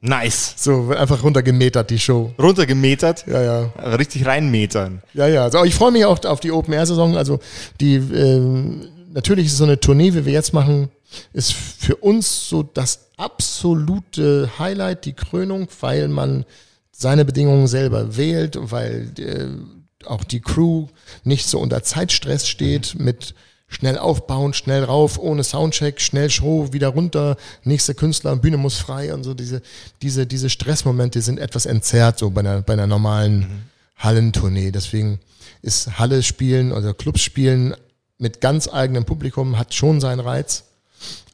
Nice. 0.00 0.54
So, 0.56 0.88
wird 0.88 0.98
einfach 0.98 1.22
runtergemetert, 1.22 1.90
die 1.90 1.98
Show. 2.00 2.34
Runtergemetert. 2.40 3.24
Ja, 3.28 3.40
ja. 3.40 3.62
Richtig 3.96 4.26
reinmetern. 4.26 5.00
Ja, 5.14 5.28
ja. 5.28 5.44
Also, 5.44 5.62
ich 5.64 5.76
freue 5.76 5.92
mich 5.92 6.04
auch 6.04 6.24
auf 6.24 6.40
die 6.40 6.50
Open-Air-Saison. 6.50 7.16
Also 7.16 7.38
die 7.80 7.94
ähm, 7.94 8.88
natürlich 9.12 9.46
ist 9.46 9.56
so 9.56 9.64
eine 9.64 9.80
Tournee, 9.80 10.14
wie 10.14 10.24
wir 10.24 10.32
jetzt 10.32 10.52
machen, 10.52 10.90
ist 11.32 11.52
für 11.52 11.96
uns 11.96 12.48
so 12.48 12.62
das 12.62 13.10
absolute 13.16 14.50
Highlight, 14.58 15.04
die 15.04 15.12
Krönung, 15.12 15.68
weil 15.80 16.08
man 16.08 16.44
seine 16.90 17.24
Bedingungen 17.24 17.66
selber 17.66 18.16
wählt, 18.16 18.58
weil 18.60 19.10
äh, 19.18 20.06
auch 20.06 20.24
die 20.24 20.40
Crew 20.40 20.88
nicht 21.24 21.46
so 21.46 21.58
unter 21.60 21.82
Zeitstress 21.82 22.48
steht 22.48 22.98
mit 22.98 23.34
schnell 23.68 23.98
aufbauen, 23.98 24.52
schnell 24.52 24.84
rauf, 24.84 25.18
ohne 25.18 25.44
Soundcheck, 25.44 26.00
schnell 26.00 26.28
Show, 26.30 26.72
wieder 26.72 26.88
runter, 26.88 27.36
nächster 27.64 27.94
Künstler, 27.94 28.36
Bühne 28.36 28.58
muss 28.58 28.76
frei 28.76 29.14
und 29.14 29.24
so. 29.24 29.34
Diese, 29.34 29.62
diese, 30.02 30.26
diese 30.26 30.50
Stressmomente 30.50 31.22
sind 31.22 31.38
etwas 31.38 31.66
entzerrt, 31.66 32.18
so 32.18 32.30
bei 32.30 32.40
einer, 32.40 32.62
bei 32.62 32.74
einer 32.74 32.86
normalen 32.86 33.64
Hallentournee. 33.96 34.70
Deswegen 34.70 35.20
ist 35.62 35.98
Halle 35.98 36.22
spielen 36.22 36.72
oder 36.72 36.92
Clubs 36.92 37.22
spielen 37.22 37.74
mit 38.18 38.40
ganz 38.40 38.68
eigenem 38.68 39.04
Publikum 39.04 39.58
hat 39.58 39.74
schon 39.74 40.00
seinen 40.00 40.20
Reiz. 40.20 40.64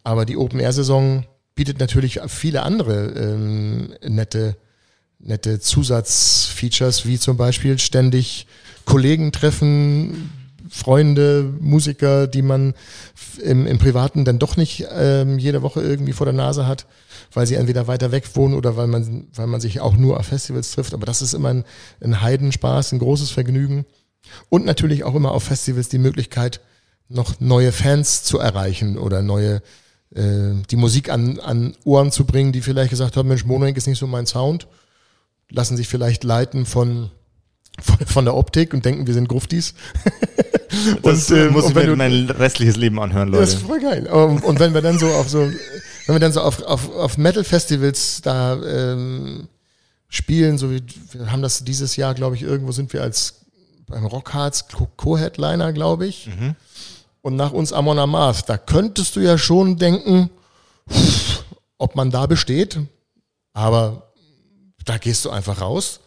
Aber 0.04 0.24
die 0.24 0.36
Open-Air-Saison 0.36 1.24
bietet 1.54 1.80
natürlich 1.80 2.20
viele 2.28 2.62
andere 2.62 3.08
ähm, 3.08 3.94
nette, 4.02 4.56
nette 5.18 5.60
Zusatzfeatures, 5.60 7.04
wie 7.04 7.18
zum 7.18 7.36
Beispiel 7.36 7.78
ständig 7.78 8.46
Kollegen 8.84 9.32
treffen, 9.32 10.30
Freunde, 10.70 11.52
Musiker, 11.60 12.26
die 12.26 12.42
man 12.42 12.74
im, 13.42 13.66
im 13.66 13.78
Privaten 13.78 14.24
dann 14.24 14.38
doch 14.38 14.56
nicht 14.56 14.86
ähm, 14.92 15.38
jede 15.38 15.62
Woche 15.62 15.82
irgendwie 15.82 16.12
vor 16.12 16.26
der 16.26 16.34
Nase 16.34 16.66
hat, 16.66 16.86
weil 17.32 17.46
sie 17.46 17.54
entweder 17.56 17.86
weiter 17.86 18.12
weg 18.12 18.24
wohnen 18.34 18.54
oder 18.54 18.76
weil 18.76 18.86
man, 18.86 19.28
weil 19.34 19.46
man 19.46 19.60
sich 19.60 19.80
auch 19.80 19.96
nur 19.96 20.18
auf 20.18 20.26
Festivals 20.26 20.72
trifft. 20.72 20.94
Aber 20.94 21.06
das 21.06 21.22
ist 21.22 21.34
immer 21.34 21.50
ein, 21.50 21.64
ein 22.00 22.20
Heidenspaß, 22.20 22.92
ein 22.92 22.98
großes 22.98 23.30
Vergnügen. 23.30 23.84
Und 24.48 24.64
natürlich 24.64 25.04
auch 25.04 25.14
immer 25.14 25.32
auf 25.32 25.44
Festivals 25.44 25.88
die 25.88 25.98
Möglichkeit, 25.98 26.60
noch 27.08 27.40
neue 27.40 27.72
Fans 27.72 28.22
zu 28.22 28.38
erreichen 28.38 28.98
oder 28.98 29.22
neue, 29.22 29.62
äh, 30.14 30.52
die 30.70 30.76
Musik 30.76 31.10
an, 31.10 31.40
an 31.40 31.74
Ohren 31.84 32.12
zu 32.12 32.24
bringen, 32.24 32.52
die 32.52 32.60
vielleicht 32.60 32.90
gesagt 32.90 33.16
haben, 33.16 33.28
Mensch, 33.28 33.44
Monoink 33.44 33.76
ist 33.76 33.86
nicht 33.86 33.98
so 33.98 34.06
mein 34.06 34.26
Sound, 34.26 34.66
lassen 35.50 35.76
sich 35.76 35.88
vielleicht 35.88 36.24
leiten 36.24 36.66
von, 36.66 37.10
von, 37.80 38.06
von 38.06 38.24
der 38.24 38.34
Optik 38.36 38.74
und 38.74 38.84
denken, 38.84 39.06
wir 39.06 39.14
sind 39.14 39.28
Gruftis. 39.28 39.74
Das 41.02 41.30
Und, 41.30 41.36
ähm, 41.38 41.52
muss 41.54 41.70
ich 41.70 41.74
mir 41.74 41.96
mein 41.96 42.28
restliches 42.28 42.76
Leben 42.76 43.00
anhören, 43.00 43.32
Ja, 43.32 43.40
Das 43.40 43.54
Leute. 43.54 43.62
ist 43.62 43.66
voll 43.66 43.80
geil. 43.80 44.06
Und, 44.06 44.44
und 44.44 44.60
wenn 44.60 44.74
wir 44.74 44.82
dann 44.82 44.98
so 44.98 45.06
auf 45.08 45.28
so, 45.28 45.38
wenn 45.40 46.14
wir 46.14 46.20
dann 46.20 46.32
so 46.32 46.42
auf, 46.42 46.62
auf, 46.62 46.94
auf 46.94 47.16
Metal-Festivals 47.16 48.20
da 48.22 48.62
ähm, 48.62 49.48
spielen, 50.10 50.58
so 50.58 50.70
wie 50.70 50.82
wir 51.12 51.32
haben 51.32 51.40
das 51.40 51.64
dieses 51.64 51.96
Jahr, 51.96 52.14
glaube 52.14 52.36
ich, 52.36 52.42
irgendwo 52.42 52.72
sind 52.72 52.92
wir 52.92 53.02
als 53.02 53.40
beim 53.86 54.04
Rockharz 54.04 54.66
Co-Headliner, 54.98 55.72
glaube 55.72 56.06
ich. 56.06 56.26
Mhm. 56.26 56.54
Und 57.22 57.36
nach 57.36 57.52
uns 57.52 57.72
Amon 57.72 57.98
Amarth, 57.98 58.48
da 58.48 58.56
könntest 58.56 59.16
du 59.16 59.20
ja 59.20 59.36
schon 59.38 59.76
denken, 59.76 60.30
ob 61.78 61.94
man 61.94 62.10
da 62.10 62.26
besteht, 62.26 62.78
aber 63.52 64.12
da 64.84 64.98
gehst 64.98 65.24
du 65.24 65.30
einfach 65.30 65.60
raus 65.60 66.00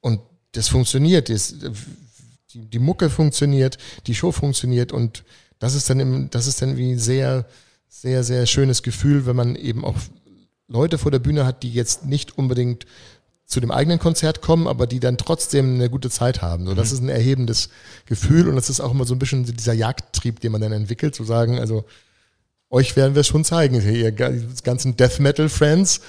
und 0.00 0.20
das 0.52 0.68
funktioniert. 0.68 1.30
Die, 2.54 2.78
Mucke 2.78 3.10
funktioniert, 3.10 3.78
die 4.06 4.14
Show 4.14 4.32
funktioniert 4.32 4.92
und 4.92 5.24
das 5.58 5.74
ist 5.74 5.88
dann 5.88 6.00
im, 6.00 6.30
das 6.30 6.46
ist 6.46 6.60
dann 6.60 6.76
wie 6.76 6.92
ein 6.92 6.98
sehr, 6.98 7.46
sehr, 7.88 8.24
sehr 8.24 8.46
schönes 8.46 8.82
Gefühl, 8.82 9.26
wenn 9.26 9.36
man 9.36 9.56
eben 9.56 9.84
auch 9.84 9.96
Leute 10.68 10.98
vor 10.98 11.10
der 11.10 11.18
Bühne 11.18 11.46
hat, 11.46 11.62
die 11.62 11.72
jetzt 11.72 12.04
nicht 12.04 12.36
unbedingt 12.38 12.86
zu 13.52 13.60
dem 13.60 13.70
eigenen 13.70 13.98
Konzert 13.98 14.40
kommen, 14.40 14.66
aber 14.66 14.86
die 14.86 14.98
dann 14.98 15.18
trotzdem 15.18 15.74
eine 15.74 15.90
gute 15.90 16.08
Zeit 16.08 16.40
haben. 16.40 16.66
So, 16.66 16.74
das 16.74 16.90
mhm. 16.90 16.94
ist 16.94 17.02
ein 17.02 17.08
erhebendes 17.10 17.68
Gefühl 18.06 18.48
und 18.48 18.56
das 18.56 18.70
ist 18.70 18.80
auch 18.80 18.92
immer 18.92 19.04
so 19.04 19.14
ein 19.14 19.18
bisschen 19.18 19.44
dieser 19.44 19.74
Jagdtrieb, 19.74 20.40
den 20.40 20.52
man 20.52 20.62
dann 20.62 20.72
entwickelt, 20.72 21.14
zu 21.14 21.22
sagen, 21.24 21.58
also 21.58 21.84
euch 22.70 22.96
werden 22.96 23.14
wir 23.14 23.24
schon 23.24 23.44
zeigen, 23.44 23.82
ihr 23.82 24.10
ganzen 24.10 24.96
Death 24.96 25.20
Metal 25.20 25.50
Friends. 25.50 26.00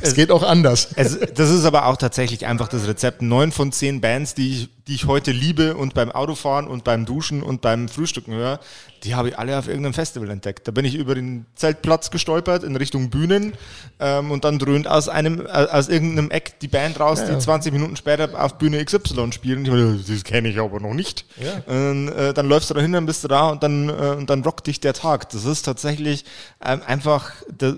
Es, 0.00 0.14
geht 0.14 0.30
auch 0.30 0.42
anders. 0.42 0.88
Es, 0.96 1.18
das 1.34 1.50
ist 1.50 1.64
aber 1.64 1.86
auch 1.86 1.96
tatsächlich 1.96 2.46
einfach 2.46 2.68
das 2.68 2.86
Rezept. 2.86 3.22
Neun 3.22 3.52
von 3.52 3.72
zehn 3.72 4.00
Bands, 4.00 4.34
die 4.34 4.50
ich, 4.50 4.68
die 4.86 4.94
ich 4.94 5.06
heute 5.06 5.32
liebe 5.32 5.76
und 5.76 5.94
beim 5.94 6.10
Autofahren 6.10 6.66
und 6.66 6.84
beim 6.84 7.04
Duschen 7.04 7.42
und 7.42 7.60
beim 7.60 7.88
Frühstücken 7.88 8.32
höre, 8.32 8.60
die 9.04 9.14
habe 9.14 9.28
ich 9.28 9.38
alle 9.38 9.58
auf 9.58 9.68
irgendeinem 9.68 9.94
Festival 9.94 10.30
entdeckt. 10.30 10.66
Da 10.66 10.72
bin 10.72 10.84
ich 10.84 10.94
über 10.94 11.14
den 11.14 11.46
Zeltplatz 11.54 12.10
gestolpert 12.10 12.64
in 12.64 12.74
Richtung 12.76 13.10
Bühnen 13.10 13.52
ähm, 14.00 14.30
und 14.30 14.44
dann 14.44 14.58
dröhnt 14.58 14.88
aus 14.88 15.08
einem, 15.08 15.46
äh, 15.46 15.48
aus 15.48 15.88
irgendeinem 15.88 16.30
Eck 16.30 16.58
die 16.60 16.68
Band 16.68 16.98
raus, 16.98 17.20
ja, 17.20 17.34
die 17.34 17.38
20 17.38 17.72
Minuten 17.72 17.96
später 17.96 18.42
auf 18.42 18.58
Bühne 18.58 18.84
XY 18.84 19.32
spielen. 19.32 19.64
Ich 19.64 19.70
meine, 19.70 19.98
das 20.06 20.24
kenne 20.24 20.48
ich 20.48 20.58
aber 20.58 20.80
noch 20.80 20.94
nicht. 20.94 21.26
Ja. 21.40 21.62
Und, 21.72 22.08
äh, 22.08 22.34
dann 22.34 22.48
läufst 22.48 22.70
du 22.70 22.74
da 22.74 22.80
hin, 22.80 22.92
dann 22.92 23.06
bist 23.06 23.24
du 23.24 23.28
da 23.28 23.50
und 23.50 23.62
dann, 23.62 23.88
äh, 23.88 23.92
und 24.16 24.30
dann 24.30 24.42
rockt 24.42 24.66
dich 24.66 24.80
der 24.80 24.94
Tag. 24.94 25.30
Das 25.30 25.44
ist 25.44 25.62
tatsächlich 25.62 26.24
ähm, 26.64 26.80
einfach, 26.86 27.32
der, 27.48 27.76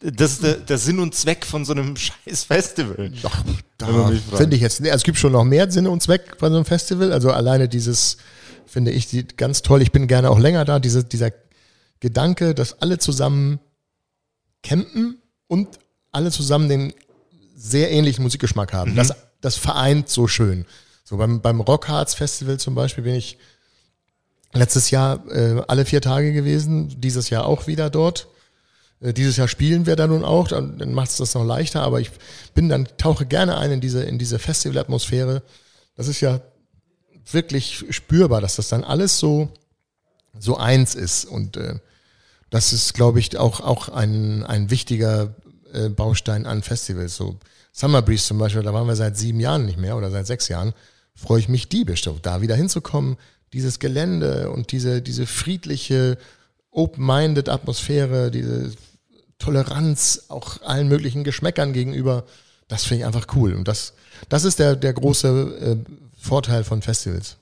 das 0.00 0.32
ist 0.32 0.42
der, 0.42 0.54
der, 0.56 0.78
Sinn 0.78 0.98
und 0.98 1.14
Zweck 1.14 1.46
von 1.46 1.64
so 1.64 1.72
einem 1.72 1.96
scheiß 1.96 2.44
Festival. 2.44 3.12
Ach, 3.22 3.42
da 3.78 4.12
finde 4.36 4.56
ich 4.56 4.62
jetzt, 4.62 4.80
also 4.80 4.92
es 4.92 5.02
gibt 5.02 5.18
schon 5.18 5.32
noch 5.32 5.44
mehr 5.44 5.70
Sinn 5.70 5.86
und 5.86 6.02
Zweck 6.02 6.38
bei 6.38 6.48
so 6.48 6.56
einem 6.56 6.64
Festival. 6.64 7.12
Also 7.12 7.30
alleine 7.30 7.68
dieses, 7.68 8.18
finde 8.66 8.90
ich 8.90 9.08
die, 9.08 9.26
ganz 9.26 9.62
toll. 9.62 9.82
Ich 9.82 9.92
bin 9.92 10.06
gerne 10.06 10.30
auch 10.30 10.38
länger 10.38 10.64
da. 10.64 10.78
Diese, 10.78 11.04
dieser 11.04 11.30
Gedanke, 12.00 12.54
dass 12.54 12.82
alle 12.82 12.98
zusammen 12.98 13.58
campen 14.62 15.20
und 15.46 15.78
alle 16.12 16.30
zusammen 16.30 16.68
den 16.68 16.92
sehr 17.56 17.90
ähnlichen 17.90 18.22
Musikgeschmack 18.22 18.72
haben. 18.72 18.92
Mhm. 18.92 18.96
Das, 18.96 19.14
das 19.40 19.56
vereint 19.56 20.08
so 20.08 20.28
schön. 20.28 20.66
So 21.04 21.16
beim, 21.16 21.40
beim 21.40 21.60
Rockharz 21.60 22.14
Festival 22.14 22.58
zum 22.58 22.74
Beispiel 22.74 23.04
bin 23.04 23.14
ich 23.14 23.38
letztes 24.52 24.90
Jahr 24.90 25.24
äh, 25.30 25.62
alle 25.68 25.84
vier 25.84 26.00
Tage 26.00 26.32
gewesen, 26.32 27.00
dieses 27.00 27.30
Jahr 27.30 27.46
auch 27.46 27.66
wieder 27.66 27.90
dort. 27.90 28.28
Äh, 29.00 29.12
dieses 29.12 29.36
Jahr 29.36 29.48
spielen 29.48 29.86
wir 29.86 29.96
da 29.96 30.06
nun 30.06 30.24
auch, 30.24 30.48
dann, 30.48 30.78
dann 30.78 30.92
macht 30.92 31.10
es 31.10 31.16
das 31.16 31.34
noch 31.34 31.44
leichter, 31.44 31.82
aber 31.82 32.00
ich 32.00 32.10
bin 32.54 32.68
dann, 32.68 32.88
tauche 32.98 33.26
gerne 33.26 33.56
ein 33.58 33.72
in 33.72 33.80
diese, 33.80 34.02
in 34.04 34.18
diese 34.18 34.38
Festivalatmosphäre. 34.38 35.42
Das 35.96 36.08
ist 36.08 36.20
ja 36.20 36.40
wirklich 37.30 37.84
spürbar, 37.90 38.40
dass 38.40 38.56
das 38.56 38.68
dann 38.68 38.84
alles 38.84 39.18
so, 39.18 39.48
so 40.38 40.56
eins 40.56 40.94
ist. 40.94 41.24
Und 41.24 41.56
äh, 41.56 41.78
das 42.50 42.72
ist, 42.72 42.94
glaube 42.94 43.20
ich, 43.20 43.36
auch, 43.38 43.60
auch 43.60 43.88
ein, 43.88 44.44
ein 44.44 44.70
wichtiger 44.70 45.34
äh, 45.72 45.88
Baustein 45.88 46.46
an 46.46 46.62
Festivals. 46.62 47.16
So 47.16 47.36
Summer 47.72 48.02
Breeze 48.02 48.24
zum 48.24 48.38
Beispiel, 48.38 48.62
da 48.62 48.72
waren 48.72 48.86
wir 48.86 48.96
seit 48.96 49.16
sieben 49.16 49.40
Jahren 49.40 49.66
nicht 49.66 49.78
mehr 49.78 49.96
oder 49.96 50.10
seit 50.10 50.26
sechs 50.26 50.48
Jahren. 50.48 50.72
Freue 51.14 51.40
ich 51.40 51.48
mich 51.48 51.68
diebisch, 51.68 52.08
da 52.22 52.40
wieder 52.40 52.54
hinzukommen, 52.54 53.16
dieses 53.52 53.78
Gelände 53.78 54.50
und 54.50 54.72
diese, 54.72 55.02
diese 55.02 55.26
friedliche, 55.26 56.18
open-minded 56.76 57.48
Atmosphäre, 57.48 58.30
diese 58.30 58.72
Toleranz 59.38 60.24
auch 60.28 60.62
allen 60.62 60.88
möglichen 60.88 61.24
Geschmäckern 61.24 61.72
gegenüber, 61.72 62.24
das 62.68 62.84
finde 62.84 63.00
ich 63.00 63.06
einfach 63.06 63.26
cool. 63.34 63.54
Und 63.54 63.66
das, 63.66 63.94
das 64.28 64.44
ist 64.44 64.58
der, 64.58 64.76
der 64.76 64.92
große 64.92 65.28
äh, 65.60 65.92
Vorteil 66.20 66.64
von 66.64 66.82
Festivals. 66.82 67.36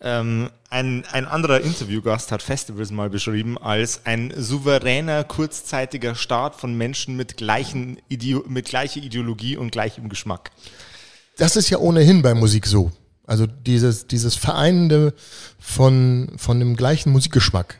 Ähm, 0.00 0.50
ein, 0.68 1.04
ein 1.12 1.26
anderer 1.26 1.60
Interviewgast 1.60 2.32
hat 2.32 2.42
Festivals 2.42 2.90
mal 2.90 3.08
beschrieben 3.08 3.56
als 3.56 4.00
ein 4.04 4.32
souveräner, 4.36 5.22
kurzzeitiger 5.22 6.16
Start 6.16 6.56
von 6.56 6.74
Menschen 6.74 7.14
mit, 7.16 7.36
gleichen 7.36 7.98
Ideo 8.08 8.44
mit 8.48 8.66
gleicher 8.66 9.00
Ideologie 9.00 9.56
und 9.56 9.70
gleichem 9.70 10.08
Geschmack. 10.08 10.50
Das 11.36 11.54
ist 11.54 11.70
ja 11.70 11.78
ohnehin 11.78 12.22
bei 12.22 12.34
Musik 12.34 12.66
so. 12.66 12.90
Also 13.26 13.46
dieses, 13.46 14.08
dieses 14.08 14.34
Vereinende 14.34 15.14
von, 15.60 16.32
von 16.36 16.58
dem 16.58 16.74
gleichen 16.74 17.12
Musikgeschmack. 17.12 17.78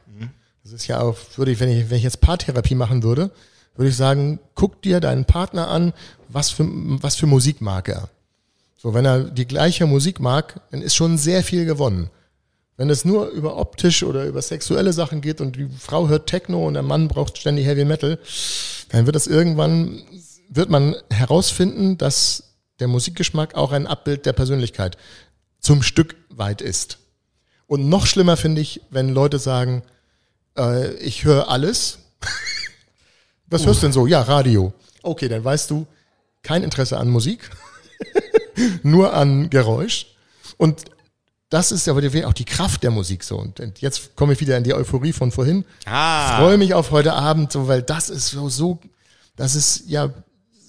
Das 0.73 0.81
ist 0.81 0.87
ja 0.87 1.03
auch, 1.03 1.19
würde 1.37 1.53
ich, 1.53 1.61
wenn 1.61 1.69
ich, 1.69 1.91
wenn 1.91 1.99
ich 1.99 2.03
jetzt 2.03 2.23
Paartherapie 2.23 2.75
machen 2.75 3.03
würde, 3.03 3.31
würde 3.77 3.91
ich 3.91 3.97
sagen, 3.97 4.41
guck 4.55 4.81
dir 4.81 5.01
deinen 5.01 5.27
Partner 5.27 5.69
an, 5.69 5.93
was 6.29 6.49
für, 6.49 6.67
was 6.67 7.15
für 7.15 7.27
Musik 7.27 7.61
mag 7.61 7.91
er. 7.91 8.09
So, 8.79 8.95
wenn 8.95 9.05
er 9.05 9.25
die 9.25 9.47
gleiche 9.47 9.85
Musik 9.85 10.19
mag, 10.19 10.63
dann 10.71 10.81
ist 10.81 10.95
schon 10.95 11.19
sehr 11.19 11.43
viel 11.43 11.67
gewonnen. 11.67 12.09
Wenn 12.79 12.89
es 12.89 13.05
nur 13.05 13.29
über 13.29 13.59
optisch 13.59 14.03
oder 14.03 14.25
über 14.25 14.41
sexuelle 14.41 14.95
Sachen 14.95 15.21
geht 15.21 15.43
und 15.43 15.57
die 15.57 15.69
Frau 15.79 16.09
hört 16.09 16.27
Techno 16.27 16.67
und 16.67 16.73
der 16.73 16.83
Mann 16.83 17.07
braucht 17.07 17.37
ständig 17.37 17.67
Heavy 17.67 17.85
Metal, 17.85 18.19
dann 18.89 19.05
wird 19.05 19.15
das 19.15 19.27
irgendwann, 19.27 20.03
wird 20.49 20.71
man 20.71 20.97
herausfinden, 21.11 21.99
dass 21.99 22.55
der 22.81 22.89
Musikgeschmack 22.89 23.57
auch 23.57 23.73
ein 23.73 23.87
Abbild 23.87 24.25
der 24.25 24.33
Persönlichkeit 24.33 24.97
zum 25.61 25.83
Stück 25.83 26.17
weit 26.31 26.63
ist. 26.63 26.99
Und 27.67 27.91
noch 27.91 28.07
schlimmer 28.07 28.39
finde 28.39 28.63
ich, 28.63 28.81
wenn 28.89 29.11
Leute 29.11 29.39
sagen, 29.39 29.83
äh, 30.57 30.93
ich 30.95 31.25
höre 31.25 31.49
alles. 31.49 31.99
Was 33.47 33.63
uh. 33.63 33.67
hörst 33.67 33.83
du 33.83 33.87
denn 33.87 33.93
so? 33.93 34.07
Ja, 34.07 34.23
Radio. 34.23 34.73
Okay, 35.03 35.29
dann 35.29 35.45
weißt 35.45 35.71
du, 35.71 35.87
kein 36.43 36.63
Interesse 36.63 36.99
an 36.99 37.09
Musik, 37.09 37.51
nur 38.83 39.15
an 39.15 39.51
Geräusch. 39.51 40.07
Und 40.57 40.85
das 41.51 41.71
ist 41.71 41.89
aber 41.89 42.01
auch 42.27 42.33
die 42.33 42.45
Kraft 42.45 42.83
der 42.83 42.91
Musik 42.91 43.25
so. 43.25 43.39
Und 43.39 43.61
jetzt 43.81 44.17
komme 44.17 44.33
ich 44.33 44.41
wieder 44.41 44.57
in 44.57 44.65
die 44.65 44.75
Euphorie 44.75 45.13
von 45.13 45.33
vorhin. 45.33 45.65
Ah. 45.85 46.39
Freue 46.39 46.57
mich 46.57 46.73
auf 46.73 46.91
heute 46.93 47.13
Abend, 47.13 47.53
so, 47.53 47.69
weil 47.69 47.83
das 47.83 48.09
ist 48.09 48.29
so, 48.29 48.49
so, 48.49 48.79
das 49.37 49.55
ist 49.55 49.85
ja 49.87 50.11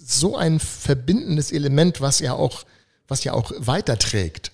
so 0.06 0.36
ein 0.36 0.60
verbindendes 0.60 1.52
Element, 1.52 2.02
was 2.02 2.20
ja 2.20 2.34
auch, 2.34 2.64
was 3.08 3.24
ja 3.24 3.34
auch 3.34 3.52
weiterträgt. 3.58 4.52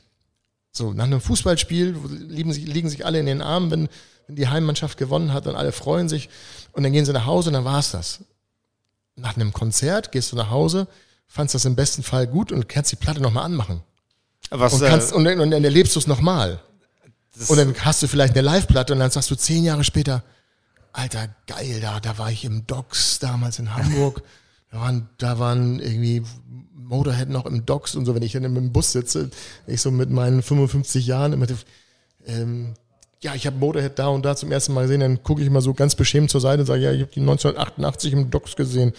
So, 0.72 0.94
nach 0.94 1.06
einem 1.06 1.22
Fußballspiel 1.22 1.96
liegen 2.28 2.54
sich, 2.54 2.66
liegen 2.66 2.90
sich 2.90 3.06
alle 3.06 3.20
in 3.20 3.26
den 3.26 3.42
Armen, 3.42 3.72
wenn, 3.72 3.90
wenn 4.28 4.36
die 4.36 4.48
Heimmannschaft 4.48 4.98
gewonnen 4.98 5.34
hat 5.34 5.48
und 5.48 5.56
alle 5.56 5.72
freuen 5.72 6.10
sich 6.10 6.30
und 6.72 6.84
dann 6.84 6.92
gehen 6.92 7.06
sie 7.06 7.14
nach 7.14 7.26
Hause 7.26 7.50
und 7.50 7.54
dann 7.54 7.66
war's 7.66 7.92
das. 7.92 8.20
Nach 9.16 9.36
einem 9.36 9.52
Konzert 9.52 10.12
gehst 10.12 10.32
du 10.32 10.36
nach 10.36 10.50
Hause, 10.50 10.88
fandst 11.28 11.56
das 11.56 11.66
im 11.66 11.76
besten 11.76 12.04
Fall 12.04 12.28
gut 12.28 12.52
und 12.52 12.70
kannst 12.70 12.92
die 12.92 12.96
Platte 12.96 13.22
nochmal 13.22 13.46
anmachen. 13.46 13.82
Was, 14.52 14.74
und, 14.74 14.82
kannst, 14.82 15.12
äh, 15.12 15.16
und, 15.16 15.28
und 15.28 15.52
dann 15.52 15.64
erlebst 15.64 15.96
du 15.96 16.00
es 16.00 16.08
nochmal. 16.08 16.60
Und 17.48 17.58
dann 17.58 17.76
hast 17.80 18.02
du 18.02 18.08
vielleicht 18.08 18.34
eine 18.34 18.42
Live-Platte 18.42 18.94
und 18.94 19.00
dann 19.00 19.12
sagst 19.12 19.30
du 19.32 19.36
zehn 19.36 19.64
Jahre 19.64 19.84
später, 19.84 20.24
Alter, 20.92 21.30
geil, 21.46 21.80
da, 21.82 22.00
da 22.00 22.18
war 22.18 22.32
ich 22.32 22.44
im 22.46 22.66
Docks 22.66 23.20
damals 23.20 23.60
in 23.60 23.74
Hamburg. 23.74 24.24
Da 24.72 24.80
waren, 24.80 25.10
da 25.18 25.40
waren 25.40 25.80
irgendwie 25.80 26.24
Motorhead 26.76 27.30
noch 27.30 27.46
im 27.46 27.66
Docks 27.66 27.96
und 27.96 28.06
so, 28.06 28.16
wenn 28.16 28.24
ich 28.24 28.34
dann 28.34 28.44
im 28.44 28.72
Bus 28.72 28.92
sitze, 28.92 29.30
ich 29.68 29.82
so 29.82 29.92
mit 29.92 30.10
meinen 30.10 30.42
55 30.42 31.06
Jahren 31.06 31.34
immer, 31.34 31.48
ähm, 32.26 32.74
ja, 33.22 33.36
ich 33.36 33.46
habe 33.46 33.58
Motorhead 33.58 34.00
da 34.00 34.08
und 34.08 34.24
da 34.24 34.36
zum 34.36 34.52
ersten 34.52 34.74
Mal 34.74 34.84
gesehen, 34.84 35.02
dann 35.02 35.24
gucke 35.24 35.42
ich 35.42 35.50
mal 35.50 35.62
so 35.62 35.74
ganz 35.74 35.96
beschämt 35.96 36.32
zur 36.32 36.42
Seite 36.42 36.62
und 36.62 36.66
sage, 36.68 36.82
ja, 36.82 36.92
ich 36.92 37.02
habe 37.02 37.12
die 37.14 37.20
1988 37.20 38.14
im 38.14 38.30
Docks 38.30 38.56
gesehen. 38.56 38.94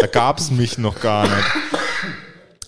Da 0.00 0.06
gab's 0.06 0.52
mich 0.52 0.78
noch 0.78 1.00
gar 1.00 1.24
nicht. 1.24 1.48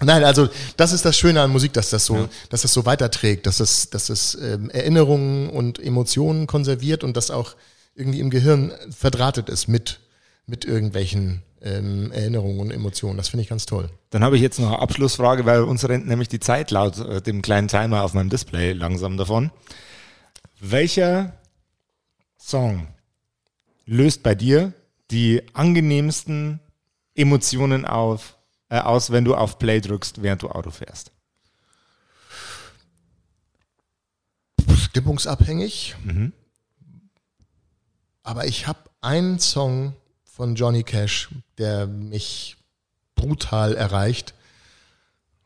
Nein, 0.01 0.25
also 0.25 0.49
das 0.77 0.93
ist 0.93 1.05
das 1.05 1.17
Schöne 1.17 1.43
an 1.43 1.51
Musik, 1.51 1.73
dass 1.75 1.91
das 1.91 2.07
so, 2.07 2.17
ja. 2.17 2.29
dass 2.49 2.63
das 2.63 2.73
so 2.73 2.87
weiterträgt, 2.87 3.47
dass 3.47 3.61
es, 3.61 3.91
dass 3.91 4.09
es 4.09 4.35
ähm, 4.35 4.71
Erinnerungen 4.71 5.51
und 5.51 5.79
Emotionen 5.79 6.47
konserviert 6.47 7.05
und 7.05 7.17
das 7.17 7.31
auch 7.31 7.55
irgendwie 7.95 8.21
im 8.21 8.31
Gehirn 8.31 8.73
verdrahtet 8.91 9.49
ist 9.49 9.69
mit, 9.69 10.01
mit 10.47 10.65
irgendwelchen 10.65 11.43
ähm, 11.63 12.11
Erinnerungen 12.13 12.61
und 12.61 12.71
Emotionen. 12.71 13.17
Das 13.17 13.29
finde 13.29 13.43
ich 13.43 13.49
ganz 13.49 13.67
toll. 13.67 13.91
Dann 14.11 14.25
habe 14.25 14.37
ich 14.37 14.43
jetzt 14.43 14.59
noch 14.59 14.69
eine 14.69 14.79
Abschlussfrage, 14.79 15.45
weil 15.47 15.63
uns 15.63 15.89
rennt 15.89 16.07
nämlich 16.07 16.29
die 16.29 16.41
Zeit 16.41 16.71
laut 16.71 16.99
äh, 16.99 17.21
dem 17.21 17.43
kleinen 17.43 17.69
Timer 17.69 18.03
auf 18.03 18.15
meinem 18.15 18.31
Display 18.31 18.73
langsam 18.73 19.17
davon. 19.17 19.51
Welcher 20.61 21.35
Song 22.39 22.89
löst 23.87 24.23
bei 24.23 24.35
dir 24.35 24.73
die 25.11 25.43
angenehmsten 25.55 26.61
Emotionen 27.15 27.85
auf, 27.85 28.37
äh, 28.69 28.79
aus, 28.79 29.11
wenn 29.11 29.25
du 29.25 29.35
auf 29.35 29.59
Play 29.59 29.81
drückst, 29.81 30.23
während 30.23 30.43
du 30.43 30.49
Auto 30.49 30.71
fährst? 30.71 31.13
Stimmungsabhängig. 34.75 35.97
Mhm. 36.05 36.33
Aber 38.23 38.47
ich 38.47 38.67
habe 38.67 38.79
einen 39.01 39.39
Song 39.39 39.95
von 40.33 40.55
Johnny 40.55 40.85
Cash, 40.85 41.29
der 41.59 41.87
mich 41.87 42.57
brutal 43.15 43.75
erreicht. 43.75 44.35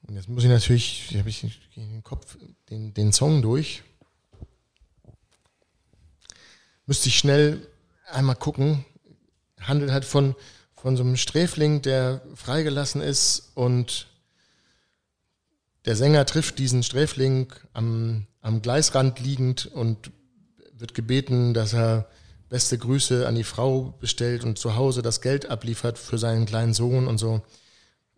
Und 0.02 0.14
jetzt 0.14 0.28
muss 0.28 0.44
ich 0.44 0.50
natürlich, 0.50 1.16
habe 1.16 1.28
ich 1.28 1.46
den 1.74 2.02
Kopf, 2.04 2.36
den, 2.70 2.92
den 2.92 3.12
Song 3.12 3.42
durch. 3.42 3.82
Müsste 6.86 7.08
ich 7.08 7.18
schnell 7.18 7.66
einmal 8.10 8.36
gucken. 8.36 8.84
Handelt 9.58 9.90
halt 9.90 10.04
von, 10.04 10.34
von 10.74 10.96
so 10.96 11.02
einem 11.02 11.16
Sträfling, 11.16 11.80
der 11.80 12.20
freigelassen 12.34 13.00
ist 13.00 13.52
und 13.54 14.08
der 15.86 15.96
Sänger 15.96 16.26
trifft 16.26 16.58
diesen 16.58 16.82
Sträfling 16.82 17.52
am, 17.72 18.26
am 18.42 18.60
Gleisrand 18.60 19.18
liegend 19.20 19.66
und 19.66 20.10
wird 20.72 20.94
gebeten, 20.94 21.54
dass 21.54 21.72
er 21.72 22.08
beste 22.54 22.78
Grüße 22.78 23.26
an 23.26 23.34
die 23.34 23.42
Frau 23.42 23.94
bestellt 24.00 24.44
und 24.44 24.58
zu 24.60 24.76
Hause 24.76 25.02
das 25.02 25.20
Geld 25.20 25.50
abliefert 25.50 25.98
für 25.98 26.18
seinen 26.18 26.46
kleinen 26.46 26.72
Sohn 26.72 27.08
und 27.08 27.18
so. 27.18 27.42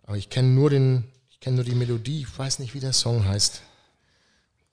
Aber 0.03 0.19
ich 0.19 0.29
kenne 0.29 0.49
nur 0.49 0.69
den, 0.69 1.05
ich 1.31 1.41
kenne 1.41 1.57
nur 1.57 1.65
die 1.65 1.75
Melodie. 1.75 2.21
Ich 2.21 2.39
weiß 2.39 2.59
nicht, 2.59 2.75
wie 2.75 2.81
der 2.81 2.93
Song 2.93 3.27
heißt. 3.27 3.63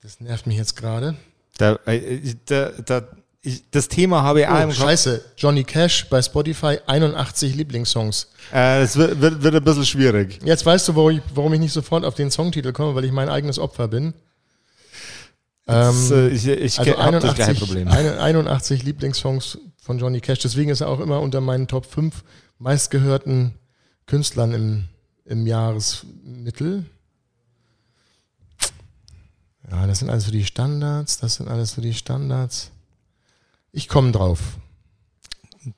Das 0.02 0.20
nervt 0.20 0.46
mich 0.46 0.58
jetzt 0.58 0.76
gerade. 0.76 1.16
Da, 1.56 1.78
äh, 1.86 2.34
da, 2.44 2.72
da, 2.72 3.08
das 3.70 3.88
Thema 3.88 4.22
habe 4.22 4.42
ich 4.42 4.48
auch 4.48 4.52
Oh, 4.60 4.66
Kopf. 4.66 4.74
scheiße. 4.74 5.24
Johnny 5.38 5.64
Cash 5.64 6.10
bei 6.10 6.20
Spotify 6.20 6.76
81 6.86 7.54
Lieblingssongs. 7.54 8.24
Äh, 8.52 8.80
das 8.82 8.96
wird, 8.96 9.18
wird, 9.22 9.42
wird 9.42 9.54
ein 9.54 9.64
bisschen 9.64 9.86
schwierig. 9.86 10.40
Jetzt 10.44 10.66
weißt 10.66 10.88
du, 10.88 10.94
warum 10.96 11.10
ich, 11.12 11.22
warum 11.34 11.54
ich 11.54 11.60
nicht 11.60 11.72
sofort 11.72 12.04
auf 12.04 12.14
den 12.16 12.30
Songtitel 12.30 12.72
komme, 12.72 12.94
weil 12.94 13.06
ich 13.06 13.12
mein 13.12 13.30
eigenes 13.30 13.58
Opfer 13.58 13.88
bin. 13.88 14.12
Das, 15.66 16.10
äh, 16.10 16.28
ich 16.28 16.46
ich 16.46 16.78
Also 16.78 16.96
habe 16.98 17.18
das 17.20 17.34
gleiche 17.34 17.50
81, 17.52 17.58
Problem. 17.60 17.88
eine- 17.88 18.20
81 18.20 18.82
Lieblingssongs 18.82 19.58
von 19.80 19.98
Johnny 19.98 20.20
Cash. 20.20 20.40
Deswegen 20.40 20.70
ist 20.70 20.80
er 20.82 20.88
auch 20.88 21.00
immer 21.00 21.20
unter 21.20 21.40
meinen 21.40 21.68
Top 21.68 21.86
5 21.86 22.22
meistgehörten 22.58 23.54
Künstlern 24.06 24.52
im, 24.52 24.84
im 25.24 25.46
Jahresmittel. 25.46 26.84
Ja, 29.70 29.86
das 29.86 30.00
sind 30.00 30.10
alles 30.10 30.24
so 30.26 30.30
die 30.30 30.44
Standards. 30.44 31.18
Das 31.18 31.36
sind 31.36 31.48
alles 31.48 31.72
so 31.72 31.80
die 31.80 31.94
Standards. 31.94 32.70
Ich 33.72 33.88
komme 33.88 34.12
drauf. 34.12 34.38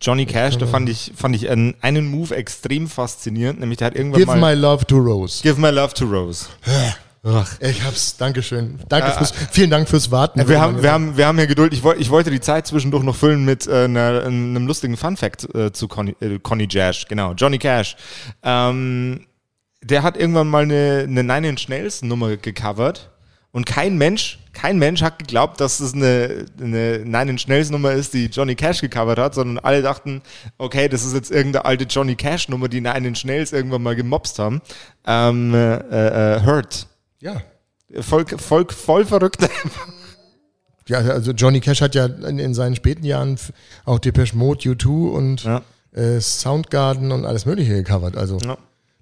Johnny 0.01 0.27
Cash, 0.27 0.59
da 0.59 0.67
fand 0.67 0.89
ich, 0.89 1.13
fand 1.15 1.37
ich 1.37 1.49
einen, 1.49 1.77
einen 1.81 2.09
Move 2.11 2.35
extrem 2.35 2.89
faszinierend, 2.89 3.61
nämlich 3.61 3.79
der 3.79 3.87
hat 3.87 3.95
irgendwann 3.95 4.19
Give 4.21 4.37
mal 4.37 4.57
my 4.57 4.61
love 4.61 4.85
to 4.87 4.97
Rose. 4.97 5.43
Give 5.45 5.61
My 5.61 5.71
Love 5.71 5.95
to 5.95 6.05
Rose. 6.07 6.47
Ach. 7.27 7.61
Ich 7.61 7.83
hab's. 7.83 8.17
Dankeschön. 8.17 8.79
Danke 8.89 9.11
fürs, 9.11 9.33
vielen 9.51 9.71
Dank 9.71 9.89
fürs 9.89 10.11
Warten. 10.11 10.47
Wir 10.47 10.61
haben, 10.61 10.83
wir, 10.83 10.93
haben, 10.93 11.17
wir 11.17 11.27
haben 11.27 11.39
hier 11.39 11.49
Geduld. 11.49 11.73
Ich, 11.73 11.83
woll, 11.83 11.97
ich 11.99 12.11
wollte 12.11 12.31
die 12.31 12.41
Zeit 12.41 12.67
zwischendurch 12.69 13.03
noch 13.03 13.17
füllen 13.17 13.45
mit 13.45 13.67
äh, 13.67 13.85
einer, 13.85 14.23
einem 14.25 14.67
lustigen 14.67 14.97
Fun-Fact 14.97 15.55
äh, 15.55 15.73
zu 15.73 15.89
Conny, 15.89 16.15
äh, 16.21 16.39
Conny 16.39 16.69
Cash, 16.69 17.07
genau, 17.09 17.33
Johnny 17.33 17.59
Cash. 17.59 17.97
Ähm, 18.45 19.27
der 19.83 20.05
hat 20.05 20.17
irgendwann 20.17 20.49
mal 20.49 20.63
eine, 20.63 21.07
eine 21.09 21.25
Nine 21.25 21.49
Inch 21.49 21.69
Nails 21.69 22.03
Nummer 22.03 22.37
gecovert 22.37 23.11
und 23.57 23.65
kein 23.65 23.97
Mensch, 23.97 24.39
kein 24.53 24.79
Mensch 24.79 25.03
hat 25.03 25.19
geglaubt, 25.19 25.61
dass 25.61 25.81
es 25.81 25.95
eine, 25.95 26.47
eine 26.61 26.99
Nine 26.99 27.31
Inch 27.31 27.49
Nails 27.49 27.71
Nummer 27.71 27.93
ist, 27.93 28.15
die 28.15 28.27
Johnny 28.27 28.55
Cash 28.55 28.83
gecovert 28.83 29.19
hat, 29.19 29.35
sondern 29.35 29.59
alle 29.65 29.83
dachten, 29.83 30.23
okay, 30.59 30.89
das 30.89 31.05
ist 31.05 31.15
jetzt 31.15 31.31
irgendeine 31.31 31.65
alte 31.65 31.85
Johnny 31.85 32.15
Cash 32.15 32.49
Nummer, 32.49 32.69
die 32.69 32.81
Nine 32.81 33.09
Inch 33.09 33.25
Nails 33.25 33.53
irgendwann 33.53 33.83
mal 33.83 33.97
gemobst 33.97 34.39
haben. 34.39 34.61
Ähm, 35.07 35.55
äh, 35.55 36.37
äh, 36.37 36.45
Hurt. 36.45 36.87
Ja. 37.21 37.43
Voll, 38.01 38.27
voll, 38.27 38.67
voll 38.71 39.05
verrückt. 39.05 39.39
Ja, 40.89 40.99
also 40.99 41.33
Johnny 41.33 41.59
Cash 41.59 41.81
hat 41.81 41.97
ja 41.97 42.07
in, 42.07 42.39
in 42.39 42.55
seinen 42.55 42.77
späten 42.77 43.05
Jahren 43.05 43.41
auch 43.87 43.99
Depeche 43.99 44.37
Mode, 44.37 44.61
U2 44.71 45.11
und 45.11 45.43
Ja. 45.43 45.63
äh, 45.93 46.21
Soundgarden 46.21 47.11
und 47.11 47.25
alles 47.27 47.45
Mögliche 47.45 47.73
gecovert. 47.75 48.17
Also 48.17 48.39
Ja. 48.39 48.55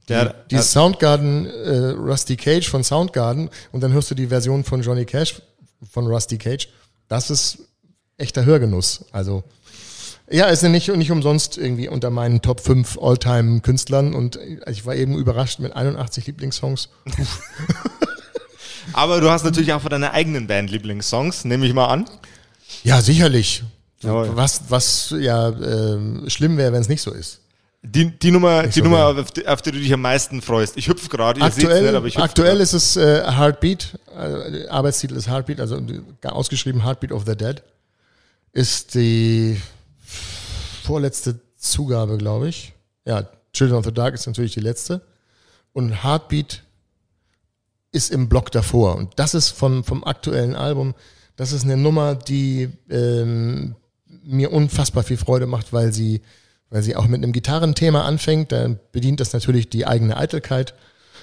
die, 0.05 0.07
Der, 0.09 0.35
die 0.51 0.57
Soundgarden, 0.63 1.45
äh, 1.45 1.89
Rusty 1.91 2.37
Cage 2.37 2.71
von 2.71 2.83
Soundgarden 2.85 3.51
und 3.73 3.83
dann 3.83 3.93
hörst 3.93 4.11
du 4.11 4.15
die 4.15 4.29
Version 4.29 4.65
von 4.65 4.81
Johnny 4.81 5.05
Cash 5.05 5.43
von 5.91 6.07
Rusty 6.07 6.39
Cage. 6.39 6.71
Das 7.09 7.29
ist 7.31 7.59
echter 8.17 8.47
Hörgenuss. 8.47 9.05
Also 9.13 9.45
ja, 10.31 10.47
ist 10.47 10.63
ja 10.63 10.71
nicht, 10.71 10.89
nicht 10.89 11.11
umsonst 11.11 11.59
irgendwie 11.59 11.91
unter 11.91 12.09
meinen 12.09 12.41
Top 12.41 12.61
5 12.61 12.97
All-Time-Künstlern 12.99 14.15
und 14.15 14.37
äh, 14.37 14.59
ich 14.71 14.87
war 14.87 14.95
eben 14.95 15.19
überrascht 15.19 15.59
mit 15.59 15.77
81 15.77 16.27
Lieblingssongs. 16.29 16.89
Aber 18.93 19.21
du 19.21 19.31
hast 19.31 19.45
natürlich 19.45 19.73
auch 19.73 19.81
von 19.81 19.91
deiner 19.91 20.13
eigenen 20.13 20.47
Band 20.47 20.71
Lieblingssongs, 20.71 21.45
nehme 21.45 21.67
ich 21.67 21.75
mal 21.75 21.87
an. 21.87 22.09
Ja, 22.83 23.01
sicherlich. 23.01 23.63
Jawohl. 24.01 24.37
Was, 24.37 24.63
was 24.69 25.15
ja 25.19 25.49
ähm, 25.49 26.25
schlimm 26.29 26.57
wäre, 26.57 26.73
wenn 26.73 26.83
es 26.83 26.89
nicht 26.89 27.03
so 27.03 27.13
ist. 27.13 27.41
Die, 27.83 28.11
die 28.11 28.31
Nummer, 28.31 28.63
die 28.63 28.79
so 28.79 28.85
Nummer 28.85 29.09
auf, 29.09 29.31
die, 29.31 29.47
auf 29.47 29.61
die 29.61 29.71
du 29.71 29.79
dich 29.79 29.93
am 29.93 30.01
meisten 30.01 30.41
freust. 30.41 30.77
Ich 30.79 30.89
hüpfe 30.89 31.09
gerade, 31.11 31.41
ihr 31.41 31.47
Aktuell, 31.47 31.83
nicht, 31.83 31.95
aber 31.95 32.07
ich 32.07 32.15
hüpfe 32.15 32.25
aktuell 32.25 32.57
grad. 32.57 32.63
ist 32.63 32.73
es 32.73 32.97
äh, 32.97 33.23
Heartbeat, 33.31 33.99
äh, 34.17 34.69
Arbeitstitel 34.69 35.17
ist 35.17 35.29
Heartbeat, 35.29 35.61
also 35.61 35.77
äh, 35.77 36.29
ausgeschrieben 36.29 36.83
Heartbeat 36.83 37.13
of 37.13 37.25
the 37.27 37.37
Dead, 37.37 37.63
ist 38.53 38.95
die 38.95 39.61
vorletzte 40.83 41.41
Zugabe, 41.59 42.17
glaube 42.17 42.49
ich. 42.49 42.73
Ja, 43.05 43.29
Children 43.53 43.79
of 43.79 43.85
the 43.85 43.93
Dark 43.93 44.15
ist 44.15 44.27
natürlich 44.27 44.55
die 44.55 44.61
letzte. 44.61 45.03
Und 45.73 46.03
Heartbeat 46.03 46.63
ist 47.95 48.11
im 48.11 48.29
Block 48.29 48.51
davor. 48.51 48.97
Und 48.97 49.13
das 49.17 49.35
ist 49.35 49.51
vom, 49.51 49.85
vom 49.85 50.05
aktuellen 50.05 50.55
Album, 50.55 50.95
das 51.37 51.53
ist 51.53 51.65
eine 51.65 51.77
Nummer, 51.77 52.15
die 52.15 52.69
ähm, 52.91 53.75
mir 54.25 54.53
unfassbar 54.53 55.03
viel 55.03 55.17
Freude 55.17 55.47
macht, 55.47 55.73
weil 55.73 55.93
sie, 55.93 56.21
weil 56.71 56.83
sie 56.83 56.97
auch 56.97 57.07
mit 57.07 57.23
einem 57.23 57.33
Gitarrenthema 57.33 58.05
anfängt. 58.05 58.53
Da 58.53 58.77
bedient 58.93 59.21
das 59.21 59.33
natürlich 59.33 59.69
die 59.69 59.87
eigene 59.87 60.17
Eitelkeit. 60.17 60.75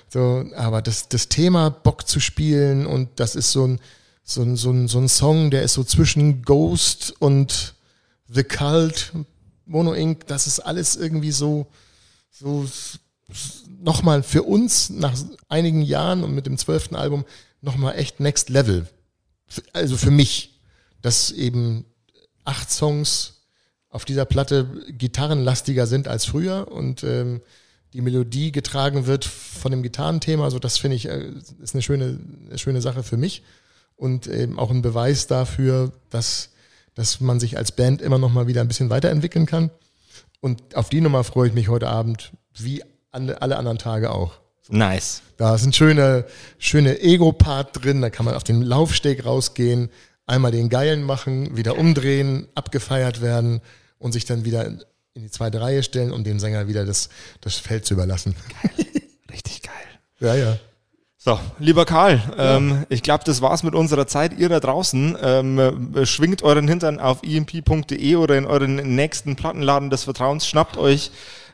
So, 0.09 0.45
aber 0.55 0.81
das, 0.81 1.07
das 1.09 1.29
Thema 1.29 1.69
Bock 1.69 2.07
zu 2.07 2.19
spielen 2.19 2.85
und 2.85 3.09
das 3.15 3.35
ist 3.35 3.51
so 3.51 3.65
ein, 3.65 3.79
so 4.23 4.41
ein, 4.41 4.55
so 4.55 4.71
ein, 4.71 4.87
so 4.87 4.99
ein 4.99 5.07
Song, 5.07 5.51
der 5.51 5.63
ist 5.63 5.73
so 5.73 5.83
zwischen 5.83 6.41
Ghost 6.41 7.13
und 7.19 7.75
The 8.27 8.43
Cult, 8.43 9.11
Mono 9.65 9.93
Inc., 9.93 10.27
das 10.27 10.47
ist 10.47 10.59
alles 10.59 10.95
irgendwie 10.95 11.31
so, 11.31 11.67
so 12.29 12.65
nochmal 13.81 14.23
für 14.23 14.43
uns 14.43 14.89
nach 14.89 15.15
einigen 15.49 15.81
Jahren 15.81 16.23
und 16.23 16.33
mit 16.33 16.45
dem 16.45 16.57
zwölften 16.57 16.95
Album 16.95 17.25
nochmal 17.61 17.95
echt 17.97 18.19
Next 18.19 18.49
Level. 18.49 18.87
Also 19.73 19.97
für 19.97 20.11
mich, 20.11 20.59
dass 21.01 21.31
eben 21.31 21.85
acht 22.45 22.71
Songs 22.71 23.41
auf 23.89 24.05
dieser 24.05 24.25
Platte 24.25 24.67
gitarrenlastiger 24.89 25.85
sind 25.85 26.07
als 26.07 26.25
früher 26.25 26.71
und 26.71 27.03
ähm, 27.03 27.41
die 27.93 28.01
Melodie 28.01 28.51
getragen 28.51 29.05
wird 29.05 29.25
von 29.25 29.71
dem 29.71 29.83
Gitarrenthema. 29.83 30.45
Also 30.45 30.59
das 30.59 30.77
finde 30.77 30.95
ich 30.95 31.07
äh, 31.09 31.33
ist 31.61 31.75
eine 31.75 31.81
schöne, 31.81 32.19
eine 32.47 32.57
schöne 32.57 32.81
Sache 32.81 33.03
für 33.03 33.17
mich 33.17 33.43
und 33.97 34.27
eben 34.27 34.57
auch 34.57 34.71
ein 34.71 34.81
Beweis 34.81 35.27
dafür, 35.27 35.91
dass, 36.09 36.49
dass 36.95 37.19
man 37.19 37.39
sich 37.39 37.57
als 37.57 37.73
Band 37.73 38.01
immer 38.01 38.17
noch 38.17 38.31
mal 38.31 38.47
wieder 38.47 38.61
ein 38.61 38.67
bisschen 38.67 38.89
weiterentwickeln 38.89 39.45
kann. 39.45 39.71
Und 40.39 40.75
auf 40.75 40.89
die 40.89 41.01
Nummer 41.01 41.23
freue 41.23 41.49
ich 41.49 41.53
mich 41.53 41.67
heute 41.67 41.89
Abend, 41.89 42.31
wie 42.57 42.81
an, 43.11 43.29
alle 43.29 43.57
anderen 43.57 43.77
Tage 43.77 44.11
auch. 44.11 44.33
Nice. 44.69 45.21
Da 45.37 45.55
ist 45.55 45.65
ein 45.65 45.73
schöner, 45.73 46.25
schöner 46.59 47.01
Ego-Part 47.01 47.83
drin, 47.83 48.01
da 48.01 48.09
kann 48.09 48.25
man 48.25 48.35
auf 48.35 48.43
den 48.43 48.61
Laufsteg 48.61 49.25
rausgehen, 49.25 49.89
einmal 50.25 50.51
den 50.51 50.69
Geilen 50.69 51.03
machen, 51.03 51.57
wieder 51.57 51.77
umdrehen, 51.77 52.47
abgefeiert 52.55 53.21
werden 53.21 53.61
und 53.97 54.13
sich 54.13 54.25
dann 54.25 54.45
wieder 54.45 54.65
in 54.65 55.23
die 55.23 55.31
zweite 55.31 55.59
Reihe 55.59 55.83
stellen 55.83 56.11
und 56.11 56.25
dem 56.25 56.39
Sänger 56.39 56.67
wieder 56.67 56.85
das, 56.85 57.09
das 57.41 57.57
Feld 57.57 57.85
zu 57.85 57.95
überlassen. 57.95 58.35
Richtig 59.31 59.61
geil. 59.63 59.73
Ja, 60.19 60.35
ja. 60.35 60.57
So, 61.17 61.39
lieber 61.59 61.85
Karl, 61.85 62.19
ähm, 62.37 62.85
ich 62.89 63.03
glaube, 63.03 63.23
das 63.25 63.41
war's 63.41 63.61
mit 63.61 63.75
unserer 63.75 64.07
Zeit. 64.07 64.39
Ihr 64.39 64.49
da 64.49 64.59
draußen, 64.59 65.15
ähm, 65.21 65.93
äh, 65.93 66.05
schwingt 66.07 66.41
euren 66.41 66.67
Hintern 66.67 66.99
auf 66.99 67.21
emp.de 67.21 68.15
oder 68.15 68.37
in 68.37 68.45
euren 68.45 68.95
nächsten 68.95 69.35
Plattenladen 69.35 69.91
des 69.91 70.05
Vertrauens, 70.05 70.47
schnappt 70.47 70.77
euch 70.77 71.11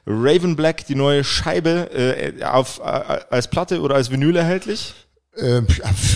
Raven 0.10 0.56
Black, 0.56 0.86
die 0.88 0.96
neue 0.96 1.24
Scheibe, 1.24 1.92
äh, 1.92 2.44
auf, 2.44 2.80
äh, 2.80 2.84
als 3.30 3.50
Platte 3.50 3.82
oder 3.82 3.96
als 3.96 4.10
Vinyl 4.10 4.36
erhältlich. 4.38 4.94
Ähm, 5.38 5.68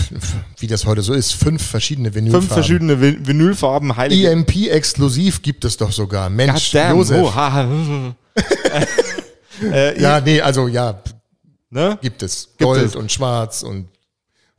wie 0.58 0.66
das 0.66 0.86
heute 0.86 1.02
so 1.02 1.12
ist, 1.12 1.32
fünf 1.32 1.62
verschiedene 1.64 2.12
Vinylfarben. 2.14 2.48
Fünf 2.48 2.52
verschiedene 2.54 2.94
Vi- 2.94 3.24
Vinylfarben, 3.26 3.96
heilige 3.96 4.30
EMP-exklusiv 4.30 5.42
gibt 5.42 5.64
es 5.64 5.76
doch 5.76 5.92
sogar. 5.92 6.28
Mensch, 6.30 6.72
Goddamn, 6.72 6.96
Josef. 6.96 7.18
oh, 7.22 7.34
haha. 7.34 8.14
äh, 9.62 10.00
Ja, 10.00 10.20
nee, 10.20 10.40
also 10.40 10.66
ja, 10.68 11.00
ne? 11.70 11.98
gibt 12.02 12.22
es. 12.22 12.48
Gold 12.58 12.82
es. 12.86 12.96
und 12.96 13.12
schwarz 13.12 13.62
und 13.62 13.88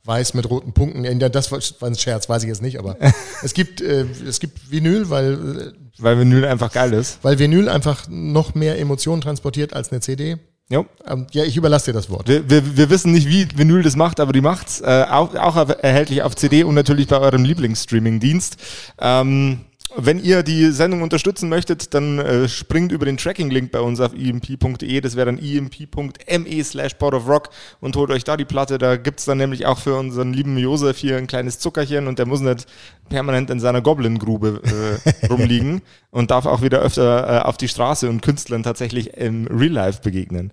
weiß 0.04 0.34
mit 0.34 0.48
roten 0.48 0.72
Punkten. 0.72 1.18
Das 1.18 1.50
war 1.50 1.60
war 1.80 1.88
ein 1.88 1.96
Scherz, 1.96 2.28
weiß 2.28 2.42
ich 2.42 2.48
jetzt 2.48 2.62
nicht, 2.62 2.78
aber 2.78 2.96
es 3.42 3.54
gibt, 3.54 3.80
äh, 3.80 4.04
es 4.26 4.40
gibt 4.40 4.70
Vinyl, 4.70 5.10
weil, 5.10 5.32
äh, 5.32 5.72
Weil 5.98 6.18
Vinyl 6.18 6.44
einfach 6.44 6.72
geil 6.72 6.92
ist. 6.92 7.18
weil 7.22 7.38
Vinyl 7.38 7.68
einfach 7.68 8.06
noch 8.08 8.54
mehr 8.54 8.78
Emotionen 8.78 9.20
transportiert 9.22 9.72
als 9.72 9.90
eine 9.90 10.00
CD. 10.00 10.36
Jo. 10.70 10.86
Ähm, 11.06 11.26
ja, 11.32 11.44
ich 11.44 11.56
überlasse 11.58 11.86
dir 11.86 11.92
das 11.92 12.08
Wort. 12.08 12.26
Wir, 12.26 12.48
wir, 12.48 12.76
wir 12.76 12.88
wissen 12.88 13.12
nicht, 13.12 13.28
wie 13.28 13.46
Vinyl 13.54 13.82
das 13.82 13.96
macht, 13.96 14.18
aber 14.18 14.32
die 14.32 14.40
macht's. 14.40 14.80
Äh, 14.80 15.04
auch, 15.10 15.34
auch 15.34 15.56
erhältlich 15.68 16.22
auf 16.22 16.34
CD 16.36 16.64
und 16.64 16.74
natürlich 16.74 17.06
bei 17.06 17.18
eurem 17.18 17.44
Lieblingsstreaming-Dienst. 17.44 18.56
Ähm, 18.98 19.60
Wenn 19.96 20.18
ihr 20.22 20.42
die 20.42 20.70
Sendung 20.72 21.02
unterstützen 21.02 21.48
möchtet, 21.48 21.94
dann 21.94 22.18
äh, 22.18 22.48
springt 22.48 22.90
über 22.90 23.04
den 23.04 23.16
Tracking-Link 23.16 23.70
bei 23.70 23.80
uns 23.80 24.00
auf 24.00 24.12
emp.de. 24.12 25.00
Das 25.00 25.14
wäre 25.14 25.26
dann 25.26 25.38
emp.me 25.38 26.64
slash 26.64 26.94
Pod 26.94 27.14
of 27.14 27.28
Rock 27.28 27.50
und 27.80 27.94
holt 27.94 28.10
euch 28.10 28.24
da 28.24 28.36
die 28.36 28.44
Platte. 28.44 28.78
Da 28.78 28.96
gibt 28.96 29.20
es 29.20 29.26
dann 29.26 29.38
nämlich 29.38 29.66
auch 29.66 29.78
für 29.78 29.96
unseren 29.96 30.32
lieben 30.32 30.58
Josef 30.58 30.98
hier 30.98 31.16
ein 31.16 31.26
kleines 31.26 31.60
Zuckerchen 31.60 32.08
und 32.08 32.18
der 32.18 32.26
muss 32.26 32.40
nicht 32.40 32.66
permanent 33.08 33.50
in 33.50 33.60
seiner 33.60 33.82
Goblin-Grube 33.82 34.62
äh, 34.64 35.26
rumliegen 35.26 35.82
und 36.10 36.30
darf 36.30 36.46
auch 36.46 36.62
wieder 36.62 36.80
öfter 36.80 37.42
äh, 37.42 37.42
auf 37.42 37.56
die 37.56 37.68
Straße 37.68 38.08
und 38.08 38.20
Künstlern 38.20 38.62
tatsächlich 38.64 39.14
im 39.16 39.46
Real 39.46 39.72
Life 39.72 40.00
begegnen. 40.02 40.50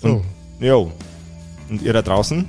Und, 0.00 0.10
so. 0.10 0.24
Jo. 0.64 0.90
Und 1.68 1.82
ihr 1.82 1.92
da 1.92 2.02
draußen, 2.02 2.46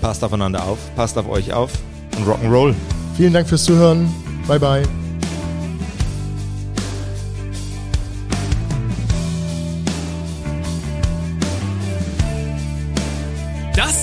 passt 0.00 0.24
aufeinander 0.24 0.64
auf, 0.64 0.78
passt 0.96 1.18
auf 1.18 1.28
euch 1.28 1.52
auf 1.52 1.72
und 2.16 2.26
Rock'n'Roll. 2.26 2.74
Vielen 3.16 3.32
Dank 3.32 3.48
fürs 3.48 3.64
Zuhören. 3.64 4.08
Bye 4.46 4.58
bye. 4.58 5.07